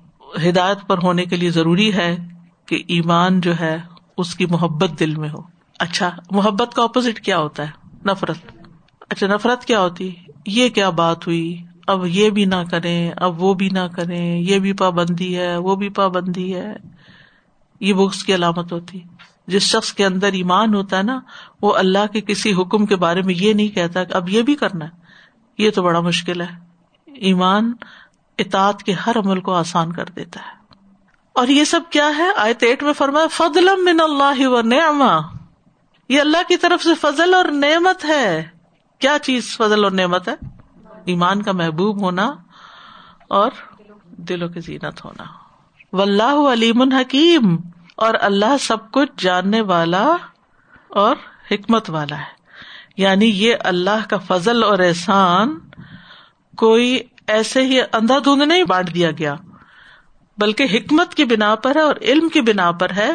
ہدایت 0.49 0.87
پر 0.87 0.99
ہونے 1.03 1.25
کے 1.25 1.37
لیے 1.37 1.51
ضروری 1.51 1.93
ہے 1.95 2.17
کہ 2.67 2.83
ایمان 2.89 3.41
جو 3.41 3.61
ہے، 3.61 3.77
اس 4.17 4.35
کی 4.35 4.47
محبت 4.47 4.99
دل 5.01 5.15
میں 5.15 5.29
ہو۔ 5.29 5.43
اچھا 5.79 6.11
محبت 6.31 6.75
کا 6.75 6.83
اپوزٹ 6.83 7.21
کیا 7.21 7.39
ہوتا 7.39 7.63
ہے؟ 7.63 7.71
نفرت۔ 8.07 8.54
اچھا 9.11 9.27
نفرت 9.27 9.65
کیا 9.65 9.81
ہوتی؟ 9.81 10.15
یہ 10.47 10.69
کیا 10.69 10.91
بات 10.91 11.27
ہوئی؟ 11.27 11.63
اب 11.87 12.07
یہ 12.07 12.31
بھی 12.31 12.45
نہ 12.45 12.55
کریں، 12.71 13.11
اب 13.17 13.43
وہ 13.43 13.55
بھی 13.55 13.69
نہ 13.69 13.87
کریں، 13.97 14.39
یہ 14.39 14.59
بھی 14.59 14.73
پابندی 14.73 15.39
ہے، 15.39 15.57
وہ 15.57 15.77
بھی 15.77 15.89
پابندی 15.89 16.55
ہے۔ 16.55 16.77
یہ 17.81 17.93
بکس 17.95 18.25
کی 18.25 18.35
علامت 18.35 18.73
ہوتی۔ 18.73 19.01
جس 19.47 19.63
شخص 19.63 19.93
کے 19.93 20.07
اندر 20.07 20.27
ایمان 20.27 20.75
ہوتا 20.75 20.99
ہے 20.99 21.03
نا، 21.03 21.21
وہ 21.63 21.75
اللہ 21.75 22.13
کے 22.13 22.21
کسی 22.21 22.53
حکم 22.53 22.87
کے 22.87 22.97
بارے 22.97 23.23
میں 23.23 23.35
یہ 23.35 23.53
نہیں 23.53 23.69
کہتا 23.69 24.05
کہ 24.05 24.13
اب 24.13 24.29
یہ 24.29 24.43
بھی 24.43 24.55
کرنا 24.55 24.85
ہے۔ 24.85 24.91
یہ 25.59 25.71
تو 25.71 25.83
بڑا 25.83 26.01
مشکل 26.01 26.41
ہے۔ 26.41 26.47
ایمان 27.07 27.73
اطاعت 28.39 28.83
کے 28.83 28.93
ہر 28.93 29.17
عمل 29.17 29.41
کو 29.41 29.55
آسان 29.55 29.93
کر 29.93 30.05
دیتا 30.05 30.41
ہے۔ 30.41 30.79
اور 31.33 31.49
یہ 31.49 31.65
سب 31.65 31.81
کیا 31.91 32.11
ہے؟ 32.19 32.29
آئے 32.37 32.55
تیٹ 32.55 32.83
میں 32.83 32.93
فرمایا 32.93 33.27
فضل 33.27 33.69
من 33.83 34.01
اللہ 34.01 34.47
و 34.47 34.61
نعما 34.61 35.21
یہ 36.09 36.21
اللہ 36.21 36.39
کی 36.49 36.57
طرف 36.57 36.85
سے 36.85 36.95
فضل 36.95 37.35
اور 37.35 37.45
نعمت 37.45 38.05
ہے۔ 38.05 38.54
کیا 39.05 39.19
چیز 39.23 39.57
فضل 39.57 39.85
اور 39.85 39.93
نعمت 39.93 40.29
ہے؟ 40.29 40.35
ایمان 41.05 41.43
کا 41.43 41.53
محبوب 41.53 42.01
ہونا 42.01 42.35
اور 43.29 43.51
دلوں 44.11 44.49
کی 44.49 44.61
زینت 44.61 45.05
ہونا۔ 45.05 45.25
و 45.93 46.03
اللہ 46.03 46.53
علیم 46.53 46.81
الحکیم 46.81 47.57
اور 47.97 48.15
اللہ 48.21 48.57
سب 48.61 48.91
کچھ 48.91 49.11
جاننے 49.19 49.61
والا 49.61 50.17
اور 50.89 51.17
حکمت 51.51 51.91
والا 51.91 52.19
ہے۔ 52.19 52.33
یعنی 52.97 53.27
یہ 53.27 53.55
اللہ 53.61 54.11
کا 54.11 54.17
فضل 54.17 54.65
اور 54.65 54.79
احسان 54.79 55.59
کوئی 56.57 56.99
ایسے 57.27 57.63
ہی 57.63 57.81
اندھا 57.81 58.19
دھند 58.19 58.43
نہیں 58.43 58.65
بانٹ 58.65 58.95
دیا 58.95 59.11
گیا۔ 59.11 59.35
بلکہ 60.39 60.67
حکمت 60.73 61.15
کی 61.15 61.25
بنا 61.25 61.55
پر 61.55 61.77
ہے 61.77 61.81
اور 61.81 61.97
علم 62.01 62.29
کی 62.29 62.41
بنا 62.41 62.73
پر 62.73 62.91
ہے 62.91 63.11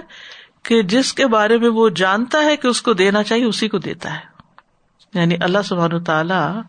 کہ 0.64 0.82
جس 0.82 1.14
کے 1.14 1.28
بارے 1.28 1.58
میں 1.58 1.70
وہ 1.70 1.90
جانتا 1.90 2.44
ہے 2.44 2.56
کہ 2.56 2.68
اس 2.68 2.82
کو 2.82 2.94
دینا 2.94 3.24
چاہیے، 3.24 3.46
اسی 3.46 3.68
کو 3.68 3.78
دیتا 3.78 4.14
ہے۔ 4.14 4.29
یعنی 5.14 5.36
اللہ 5.42 5.62
سبحان 5.66 6.04
تعالی 6.04 6.60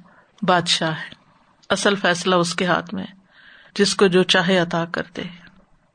بادشاہ 0.43 0.91
ہے، 0.91 1.15
اصل 1.71 1.97
فیصلہ 1.97 2.35
اس 2.35 2.55
کے 2.55 2.67
ہاتھ 2.67 2.95
میں 2.95 3.07
جس 3.75 3.97
کو 3.97 4.07
جو 4.07 4.23
چاہے 4.23 4.59
عطا 4.59 4.85
کر 4.85 5.03
دے 5.17 5.23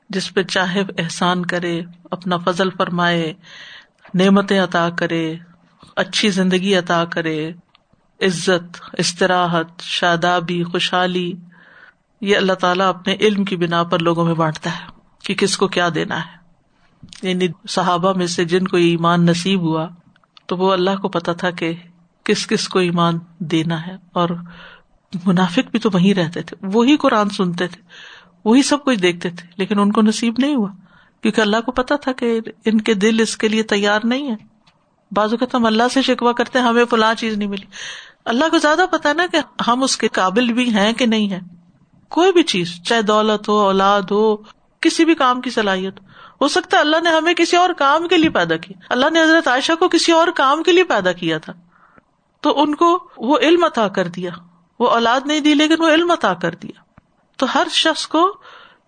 جس 0.09 0.33
پہ 0.33 0.43
چاہے 0.43 0.81
احسان 0.97 1.45
کرے، 1.45 1.81
اپنا 2.11 2.37
فضل 2.37 2.69
فرمائے، 2.69 3.33
نعمتیں 4.13 4.59
عطا 4.59 4.89
کرے، 4.89 5.35
اچھی 5.95 6.29
زندگی 6.29 6.75
عطا 6.75 7.05
کرے، 7.05 7.51
عزت، 8.21 8.81
استراحت، 8.97 9.81
شادابی، 9.81 10.63
خوشحالی، 10.63 11.33
یہ 12.21 12.37
اللہ 12.37 12.53
تعالیٰ 12.53 12.87
اپنے 12.87 13.15
علم 13.19 13.45
کی 13.45 13.57
بنا 13.57 13.83
پر 13.83 13.99
لوگوں 13.99 14.25
میں 14.25 14.33
بانٹتا 14.33 14.69
ہے 14.69 14.85
کہ 15.23 15.35
کس 15.35 15.57
کو 15.57 15.67
کیا 15.67 15.89
دینا 15.95 16.19
ہے۔ 16.19 16.35
یعنی 17.21 17.47
صحابہ 17.69 18.13
میں 18.13 18.27
سے 18.27 18.45
جن 18.45 18.67
کو 18.67 18.77
ایمان 18.77 19.25
نصیب 19.25 19.61
ہوا، 19.61 19.87
تو 20.45 20.57
وہ 20.57 20.73
اللہ 20.73 20.95
کو 21.01 21.09
پتا 21.09 21.33
تھا 21.33 21.51
کہ 21.51 21.73
کس 22.25 22.47
کس 22.47 22.67
کو 22.69 22.79
ایمان 22.79 23.19
دینا 23.37 23.87
ہے 23.87 23.95
اور 24.13 24.29
منافق 25.25 25.71
بھی 25.71 25.79
تو 25.79 25.89
وہیں 25.93 26.13
رہتے 26.13 26.41
تھے، 26.41 26.67
وہی 26.73 26.97
قرآن 26.97 27.29
سنتے 27.29 27.67
تھے، 27.67 27.81
وہی 28.45 28.61
سب 28.61 28.83
کچھ 28.85 28.99
دیکھتے 28.99 29.29
تھے، 29.29 29.47
لیکن 29.57 29.79
ان 29.79 29.91
کو 29.91 30.01
نصیب 30.01 30.35
نہیں 30.37 30.55
ہوا، 30.55 30.69
کیونکہ 31.21 31.41
اللہ 31.41 31.61
کو 31.65 31.71
پتا 31.71 31.95
تھا 31.95 32.11
کہ 32.11 32.39
ان 32.65 32.81
کے 32.81 32.93
دل 32.93 33.19
اس 33.19 33.37
کے 33.37 33.47
لیے 33.47 33.63
تیار 33.63 33.99
نہیں 34.03 34.31
ہے 34.31 34.35
بعض 35.11 35.31
اوقات 35.33 35.55
ہم 35.55 35.65
اللہ 35.65 35.83
سے 35.93 36.01
شکوا 36.01 36.31
کرتے 36.31 36.59
ہمیں 36.59 36.85
فلاں 36.85 37.13
چیز 37.13 37.37
نہیں 37.37 37.49
ملی۔ 37.49 37.65
اللہ 38.25 38.45
کو 38.51 38.57
زیادہ 38.57 38.85
پتا 38.91 39.13
نا 39.13 39.25
کہ 39.31 39.63
ہم 39.67 39.83
اس 39.83 39.97
کے 39.97 40.07
قابل 40.07 40.53
بھی 40.53 40.69
ہیں 40.69 40.93
کہ 40.93 41.05
نہیں 41.05 41.31
ہے 41.31 41.39
کوئی 42.09 42.31
بھی 42.31 42.43
چیز، 42.43 42.81
چاہے 42.83 43.01
دولت 43.01 43.49
ہو، 43.49 43.53
اولاد 43.53 44.01
ہو، 44.01 44.35
کسی 44.79 45.05
بھی 45.05 45.15
کام 45.15 45.41
کی 45.41 45.49
صلاحیت 45.49 45.99
ہو 46.41 46.47
سکتا 46.47 46.77
ہے 46.77 46.81
اللہ 46.81 46.97
نے 47.03 47.09
ہمیں 47.09 47.33
کسی 47.33 47.57
اور 47.57 47.69
کام 47.77 48.07
کے 48.07 48.17
لیے 48.17 48.29
پیدا 48.29 48.57
کیا۔ 48.57 48.77
اللہ 48.89 49.09
نے 49.09 49.23
حضرت 49.23 49.47
عائشہ 49.47 49.71
کو 49.79 49.89
کسی 49.89 50.11
اور 50.11 50.27
کام 50.35 50.63
کے 50.63 50.71
لیے 50.71 50.83
پیدا 50.83 51.11
کیا 51.11 51.37
تھا۔ 51.37 51.53
تو 52.45 52.61
ان 52.61 52.75
کو 52.75 53.09
وہ 53.17 53.37
علم 53.37 53.63
عطا 53.63 53.87
کر 53.87 54.07
دیا۔ 54.07 54.29
وہ 54.79 54.87
اولاد 54.87 55.21
نہیں 55.25 55.39
دی، 55.39 55.53
لیکن 55.53 55.75
وہ 55.79 55.89
علم 55.89 56.11
عطا 56.11 56.33
کر 56.33 56.55
دیا۔ 56.55 56.81
تو 57.37 57.45
ہر 57.55 57.67
شخص 57.71 58.07
کو 58.07 58.33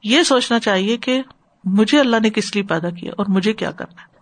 یہ 0.03 0.23
سوچنا 0.23 0.59
چاہیے 0.59 0.97
کہ 0.97 1.21
مجھے 1.63 1.99
اللہ 1.99 2.17
نے 2.21 2.29
کس 2.29 2.55
لیے 2.55 2.63
پیدا 2.63 2.89
کیا 2.89 3.11
اور 3.17 3.25
مجھے 3.29 3.53
کیا 3.53 3.71
کرنا 3.71 4.01
ہے۔ 4.01 4.17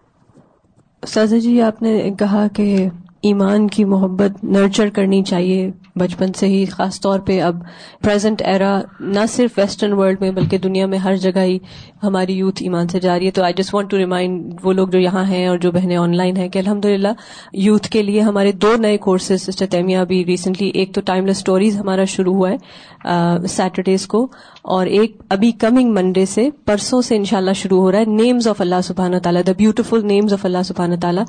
سازا 1.08 1.38
جی 1.38 1.62
آپ 1.62 1.82
نے 1.82 2.12
کہا 2.20 2.48
کہ 2.48 2.86
ایمان 3.22 3.68
کی 3.68 3.86
محبت 3.86 4.44
نرچر 4.44 4.90
کرنی 4.90 5.24
چاہیے۔ 5.24 5.72
بچپن 5.96 6.34
سے 6.34 6.48
ہی، 6.48 6.64
خاص 6.68 7.00
طور 7.02 7.20
پہ 7.28 7.40
اب 7.42 7.60
پرزینٹ 8.04 8.42
ایرا 8.46 8.80
نہ 9.00 9.26
صرف 9.30 9.58
ویسٹرن 9.58 9.94
ورلڈ 9.94 10.22
میں، 10.22 10.32
بلکہ 10.32 10.58
دنیا 10.58 10.86
میں 10.86 10.98
ہر 10.98 11.16
جگہ 11.18 11.40
ہی 11.40 11.58
ہماری 12.04 12.34
یوتھ 12.34 12.62
ایمان 12.64 12.88
سے 12.88 13.00
جا 13.00 13.18
رہی 13.20 13.26
ہے۔ 13.26 13.32
تو 13.32 13.44
I 13.44 13.54
just 13.54 13.74
want 13.74 13.90
to 13.92 13.98
remind 13.98 14.60
وہ 14.64 14.74
لوگ 14.74 14.88
جو 14.88 15.00
یہاں 15.00 15.24
ہیں 15.26 15.46
اور 15.48 15.58
جو 15.58 15.72
بہنیں 15.72 15.96
آن 15.98 16.16
لائن 16.18 16.38
ہیں 16.38 16.48
کہ 16.50 16.60
الحمد 16.60 16.86
للہ 16.86 17.14
یوتھ 17.54 17.90
کے 17.90 18.02
لیے 18.04 18.22
ہمارے 18.22 18.52
دو 18.52 18.76
نئے 18.78 18.98
کورسز 18.98 19.42
سسٹر 19.42 19.66
تیمیہ 19.72 19.98
ابھی 19.98 20.24
ریسنٹلی 20.26 20.70
ایک 20.70 20.94
تو 20.96 21.02
ٹائم 21.02 21.26
لیس 21.26 21.38
اسٹوریز 21.38 21.80
ہمارا 21.80 22.06
شروع 22.06 22.34
ہوا 22.34 22.50
ہے 22.52 23.48
سیٹرڈیز 23.48 24.06
کو، 24.08 24.28
اور 24.64 24.86
ایک 24.88 25.18
ابھی 25.30 25.52
کمنگ 25.60 25.94
منڈے 25.94 26.26
سے 26.26 26.50
پرسوں 26.66 27.02
سے 27.02 27.16
انشاءاللہ 27.16 27.54
شروع 27.54 27.82
ہو 27.82 27.92
رہا 27.92 28.00
ہے 28.00 28.06
نیمز 28.08 28.48
آف 28.48 28.62
اللہ 28.62 28.82
سبحان 28.84 29.20
تعالیٰ 29.20 29.42
دا 29.48 29.52
بیوٹیفل 29.58 30.06
نیمز 30.08 30.34
آف 30.34 30.46
اللہ 30.46 30.64
سبحان 30.66 31.00
تعالیٰ 31.00 31.24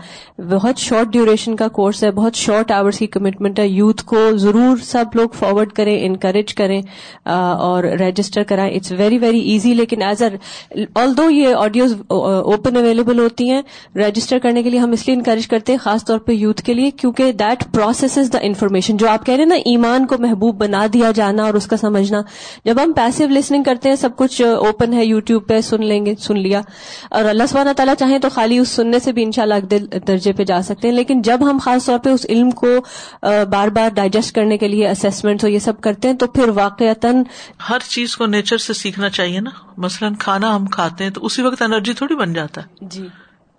بہت 0.51 0.79
شارٹ 0.79 1.13
ڈیوریشن 1.13 1.57
کا 1.57 1.69
کورس 1.71 2.03
ہے، 2.05 2.11
بہت 2.13 2.35
شارٹ 2.37 2.71
آورس 2.73 2.99
کی 2.99 3.07
کمٹمنٹ 3.09 3.59
ہے 3.59 3.69
یوتھ 3.69 4.05
کو 4.05 4.31
ضرور 4.37 4.55
سب 4.83 5.05
لوگ 5.15 5.29
فارورڈ 5.29 5.73
کریں 5.73 6.07
انکریج 6.07 6.55
کریں 6.55 6.83
اور 7.25 7.85
رجسٹر 7.85 8.43
کرائیں۔ 8.43 8.75
اٹس 8.75 8.93
ویری 8.93 9.19
ویری 9.19 9.41
ایزی 9.41 9.75
لیکن 9.75 10.03
ایز 10.03 10.23
اے 10.23 10.85
آل 10.95 11.17
دو 11.17 11.31
یہ 11.31 11.55
آڈیوز 11.55 11.95
اوپن 12.09 12.77
اویلیبل 12.77 13.19
ہوتی 13.19 13.51
ہیں 13.51 13.63
رجسٹر 13.97 14.39
کرنے 14.39 14.63
کے 14.63 14.71
لیے 14.71 14.81
ہم 14.81 14.91
اس 14.91 15.07
لیے 15.07 15.17
انکریج 15.17 15.47
کرتے 15.49 15.73
ہیں، 15.73 15.79
خاص 15.79 16.05
طور 16.05 16.19
پہ 16.19 16.33
یوتھ 16.33 16.63
کے 16.63 16.75
لیے، 16.75 16.91
کیونکہ 16.91 17.33
that 17.33 17.65
process 17.75 18.19
is 18.19 18.33
the 18.33 18.39
information 18.43 18.97
جو 18.97 19.09
آپ 19.09 19.27
کہہ 19.27 19.35
رہے 19.35 19.43
ہیں 19.43 19.49
نا، 19.49 19.55
ایمان 19.55 20.07
کو 20.07 20.17
محبوب 20.19 20.55
بنا 20.57 20.87
دیا 20.93 21.11
جانا 21.15 21.45
اور 21.45 21.55
اس 21.55 21.67
کا 21.67 21.77
سمجھنا۔ 21.77 22.23
جب 22.65 22.77
ہم 22.85 22.93
پیسو 22.93 23.27
لسننگ 23.27 23.63
کرتے 23.63 23.89
ہیں، 23.89 23.97
سب 23.97 24.17
کچھ 24.17 24.43
اوپن 24.43 24.93
ہے 24.93 25.05
یو 25.05 25.21
ٹیوب 25.21 25.49
پہ 25.49 25.61
سن 25.61 25.85
لیں 25.85 26.07
گے، 26.07 26.15
سن 26.21 26.39
لیا۔ 26.39 26.61
اور 27.11 27.25
اللہ 27.25 27.43
سبحانہ 27.49 27.71
تعالیٰ 27.77 27.95
چاہیں 27.99 28.19
تو 28.19 28.29
خالی 28.29 28.59
اس 28.59 28.69
سننے 28.69 28.99
سے 28.99 29.13
بھی 29.13 29.23
ان 29.23 29.33
شاء 29.33 29.43
اللہ 29.43 29.75
درجے 30.07 30.33
پہ 30.33 30.45
جا 30.45 30.63
سکتے 30.63 30.89
ہیں۔ 30.89 30.95
لیکن 30.95 31.23
جب 31.23 31.39
ہم 31.51 31.59
خاص 31.63 31.87
طور 31.87 31.99
پہ 31.99 32.11
اس 32.11 32.27
علم 32.29 32.51
کو 32.51 32.67
بار 33.51 33.69
بار 33.69 33.89
ڈائجسٹ 33.95 34.35
کرنے 34.35 34.46
کے 34.59 34.69
لیے 34.69 34.91
اسسمنٹ 34.91 35.45
یہ 35.45 35.59
سب 35.59 35.81
کرتے 35.81 36.09
ہیں 36.09 36.15
تو 36.15 36.27
پھر 36.27 36.49
واقع 36.49 36.85
ہر 37.69 37.79
چیز 37.79 38.17
کو 38.17 38.27
نیچر 38.27 38.59
سے 38.59 38.73
سیکھنا 38.73 39.11
چاہیے 39.11 39.41
نا۔ 39.41 39.51
مثلاً 39.77 40.15
کھانا 40.15 40.57
ہم 40.57 40.67
کھاتے 40.67 41.05
ہیں 41.05 41.11
تو 41.11 41.25
اسی 41.25 41.43
وقت 41.43 41.63
انرجی 41.63 41.93
تھوڑی 41.93 42.15
بن 42.15 42.33
جاتا 42.33 42.63
ہے۔ 42.63 42.67
جی۔ 42.81 43.09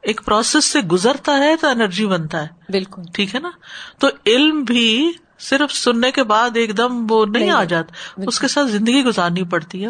ایک 0.02 0.22
پروسیس 0.26 0.66
سے 0.66 0.80
گزرتا 0.82 1.38
ہے 1.38 1.56
تو 1.62 1.68
انرجی 1.68 2.06
بنتا 2.06 2.42
ہے۔ 2.42 2.48
بالکل۔ 2.70 3.02
ٹھیک 3.14 3.36
ہے 3.36 3.40
نا؟ 3.40 3.50
تو 3.98 4.08
علم 4.26 4.64
بھی 4.64 5.12
صرف 5.40 5.74
سننے 5.74 6.12
کے 6.12 6.24
بعد 6.24 6.50
ایک 6.58 6.78
دم 6.78 7.06
وہ 7.10 7.26
نہیں 7.26 7.50
آ 7.50 7.64
جاتا 7.64 8.22
اس 8.28 8.40
کے 8.40 8.48
ساتھ 8.48 8.72
زندگی 8.72 9.04
گزارنی 9.04 9.44
پڑتی 9.44 9.82
ہے۔ 9.82 9.88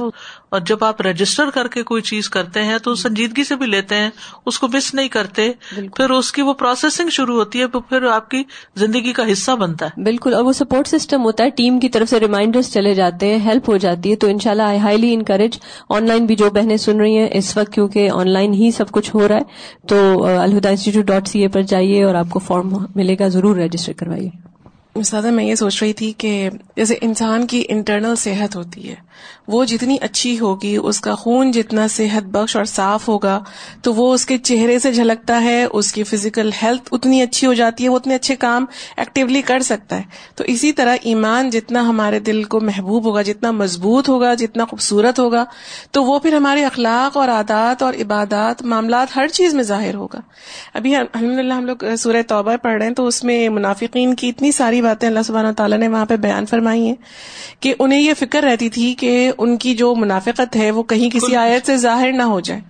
اور 0.50 0.60
جب 0.60 0.84
آپ 0.84 1.02
رجسٹر 1.02 1.50
کر 1.50 1.68
کے 1.68 1.84
کوئی 1.84 2.02
چیز 2.02 2.30
کرتے 2.30 2.64
ہیں 2.64 2.78
تو 2.78 2.96
سنجیدگی 2.96 3.44
سے 3.44 3.56
بھی 3.56 3.66
لیتے 3.66 3.96
ہیں 3.96 4.10
اس 4.46 4.60
کو 4.60 4.68
مس 4.68 4.94
نہیں 4.94 5.08
کرتے۔ 5.08 5.52
پھر 5.96 6.10
اس 6.10 6.32
کی 6.32 6.42
وہ 6.42 6.54
پروسیسنگ 6.54 7.10
شروع 7.10 7.36
ہوتی 7.36 7.60
ہے 7.60 7.68
پھر 7.68 8.04
آپ 8.04 8.30
کی 8.30 8.44
زندگی 8.76 9.14
کا 9.14 9.32
حصہ 9.32 9.52
بنتا 9.52 9.86
ہے۔ 9.86 10.04
بالکل 10.04 10.34
اور 10.34 10.44
وہ 10.44 10.54
سپورٹ 10.54 10.88
سسٹم 10.88 11.24
ہوتا 11.24 11.44
ہے 11.44 11.50
ٹیم 11.50 11.80
کی 11.80 11.90
طرف 11.90 12.10
سے 12.10 12.20
ریمائنڈر 12.20 12.62
چلے 12.62 12.94
جاتے 12.94 13.38
ہیں 13.38 13.46
ہیلپ 13.46 13.70
ہو 13.70 13.78
جاتی 13.78 14.12
ہے۔ 14.12 14.16
تو 14.16 14.28
ان 14.28 14.40
شاء 14.40 14.52
اللہ 14.52 14.64
I 14.64 14.80
highly 14.80 15.14
encourage 15.14 15.58
on 15.90 16.08
line 16.08 16.26
بھی 16.26 16.36
جو 16.36 16.50
بہنیں 16.50 16.78
سن 16.78 17.00
رہی 17.00 17.18
ہیں 17.18 17.28
اس 17.32 17.58
وقت 17.58 17.74
کیونکہ 17.74 18.10
آن 18.14 18.30
لائن 18.30 18.54
ہی 18.54 18.72
سب 18.72 18.92
کچھ 18.92 19.16
ہو 19.16 19.28
رہا 19.28 19.36
ہے۔ 19.36 19.44
تو 19.88 20.24
الہدا 20.26 20.70
انسٹیٹیوٹ 20.70 21.06
ڈاٹ 21.06 21.28
سی 21.28 21.42
اے 21.42 21.48
پر 21.48 21.62
جائیے 21.62 22.04
اور 22.04 22.16
آپ 22.16 22.28
کو 22.30 22.40
فارم 22.40 22.86
ملے 22.96 23.16
گا۔ 23.20 23.28
ضرور 23.28 23.56
رجسٹر 23.58 23.94
کروائیے۔ 23.94 24.47
استاذہ 25.00 25.28
میں 25.28 25.44
یہ 25.46 25.56
سوچ 25.56 25.84
رہی 25.84 25.94
تھی 25.94 26.14
کہ 26.18 26.50
جیسے 26.76 26.96
انسان 27.02 27.48
کی 27.48 27.64
انٹرنل 27.70 28.16
صحت 28.16 28.56
ہوتی 28.56 28.90
ہے، 28.90 28.96
وہ 29.48 29.66
جتنی 29.66 29.98
اچھی 30.02 30.40
ہوگی، 30.40 30.78
اس 30.78 31.00
کا 31.00 31.16
خون 31.16 31.52
جتنا 31.52 31.88
صحت 31.88 32.24
بخش 32.24 32.56
اور 32.56 32.66
صاف 32.66 33.08
ہوگا، 33.10 33.44
تو 33.82 33.94
وہ 33.94 34.14
اس 34.14 34.26
کے 34.26 34.38
چہرے 34.38 34.80
سے 34.80 34.92
جھلکتا 34.92 35.42
ہے، 35.44 35.64
اس 35.64 35.92
کی 35.94 36.04
فزیکل 36.04 36.50
ہیلتھ 36.64 36.90
اتنی 36.92 37.22
اچھی 37.22 37.48
ہو 37.48 37.54
جاتی 37.54 37.84
ہے، 37.84 37.90
وہ 37.90 37.96
اتنے 37.96 38.16
اچھے 38.16 38.36
کام 38.36 38.66
ایکٹیولی 38.98 39.42
کر 39.42 39.60
سکتا 39.60 39.98
ہے۔ 39.98 40.04
تو 40.36 40.44
اسی 40.44 40.72
طرح 40.72 40.96
ایمان 41.02 41.50
جتنا 41.50 41.82
ہمارے 41.82 42.20
دل 42.20 42.44
کو 42.44 42.60
محبوب 42.60 43.06
ہوگا، 43.06 43.22
جتنا 43.22 43.52
مضبوط 43.52 44.10
ہوگا، 44.10 44.34
جتنا 44.34 44.66
خوبصورت 44.66 45.20
ہوگا، 45.20 45.46
تو 45.92 46.04
وہ 46.04 46.20
پھر 46.20 46.34
ہمارے 46.34 46.66
اخلاق 46.66 47.18
اور 47.18 47.30
عادات 47.30 47.84
اور 47.84 47.94
عبادات، 47.94 48.62
معاملات 48.62 49.16
ہر 49.16 49.28
چیز 49.28 49.54
میں 49.54 49.64
ظاہر 49.64 49.96
ہوگا۔ 49.96 50.20
ابھی 50.74 50.96
الحمد 50.96 51.40
للہ 51.40 51.54
ہم 51.54 51.66
لوگ 51.66 51.96
سورہ 52.00 52.22
توبہ 52.28 52.56
پڑھ 52.56 52.78
رہے 52.78 52.88
ہیں، 52.88 52.94
تو 52.94 53.08
اس 53.08 53.24
میں 53.24 53.50
منافقین 53.50 54.16
کی 54.16 54.30
اتنی 54.30 54.52
ساری 54.52 54.82
باتیں 54.88 55.08
اللہ 55.08 55.20
سبحانہ 55.26 55.52
تعالیٰ 55.52 55.78
نے 55.78 55.88
وہاں 55.88 56.06
پہ 56.06 56.16
بیان 56.16 56.46
فرمائی 56.46 56.88
ہیں 56.88 56.96
کہ 57.60 57.74
انہیں 57.80 58.02
یہ 58.02 58.14
فکر 58.20 58.44
رہتی 58.44 58.70
تھی 58.70 58.94
کہ 58.94 59.32
ان 59.38 59.58
کی 59.58 59.76
جو 59.76 59.96
منافقت 59.96 60.56
ہے 60.56 60.72
وہ 60.72 60.84
کہیں 60.84 61.10
کسی 61.10 61.36
آیت 61.36 61.66
سے 61.66 61.78
ظاہر 61.78 62.12
نہ 62.12 62.24
ہو 62.24 62.40
جائے۔ 62.40 62.62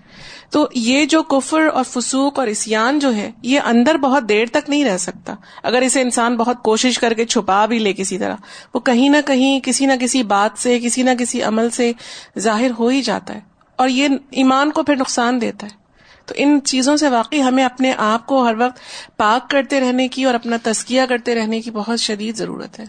تو 0.49 0.67
یہ 0.75 1.05
جو 1.05 1.23
کفر 1.23 1.61
اور 1.73 1.83
فسوق 1.83 2.39
اور 2.39 2.47
اسیان 2.47 2.99
جو 2.99 3.15
ہے 3.15 3.31
یہ 3.41 3.59
اندر 3.65 3.97
بہت 3.97 4.29
دیر 4.29 4.45
تک 4.45 4.69
نہیں 4.69 4.85
رہ 4.85 4.97
سکتا۔ 4.97 5.35
اگر 5.63 5.81
اسے 5.81 6.01
انسان 6.01 6.37
بہت 6.37 6.63
کوشش 6.63 6.99
کر 6.99 7.13
کے 7.13 7.25
چھپا 7.25 7.65
بھی 7.65 7.79
لے 7.79 7.93
کسی 7.93 8.17
طرح 8.17 8.35
وہ 8.73 8.79
کہیں 8.79 9.09
نہ 9.09 9.17
کہیں 9.25 9.59
کسی 9.63 9.85
نہ 9.85 9.93
کسی 9.99 10.23
بات 10.23 10.61
سے 10.61 10.79
کسی 10.79 11.03
نہ 11.03 11.09
کسی 11.19 11.41
عمل 11.41 11.69
سے 11.69 11.91
ظاہر 12.39 12.71
ہو 12.79 12.87
ہی 12.87 13.01
جاتا 13.01 13.35
ہے۔ 13.35 13.39
اور 13.75 13.89
یہ 13.89 14.07
ایمان 14.31 14.71
کو 14.71 14.83
پھر 14.83 14.95
نقصان 14.95 15.41
دیتا 15.41 15.67
ہے۔ 15.67 15.86
تو 16.27 16.33
ان 16.37 16.59
چیزوں 16.65 16.97
سے 16.97 17.09
واقعی 17.09 17.41
ہمیں 17.41 17.63
اپنے 17.63 17.93
آپ 17.97 18.25
کو 18.25 18.45
ہر 18.45 18.55
وقت 18.57 18.79
پاک 19.17 19.49
کرتے 19.49 19.79
رہنے 19.79 20.07
کی 20.07 20.23
اور 20.23 20.33
اپنا 20.33 20.57
تسکیہ 20.63 21.01
کرتے 21.09 21.35
رہنے 21.35 21.61
کی 21.61 21.71
بہت 21.71 21.99
شدید 21.99 22.35
ضرورت 22.35 22.79
ہے۔ 22.79 22.85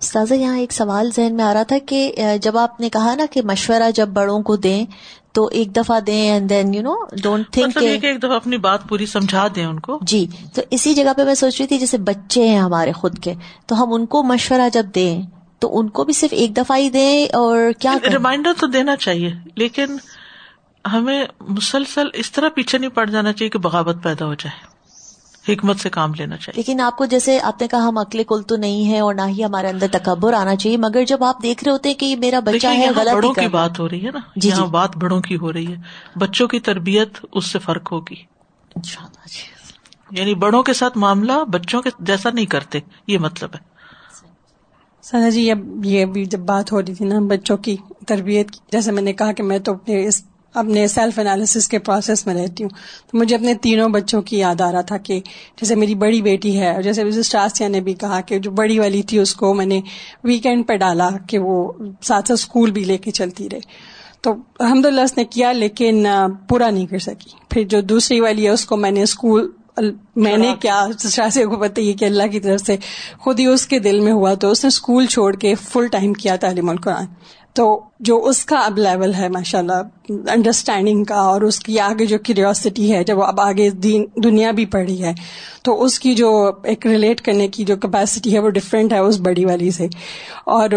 استاذہ 0.00 0.34
یہاں 0.34 0.58
ایک 0.58 0.72
سوال 0.72 1.10
ذہن 1.16 1.34
میں 1.34 1.44
آ 1.44 1.54
رہا 1.54 1.62
تھا 1.62 1.78
کہ 1.86 2.14
جب 2.42 2.58
آپ 2.58 2.80
نے 2.80 2.88
کہا 2.88 3.14
نا 3.14 3.24
کہ 3.30 3.42
مشورہ 3.42 3.90
جب 3.90 4.08
بڑوں 4.08 4.42
کو 4.42 4.56
دیں 4.56 4.84
تو 5.32 5.46
ایک 5.46 5.76
دفعہ 5.76 6.00
دیں 6.00 6.30
and 6.30 6.50
then 6.50 6.74
you 6.74 6.82
know 6.82 6.94
don't 7.22 7.50
think 7.50 7.76
ایک 7.76 8.18
دفعہ 8.18 8.32
اپنی 8.32 8.56
بات 8.56 8.88
پوری 8.88 9.06
سمجھا 9.06 9.46
دیں 9.54 9.64
ان 9.64 9.80
کو۔ 9.80 9.98
جی 10.02 10.26
تو 10.54 10.62
اسی 10.70 10.94
جگہ 10.94 11.12
پہ 11.16 11.24
میں 11.24 11.34
سوچ 11.34 11.60
رہی 11.60 11.66
تھی 11.66 11.78
جیسے 11.78 11.98
بچے 11.98 12.48
ہیں 12.48 12.58
ہمارے 12.58 12.92
خود 12.92 13.18
کے 13.18 13.34
تو 13.66 13.82
ہم 13.82 13.92
ان 13.92 14.06
کو 14.06 14.22
مشورہ 14.22 14.68
جب 14.72 14.86
دیں 14.94 15.22
تو 15.58 15.78
ان 15.78 15.88
کو 15.88 16.04
بھی 16.04 16.12
صرف 16.12 16.32
ایک 16.32 16.56
دفعہ 16.56 16.76
ہی 16.76 16.90
دیں 16.90 17.24
اور 17.24 17.72
کیا 17.78 17.96
ریمائنڈر 18.12 18.52
تو 18.60 18.66
دینا 18.66 18.96
چاہیے 18.96 19.32
لیکن 19.54 19.96
ہمیں 20.92 21.24
مسلسل 21.48 22.08
اس 22.14 22.32
طرح 22.32 22.48
پیچھے 22.48 22.78
نہیں 22.78 22.90
پڑ 22.90 23.10
جانا 23.10 23.32
چاہیے 23.32 23.50
کہ 23.50 23.58
بغاوت 23.58 24.02
پیدا 24.02 24.26
ہو 24.26 24.34
جائے۔ 24.34 24.70
حکمت 25.52 25.80
سے 25.80 25.90
کام 25.90 26.14
لینا 26.14 26.36
چاہیے۔ 26.36 26.52
لیکن 26.56 26.80
آپ 26.80 26.96
کو 26.96 27.04
جیسے 27.04 27.40
آپ 27.40 27.60
نے 27.60 27.68
کہا 27.68 27.88
ہم 27.88 27.98
اکلے 27.98 28.24
کل 28.24 28.42
تو 28.42 28.56
نہیں 28.56 28.92
ہے 28.92 29.00
اور 29.00 29.14
نہ 29.14 29.22
ہی 29.28 29.44
ہمارے 29.44 29.68
اندر 29.68 29.86
تکبر 29.92 30.32
آنا 30.32 30.56
چاہیے 30.56 30.76
مگر 30.76 31.04
جب 31.04 31.24
آپ 31.24 31.42
دیکھ 31.42 31.64
رہے 31.64 31.72
ہوتے 31.72 31.88
ہیں 31.88 31.96
کہ 31.96 32.06
یہ 32.06 32.16
میرا 32.16 32.40
بچہ 32.40 32.66
ہے 32.66 32.90
غلط 32.96 33.14
بڑوں 33.14 33.32
کی 33.32 33.48
بات 33.48 33.80
ہو 33.80 33.88
رہی 33.88 34.06
ہے 34.06 34.10
نا۔ 34.10 34.18
جی 34.36 34.48
یہاں 34.48 34.66
جی۔ 34.66 34.70
بات 34.70 34.96
بڑوں 34.96 35.20
کی 35.20 35.36
ہو 35.36 35.52
رہی 35.52 35.66
ہے۔ 35.66 35.76
بچوں 36.16 36.48
کی 36.48 36.60
تربیت 36.60 37.08
اس 37.32 37.46
سے 37.46 37.58
فرق 37.58 37.92
ہوگی۔ 37.92 38.14
جی۔ 38.76 39.00
یعنی 40.10 40.34
بڑوں 40.34 40.62
کے 40.62 40.72
ساتھ 40.72 40.98
معاملہ 40.98 41.44
بچوں 41.52 41.82
کے 41.82 41.90
جیسا 41.98 42.30
نہیں 42.30 42.46
کرتے 42.46 42.78
یہ 43.06 43.18
مطلب 43.18 43.50
ہے۔ 43.54 43.70
سنا 45.02 45.28
جی 45.28 45.50
اب 45.50 45.84
یہ 45.84 46.04
بھی 46.04 46.24
جب 46.24 46.38
بات 46.38 46.72
ہو 46.72 46.82
رہی 46.82 46.94
تھی 46.94 47.04
نا 47.04 47.18
بچوں 47.18 47.56
کی 47.56 47.76
تربیت 48.06 48.46
جیسے 48.72 48.92
میں 48.92 49.02
نے 49.02 49.12
کہا 49.12 49.32
کہ 49.32 49.42
میں 49.42 49.58
تو 49.58 49.72
اپنے 49.72 50.06
اس 50.06 50.22
اپنے 50.54 50.86
سیلف 50.86 51.18
انالیسس 51.18 51.68
کے 51.68 51.78
پروسیس 51.78 52.26
میں 52.26 52.34
رہتی 52.34 52.64
ہوں۔ 52.64 52.70
تو 53.10 53.18
مجھے 53.18 53.36
اپنے 53.36 53.54
تینوں 53.54 53.88
بچوں 53.88 54.22
کی 54.22 54.38
یاد 54.38 54.60
آ 54.60 54.72
رہا 54.72 54.80
تھا 54.80 54.96
کہ 54.96 55.20
جیسے 55.60 55.74
میری 55.74 55.94
بڑی 55.94 56.22
بیٹی 56.22 56.60
ہے 56.60 56.74
اور 56.74 56.82
جیسے 56.82 57.02
اسٹاسیا 57.02 57.68
نے 57.68 57.80
بھی 57.80 57.94
کہا 57.94 58.20
کہ 58.20 58.38
جو 58.38 58.50
بڑی 58.50 58.78
والی 58.78 59.02
تھی 59.02 59.18
اس 59.18 59.34
کو 59.34 59.54
میں 59.54 59.66
نے 59.66 59.80
ویکینڈ 60.24 60.68
پہ 60.68 60.76
ڈالا 60.76 61.10
کہ 61.28 61.38
وہ 61.38 61.72
ساتھ 61.72 62.04
ساتھ 62.04 62.32
اسکول 62.32 62.70
بھی 62.70 62.84
لے 62.84 62.98
کے 62.98 63.10
چلتی 63.10 63.48
رہے۔ 63.52 63.60
تو 64.20 64.34
الحمد 64.58 64.86
للہ 64.86 65.00
اس 65.00 65.16
نے 65.16 65.24
کیا 65.24 65.52
لیکن 65.52 66.06
پورا 66.48 66.70
نہیں 66.70 66.86
کر 66.86 66.98
سکی۔ 66.98 67.30
پھر 67.48 67.62
جو 67.62 67.80
دوسری 67.80 68.20
والی 68.20 68.44
ہے 68.44 68.50
اس 68.50 68.66
کو 68.66 68.76
میں 68.76 68.90
نے 68.90 69.02
اسکول 69.02 69.50
میں 70.16 70.36
نے 70.36 70.54
کیا 70.60 70.86
سے 71.32 71.44
کو 71.44 71.80
یہ 71.80 71.92
کہ 71.92 72.04
اللہ 72.04 72.26
کی 72.32 72.40
طرف 72.40 72.60
سے 72.66 72.76
خود 73.18 73.40
ہی 73.40 73.46
اس 73.46 73.66
کے 73.66 73.78
دل 73.78 74.00
میں 74.00 74.12
ہوا 74.12 74.34
تو 74.34 74.50
اس 74.50 74.64
نے 74.64 74.68
اسکول 74.68 75.06
چھوڑ 75.06 75.36
کے 75.36 75.54
فل 75.54 75.86
ٹائم 75.86 76.12
کیا 76.12 76.36
تعلیم 76.36 76.70
القرآن. 76.70 77.04
تو 77.54 77.80
جو 78.00 78.24
اس 78.24 78.44
کا 78.44 78.58
اب 78.58 78.78
لیول 78.78 79.14
ہے 79.14 79.28
ماشاء 79.28 79.58
اللہ 79.58 79.72
انڈرسٹینڈنگ 80.08 81.04
کا 81.04 81.14
اور 81.14 81.40
اس 81.40 81.60
کی 81.60 81.80
آگے 81.80 82.06
جو 82.06 82.18
کیوریوسٹی 82.18 82.92
ہے 82.92 83.04
جب 83.04 83.22
اب 83.22 83.40
آگے 83.40 83.70
دنیا 84.16 84.50
بھی 84.50 84.66
پڑھی 84.66 85.04
ہے 85.04 85.12
تو 85.62 85.82
اس 85.82 86.00
کی 86.00 86.14
جو 86.14 86.50
ایک 86.64 86.86
ریلیٹ 86.86 87.20
کرنے 87.20 87.48
کی 87.48 87.64
جو 87.64 87.76
کیپیسٹی 87.76 88.34
ہے 88.34 88.38
وہ 88.38 88.50
ڈفرینٹ 88.50 88.92
ہے 88.92 88.98
اس 88.98 89.20
بڑی 89.20 89.44
والی 89.44 89.70
سے. 89.70 89.86
اور 90.46 90.68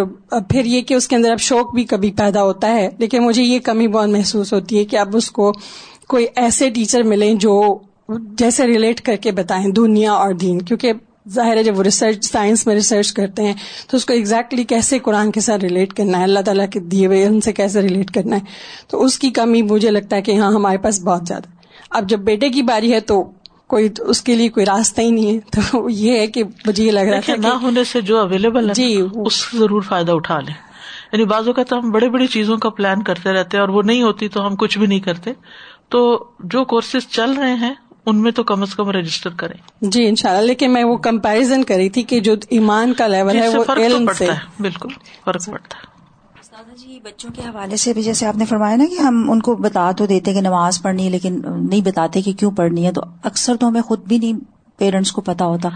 پھر 0.49 0.65
یہ 0.65 0.81
کہ 0.81 0.93
اس 0.93 1.07
کے 1.07 1.15
اندر 1.15 1.31
اب 1.31 1.39
شوق 1.39 1.73
بھی 1.73 1.83
کبھی 1.83 2.11
پیدا 2.11 2.43
ہوتا 2.43 2.71
ہے 2.71 2.89
لیکن 2.97 3.23
مجھے 3.23 3.43
یہ 3.43 3.59
کمی 3.59 3.87
بہت 3.87 4.09
محسوس 4.09 4.53
ہوتی 4.53 4.77
ہے 4.77 4.85
کہ 4.85 4.95
اب 4.95 5.15
اس 5.15 5.31
کو 5.31 5.51
کوئی 6.07 6.25
ایسے 6.35 6.69
ٹیچر 6.69 7.03
ملیں 7.03 7.33
جو 7.33 7.79
جیسے 8.09 8.67
ریلیٹ 8.67 9.01
کر 9.01 9.15
کے 9.15 9.31
بتائیں 9.31 9.67
دنیا 9.67 10.13
اور 10.13 10.33
دین 10.33 10.61
کیونکہ 10.61 10.93
ظاہر 11.29 11.57
ہے 11.57 11.63
جب 11.63 11.77
وہ 11.77 11.83
ریسرچ 11.83 12.25
سائنس 12.25 12.67
میں 12.67 12.75
ریسرچ 12.75 13.13
کرتے 13.13 13.43
ہیں 13.43 13.53
تو 13.87 13.97
اس 13.97 14.05
کو 14.05 14.13
ایگزیکٹلی 14.13 14.63
کیسے 14.63 14.99
قرآن 14.99 15.31
کے 15.31 15.39
ساتھ 15.39 15.65
ریلیٹ 15.65 15.93
کرنا 15.93 16.17
ہے 16.17 16.23
اللہ 16.23 16.39
تعالیٰ 16.39 16.69
کے 16.69 16.79
دیے 16.79 17.07
ہوئے 17.07 17.25
ان 17.25 17.41
سے 17.41 17.53
کیسے 17.53 17.81
ریلیٹ 17.81 18.11
کرنا 18.11 18.35
ہے؟ 18.35 18.41
تو 18.87 19.03
اس 19.03 19.19
کی 19.19 19.31
کمی 19.31 19.61
مجھے 19.61 19.91
لگتا 19.91 20.15
ہے 20.15 20.21
کہ 20.21 20.39
ہاں 20.39 20.51
ہمارے 20.51 20.77
پاس 20.77 21.01
بہت 21.01 21.21
زیادہ 21.27 21.47
اب 21.89 22.09
جب 22.09 22.19
بیٹے 22.19 22.49
کی 22.49 22.61
باری 22.61 22.93
ہے 22.93 22.99
تو 22.99 23.31
کوئی 23.67 23.89
اس 23.99 24.21
کے 24.21 24.35
لیے 24.35 24.49
کوئی 24.49 24.65
راستہ 24.65 25.01
ہی 25.01 25.11
نہیں 25.11 25.33
ہے۔ 25.33 25.39
تو 25.51 25.89
یہ 25.89 26.19
ہے 26.19 26.27
کہ 26.27 26.43
مجھے 26.65 26.83
یہ 26.83 26.91
لگ 26.91 26.99
رہا 26.99 27.19
ہے 27.29 27.37
نہ 27.37 27.47
ہونے 27.47 27.83
سے 27.83 28.01
جو 28.01 28.19
اویلیبل 28.19 28.69
ہے 28.69 28.73
جی 28.73 29.01
اس 29.15 29.45
ضرور 29.53 29.81
فائدہ 29.81 30.11
اٹھا 30.11 30.39
لیں۔ 30.39 30.53
یعنی 31.11 31.25
بازو 31.25 31.53
کا 31.53 31.63
تو 31.63 31.79
ہم 31.79 31.91
بڑی 31.91 32.09
بڑی 32.09 32.27
چیزوں 32.27 32.57
کا 32.57 32.69
پلان 32.69 33.03
کرتے 33.03 33.33
رہتے 33.33 33.57
ہیں 33.57 33.61
اور 33.61 33.69
وہ 33.69 33.81
نہیں 33.81 34.01
ہوتی 34.01 34.27
تو 34.27 34.47
ہم 34.47 34.55
کچھ 34.55 34.77
بھی 34.77 34.87
نہیں 34.87 34.99
کرتے۔ 34.99 35.31
تو 35.89 36.25
جو 36.43 36.65
کورسز 36.65 37.09
چل 37.09 37.31
رہے 37.31 37.53
ہیں 37.53 37.73
ان 38.05 38.21
میں 38.21 38.31
تو 38.31 38.43
کم 38.43 38.61
از 38.61 38.75
کم 38.75 38.89
رجسٹر 38.89 39.29
کریں۔ 39.29 39.57
جی 39.81 40.07
ان 40.07 40.15
شاء 40.15 40.29
اللہ 40.29 40.41
لیکن 40.41 40.73
میں 40.73 40.83
وہ 40.83 40.97
کمپیرزن 40.97 41.63
کری 41.63 41.89
تھی 41.89 42.03
کہ 42.03 42.19
جو 42.19 42.35
ایمان 42.49 42.93
کا 42.93 43.07
لیول 43.07 43.37
ہے 43.37 43.47
وہ 43.47 43.63
علم 43.77 44.13
سے۔ 44.17 44.27
بالکل 44.59 44.89
فرق 45.25 45.45
پڑتا 45.45 45.77
ہے۔ 45.77 45.93
جی 46.77 46.99
بچوں 47.03 47.29
کے 47.35 47.41
حوالے 47.41 47.77
سے 47.77 47.93
بھی 47.93 48.03
جیسے 48.03 48.25
آپ 48.25 48.35
نے 48.35 48.45
فرمایا 48.45 48.75
نا 48.75 48.85
کہ 48.89 49.01
ہم 49.01 49.31
ان 49.31 49.39
کو 49.39 49.55
بتا 49.55 49.91
تو 49.97 50.05
دیتے 50.05 50.33
کہ 50.33 50.41
نماز 50.41 50.81
پڑھنی 50.81 51.05
ہے 51.05 51.09
لیکن 51.09 51.41
نہیں 51.45 51.81
بتاتے 51.81 52.21
کہ 52.21 52.33
کیوں 52.33 52.51
پڑھنی 52.51 52.85
ہے 52.85 52.91
تو 52.91 53.01
اکثر 53.23 53.55
تو 53.55 53.67
ہمیں 53.67 53.81
خود 53.81 53.99
بھی 54.07 54.17
نہیں 54.17 54.33
پیرنٹس 54.83 55.11
کو 55.11 55.21
پتا 55.21 55.45
ہوتا۔ 55.45 55.69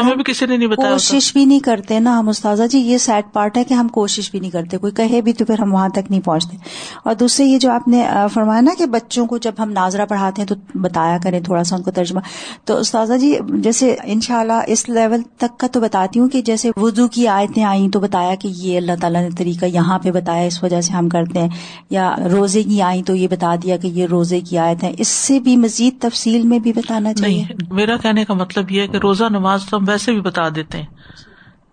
ہمیں 0.00 0.14
بھی 0.14 0.24
کسی 0.24 0.46
نے 0.46 0.56
نہیں 0.56 0.68
بتایا 0.68 0.92
کوشش 0.92 1.32
بھی 1.32 1.44
نہیں 1.44 1.60
کرتے 1.60 1.98
نا 1.98 2.18
ہم 2.18 2.28
استاذہ 2.28 2.62
جی 2.70 2.78
یہ 2.78 2.98
سیڈ 2.98 3.32
پارٹ 3.32 3.56
ہے 3.56 3.64
کہ 3.64 3.74
ہم 3.74 3.88
کوشش 3.88 4.30
بھی 4.30 4.40
نہیں 4.40 4.50
کرتے۔ 4.50 4.78
کوئی 4.78 4.92
کہے 4.92 5.20
بھی 5.20 5.32
تو 5.32 5.44
پھر 5.44 5.58
ہم 5.58 5.74
وہاں 5.74 5.88
تک 5.88 6.10
نہیں 6.10 6.20
پہنچتے۔ 6.20 6.56
اور 7.04 7.14
دوسرے 7.14 7.46
یہ 7.46 7.58
جو 7.58 7.70
آپ 7.70 7.88
نے 7.88 8.04
فرمایا 8.32 8.60
نا 8.60 8.70
کہ 8.78 8.86
بچوں 8.86 9.26
کو 9.26 9.38
جب 9.38 9.52
ہم 9.58 9.70
ناظرہ 9.70 10.06
پڑھاتے 10.06 10.42
ہیں 10.42 10.48
تو 10.48 10.54
بتایا 10.74 11.18
کریں 11.22 11.40
تھوڑا 11.40 11.64
سا 11.64 11.76
ان 11.76 11.82
کو 11.82 11.90
ترجمہ۔ 11.90 12.20
تو 12.64 12.76
استاذہ 12.76 13.14
جی 13.14 13.38
جیسے 13.54 13.96
ان 14.04 14.20
شاء 14.20 14.40
اللہ 14.40 14.60
اس 14.66 14.88
لیول 14.88 15.22
تک 15.38 15.60
کا 15.60 15.66
تو 15.66 15.80
بتاتی 15.80 16.20
ہوں 16.20 16.28
کہ 16.28 16.42
جیسے 16.42 16.70
وضو 16.76 17.08
کی 17.08 17.28
آیتیں 17.28 17.64
آئیں 17.64 17.88
تو 17.88 18.00
بتایا 18.00 18.34
کہ 18.34 18.48
یہ 18.56 18.76
اللہ 18.76 18.92
تعالیٰ 19.00 19.22
نے 19.22 19.28
طریقہ 19.38 19.66
یہاں 19.66 19.98
پہ 19.98 20.10
بتایا 20.10 20.42
اس 20.42 20.62
وجہ 20.62 20.80
سے 20.80 20.92
ہم 20.92 21.08
کرتے 21.08 21.38
ہیں۔ 21.40 21.48
یا 21.90 22.14
روزے 22.32 22.62
کی 22.62 22.82
آئیں 22.82 23.02
تو 23.02 23.14
یہ 23.14 23.28
بتا 23.28 23.54
دیا 23.62 23.76
کہ 23.76 23.86
یہ 23.86 24.06
روزے 24.06 24.40
کی 24.40 24.58
آیت 24.58 24.82
ہے 24.84 24.94
اس 24.98 25.08
سے 25.08 25.40
بھی 25.40 25.56
مزید 25.56 26.02
تفصیل 26.02 26.42
میں 26.42 26.58
بھی 26.58 26.72
بتانا 26.72 27.14
چاہیے۔ 27.14 27.44
میرا 27.70 27.96
کہنے 27.96 28.24
کا 28.24 28.34
مطلب 28.34 28.47
مطلب 28.48 28.70
یہ 28.70 28.80
ہے 28.80 28.88
کہ 28.88 28.96
روزہ 28.96 29.24
نماز 29.24 29.64
تو 29.70 29.76
ہم 29.76 29.84
ویسے 29.88 30.12
بھی 30.12 30.20
بتا 30.20 30.48
دیتے 30.54 30.78
ہیں۔ 30.78 30.86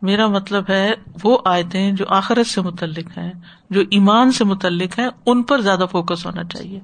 میرا 0.01 0.27
مطلب 0.27 0.63
ہے 0.69 0.93
وہ 1.23 1.37
آیتیں 1.45 1.91
جو 1.91 2.05
آخرت 2.09 2.47
سے 2.47 2.61
متعلق 2.61 3.17
ہیں، 3.17 3.31
جو 3.69 3.81
ایمان 3.81 4.31
سے 4.31 4.43
متعلق 4.43 4.99
ہیں، 4.99 5.07
ان 5.25 5.43
پر 5.43 5.61
زیادہ 5.61 5.85
فوکس 5.91 6.25
ہونا 6.25 6.43
چاہیے۔ 6.43 6.79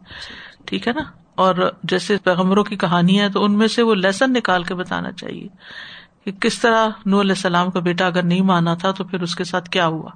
ٹھیک 0.66 0.88
ہے 0.88 0.94
نا؟ 0.94 1.02
اور 1.36 1.72
جیسے 1.84 2.18
پیغمبروں 2.18 2.64
کی 2.64 2.76
کہانی 2.76 3.22
ہے 3.22 3.30
تو 3.30 3.44
ان 3.44 3.58
میں 3.58 3.68
سے 3.68 3.82
وہ 3.82 3.96
لیسن 3.96 4.34
نکال 4.34 4.64
کے 4.64 4.76
بتانا 4.76 5.12
چاہیے 5.12 5.48
کہ 6.26 6.32
کس 6.32 6.60
طرح 6.60 6.90
نو 7.06 7.22
علیہ 7.22 7.32
السلام 7.32 7.72
کا 7.72 7.80
بیٹا 7.80 8.06
اگر 8.06 8.24
نہیں 8.24 8.42
مانا 8.42 8.74
تھا 8.74 8.92
تو 8.92 9.04
پھر 9.04 9.22
اس 9.22 9.36
کے 9.36 9.44
ساتھ 9.44 9.70
کیا 9.70 9.88
ہوا؟ 9.88 10.10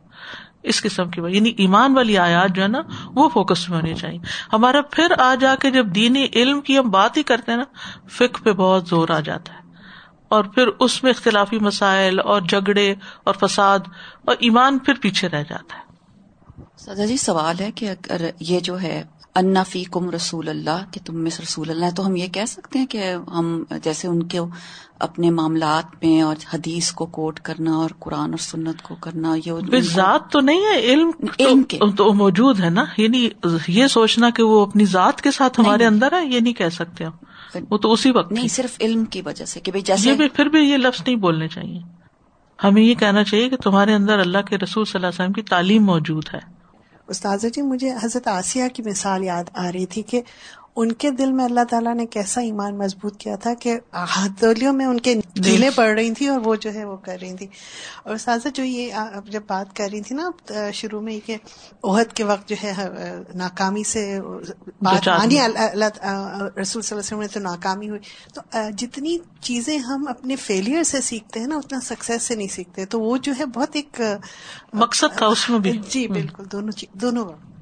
اس 0.64 0.82
قسم 0.82 1.10
کی 1.10 1.22
یعنی 1.30 1.50
ایمان 1.58 1.96
والی 1.96 2.18
آیات 2.18 2.56
جو 2.56 2.64
ہے 2.64 2.68
نا، 2.68 2.82
وہ 3.06 3.30
فوکس 3.30 3.70
میں 3.70 3.78
ہونی 3.78 3.94
چاہیے۔ 3.94 4.20
ہمارا 4.54 4.82
پھر 4.92 5.08
آ 5.20 5.36
جا 5.36 5.56
کے 5.56 5.72
جب 5.72 5.88
دینی 5.88 6.28
علم 6.36 6.62
کی 6.62 6.80
ہم 6.80 6.90
بات 6.90 7.18
ہی 7.18 7.24
کرتے 7.24 7.52
ہیں 7.52 7.60
نا 7.60 7.64
فک 8.08 8.44
پہ 8.44 8.52
بہت 8.52 8.88
زور 8.88 9.10
آ 9.10 9.20
جاتا 9.20 9.54
ہے۔ 9.54 9.65
اور 10.30 10.44
پھر 10.44 10.68
اس 10.80 11.04
میں 11.04 11.12
اختلافی 11.12 11.60
مسائل 11.60 12.20
اور 12.20 12.42
جھگڑے 12.42 12.96
اور 13.24 13.34
فساد 13.34 13.80
اور 14.26 14.36
ایمان 14.40 14.80
پھر 14.80 14.94
پیچھے 15.02 15.30
رہ 15.30 15.44
جاتا 15.50 15.78
ہے۔ 15.78 15.86
سدا 16.78 17.06
جی 17.06 17.18
سوال 17.18 17.56
ہے 17.60 17.72
کہ 17.72 17.90
اگر 17.90 18.30
یہ 18.40 18.60
جو 18.60 18.82
ہے 18.82 19.04
انا 19.36 19.64
فی 19.64 19.84
کم 19.84 20.10
رسول 20.10 20.50
اللہ 20.50 20.86
کہ 20.92 21.00
تم 21.06 21.16
میں 21.16 21.32
رسول 21.44 21.70
اللہ 21.70 21.86
تو 21.96 22.08
ہم 22.08 22.16
یہ 22.16 22.28
کہہ 22.28 22.46
سکتے 22.48 22.80
ہیں 22.80 22.86
کہ 22.86 23.16
ہم 23.28 23.64
جیسے 23.84 24.08
ان 24.08 24.24
کے 24.24 24.40
اپنے 25.00 25.32
معاملات 25.32 26.04
میں 26.04 26.22
اور 26.22 26.36
حدیث 26.54 26.92
کو 26.92 27.06
کوٹ 27.06 27.40
کرنا 27.40 27.76
اور 27.76 27.90
قرآن 28.00 28.30
اور 28.30 28.38
سنت 28.38 28.82
کو 28.82 28.96
کرنا 28.96 29.36
یہ 29.46 29.52
ذات 29.80 30.32
تو 30.32 30.40
نہیں 30.40 30.62
ہے 30.62 30.80
علم 30.80 31.12
علم 31.40 31.64
کے۔ 31.64 31.80
تو 31.98 32.14
موجود 32.14 32.60
ہے 32.60 32.70
نا 32.70 32.86
یعنی 32.98 33.30
یہ 33.68 33.88
سوچنا 33.88 34.30
کہ 34.30 34.44
وہ 34.44 34.66
اپنی 34.66 34.86
ذات 34.86 35.22
کے 35.22 35.32
ساتھ 35.32 35.60
ہمارے 35.60 35.86
اندر 35.86 36.12
ہے 36.12 36.26
یہ 36.26 36.40
نہیں 36.40 36.54
کہہ 36.54 36.70
سکتے 36.70 37.04
ہم۔ 37.04 37.25
وہ 37.70 37.78
تو 37.78 37.92
اسی 37.92 38.12
وقت 38.12 38.32
نہیں 38.32 38.48
صرف 38.48 38.78
علم 38.80 39.06
کی 39.06 39.22
وجہ 39.22 39.46
سے 39.46 39.60
کہ 39.60 39.72
جیسے 39.72 40.14
بھی 40.14 40.30
پھر 40.30 40.46
بھی 40.46 40.60
یہ 40.60 40.78
لفظ 40.78 41.02
نہیں 41.08 41.16
بولنے 41.16 41.48
چاہیے۔ 41.48 41.80
ہمیں 42.64 42.82
یہ 42.82 42.96
کہنا 42.96 43.24
چاہیے 43.24 43.50
کہ 43.50 43.56
تمہارے 43.56 43.94
اندر 43.94 44.20
اللہ 44.20 44.42
کے 44.42 44.58
رسول 44.58 44.86
صلی 44.86 44.92
اللہ 44.96 45.08
علیہ 45.08 45.24
وسلم 45.24 45.34
کی 45.34 45.42
تعلیم 45.42 45.84
موجود 45.84 46.24
ہے۔ 46.34 46.40
استاذہ 47.08 47.48
جی 47.48 47.62
مجھے 47.62 47.92
حضرت 48.04 48.28
آسیہ 48.28 48.64
کی 48.74 48.84
مثال 48.84 49.24
یاد 49.24 49.44
آ 49.54 49.72
رہی 49.72 49.86
تھی 49.86 50.02
کہ 50.02 50.22
ان 50.76 50.92
کے 50.92 51.10
دل 51.12 51.32
میں 51.32 51.46
اللہ 51.46 51.64
تعالیٰ 51.70 51.94
نے 51.96 52.06
کیسا 52.06 52.42
ایمان 52.42 52.78
مضبوط 52.78 53.18
کیا 53.18 53.36
تھا 53.36 53.54
کہ 53.54 53.78
ہتھولیوں 54.16 54.74
میں 54.74 54.86
ان 54.86 55.00
کے 55.00 55.14
جیلیں 55.36 55.70
پڑ 55.76 55.88
رہی 55.90 56.12
تھی 56.12 56.28
اور 56.28 56.40
وہ 56.44 56.56
جو 56.56 56.74
ہے 56.74 56.84
وہ 56.86 56.96
کر 56.98 57.18
رہی 57.22 57.34
تھی 57.34 57.48
اور 58.04 58.18
سازا 58.18 58.50
جو 58.54 58.64
یہ 58.64 58.94
جب 59.30 59.42
بات 59.48 59.76
کر 59.76 59.90
رہی 59.92 60.02
تھی 60.02 60.16
نا 60.16 60.30
شروع 60.74 61.02
میں 61.02 61.20
کہ 61.26 61.38
عہد 61.84 62.14
کے 62.14 62.24
وقت 62.24 62.50
جو 62.50 62.56
ہے 62.64 62.74
ناکامی 63.36 63.84
سے 63.84 64.20
بات 64.82 65.08
مانی 65.08 65.40
اللہ 65.40 65.86
رسول 66.60 66.82
صلی 66.82 66.92
اللہ 66.92 66.92
علیہ 66.92 66.98
وسلم 66.98 67.22
نے 67.22 67.28
تو 67.28 67.40
ناکامی 67.40 67.90
ہوئی. 67.90 68.00
تو 68.34 68.42
جتنی 68.78 69.18
چیزیں 69.42 69.78
ہم 69.78 70.08
اپنے 70.10 70.36
فیلئر 70.36 70.84
سے 70.84 71.02
سیکھتے 71.02 71.40
ہیں 71.40 71.48
نا 71.48 71.58
اتنا 71.58 71.80
سکسیس 71.84 72.24
سے 72.24 72.36
نہیں 72.36 72.48
سیکھتے. 72.48 72.86
تو 72.86 73.02
وہ 73.02 73.18
جو 73.18 73.34
ہے 73.40 73.46
بہت 73.46 73.76
ایک 73.76 74.02
مقصد 74.74 75.18
تھا 75.18 75.26
اس 75.26 75.50
میں 75.50 75.60
بھی. 75.60 75.80
جی 75.90 76.08
بالکل 76.08 76.52
دونوں 76.52 76.84
دونوں 76.94 77.26
وقت. 77.26 77.54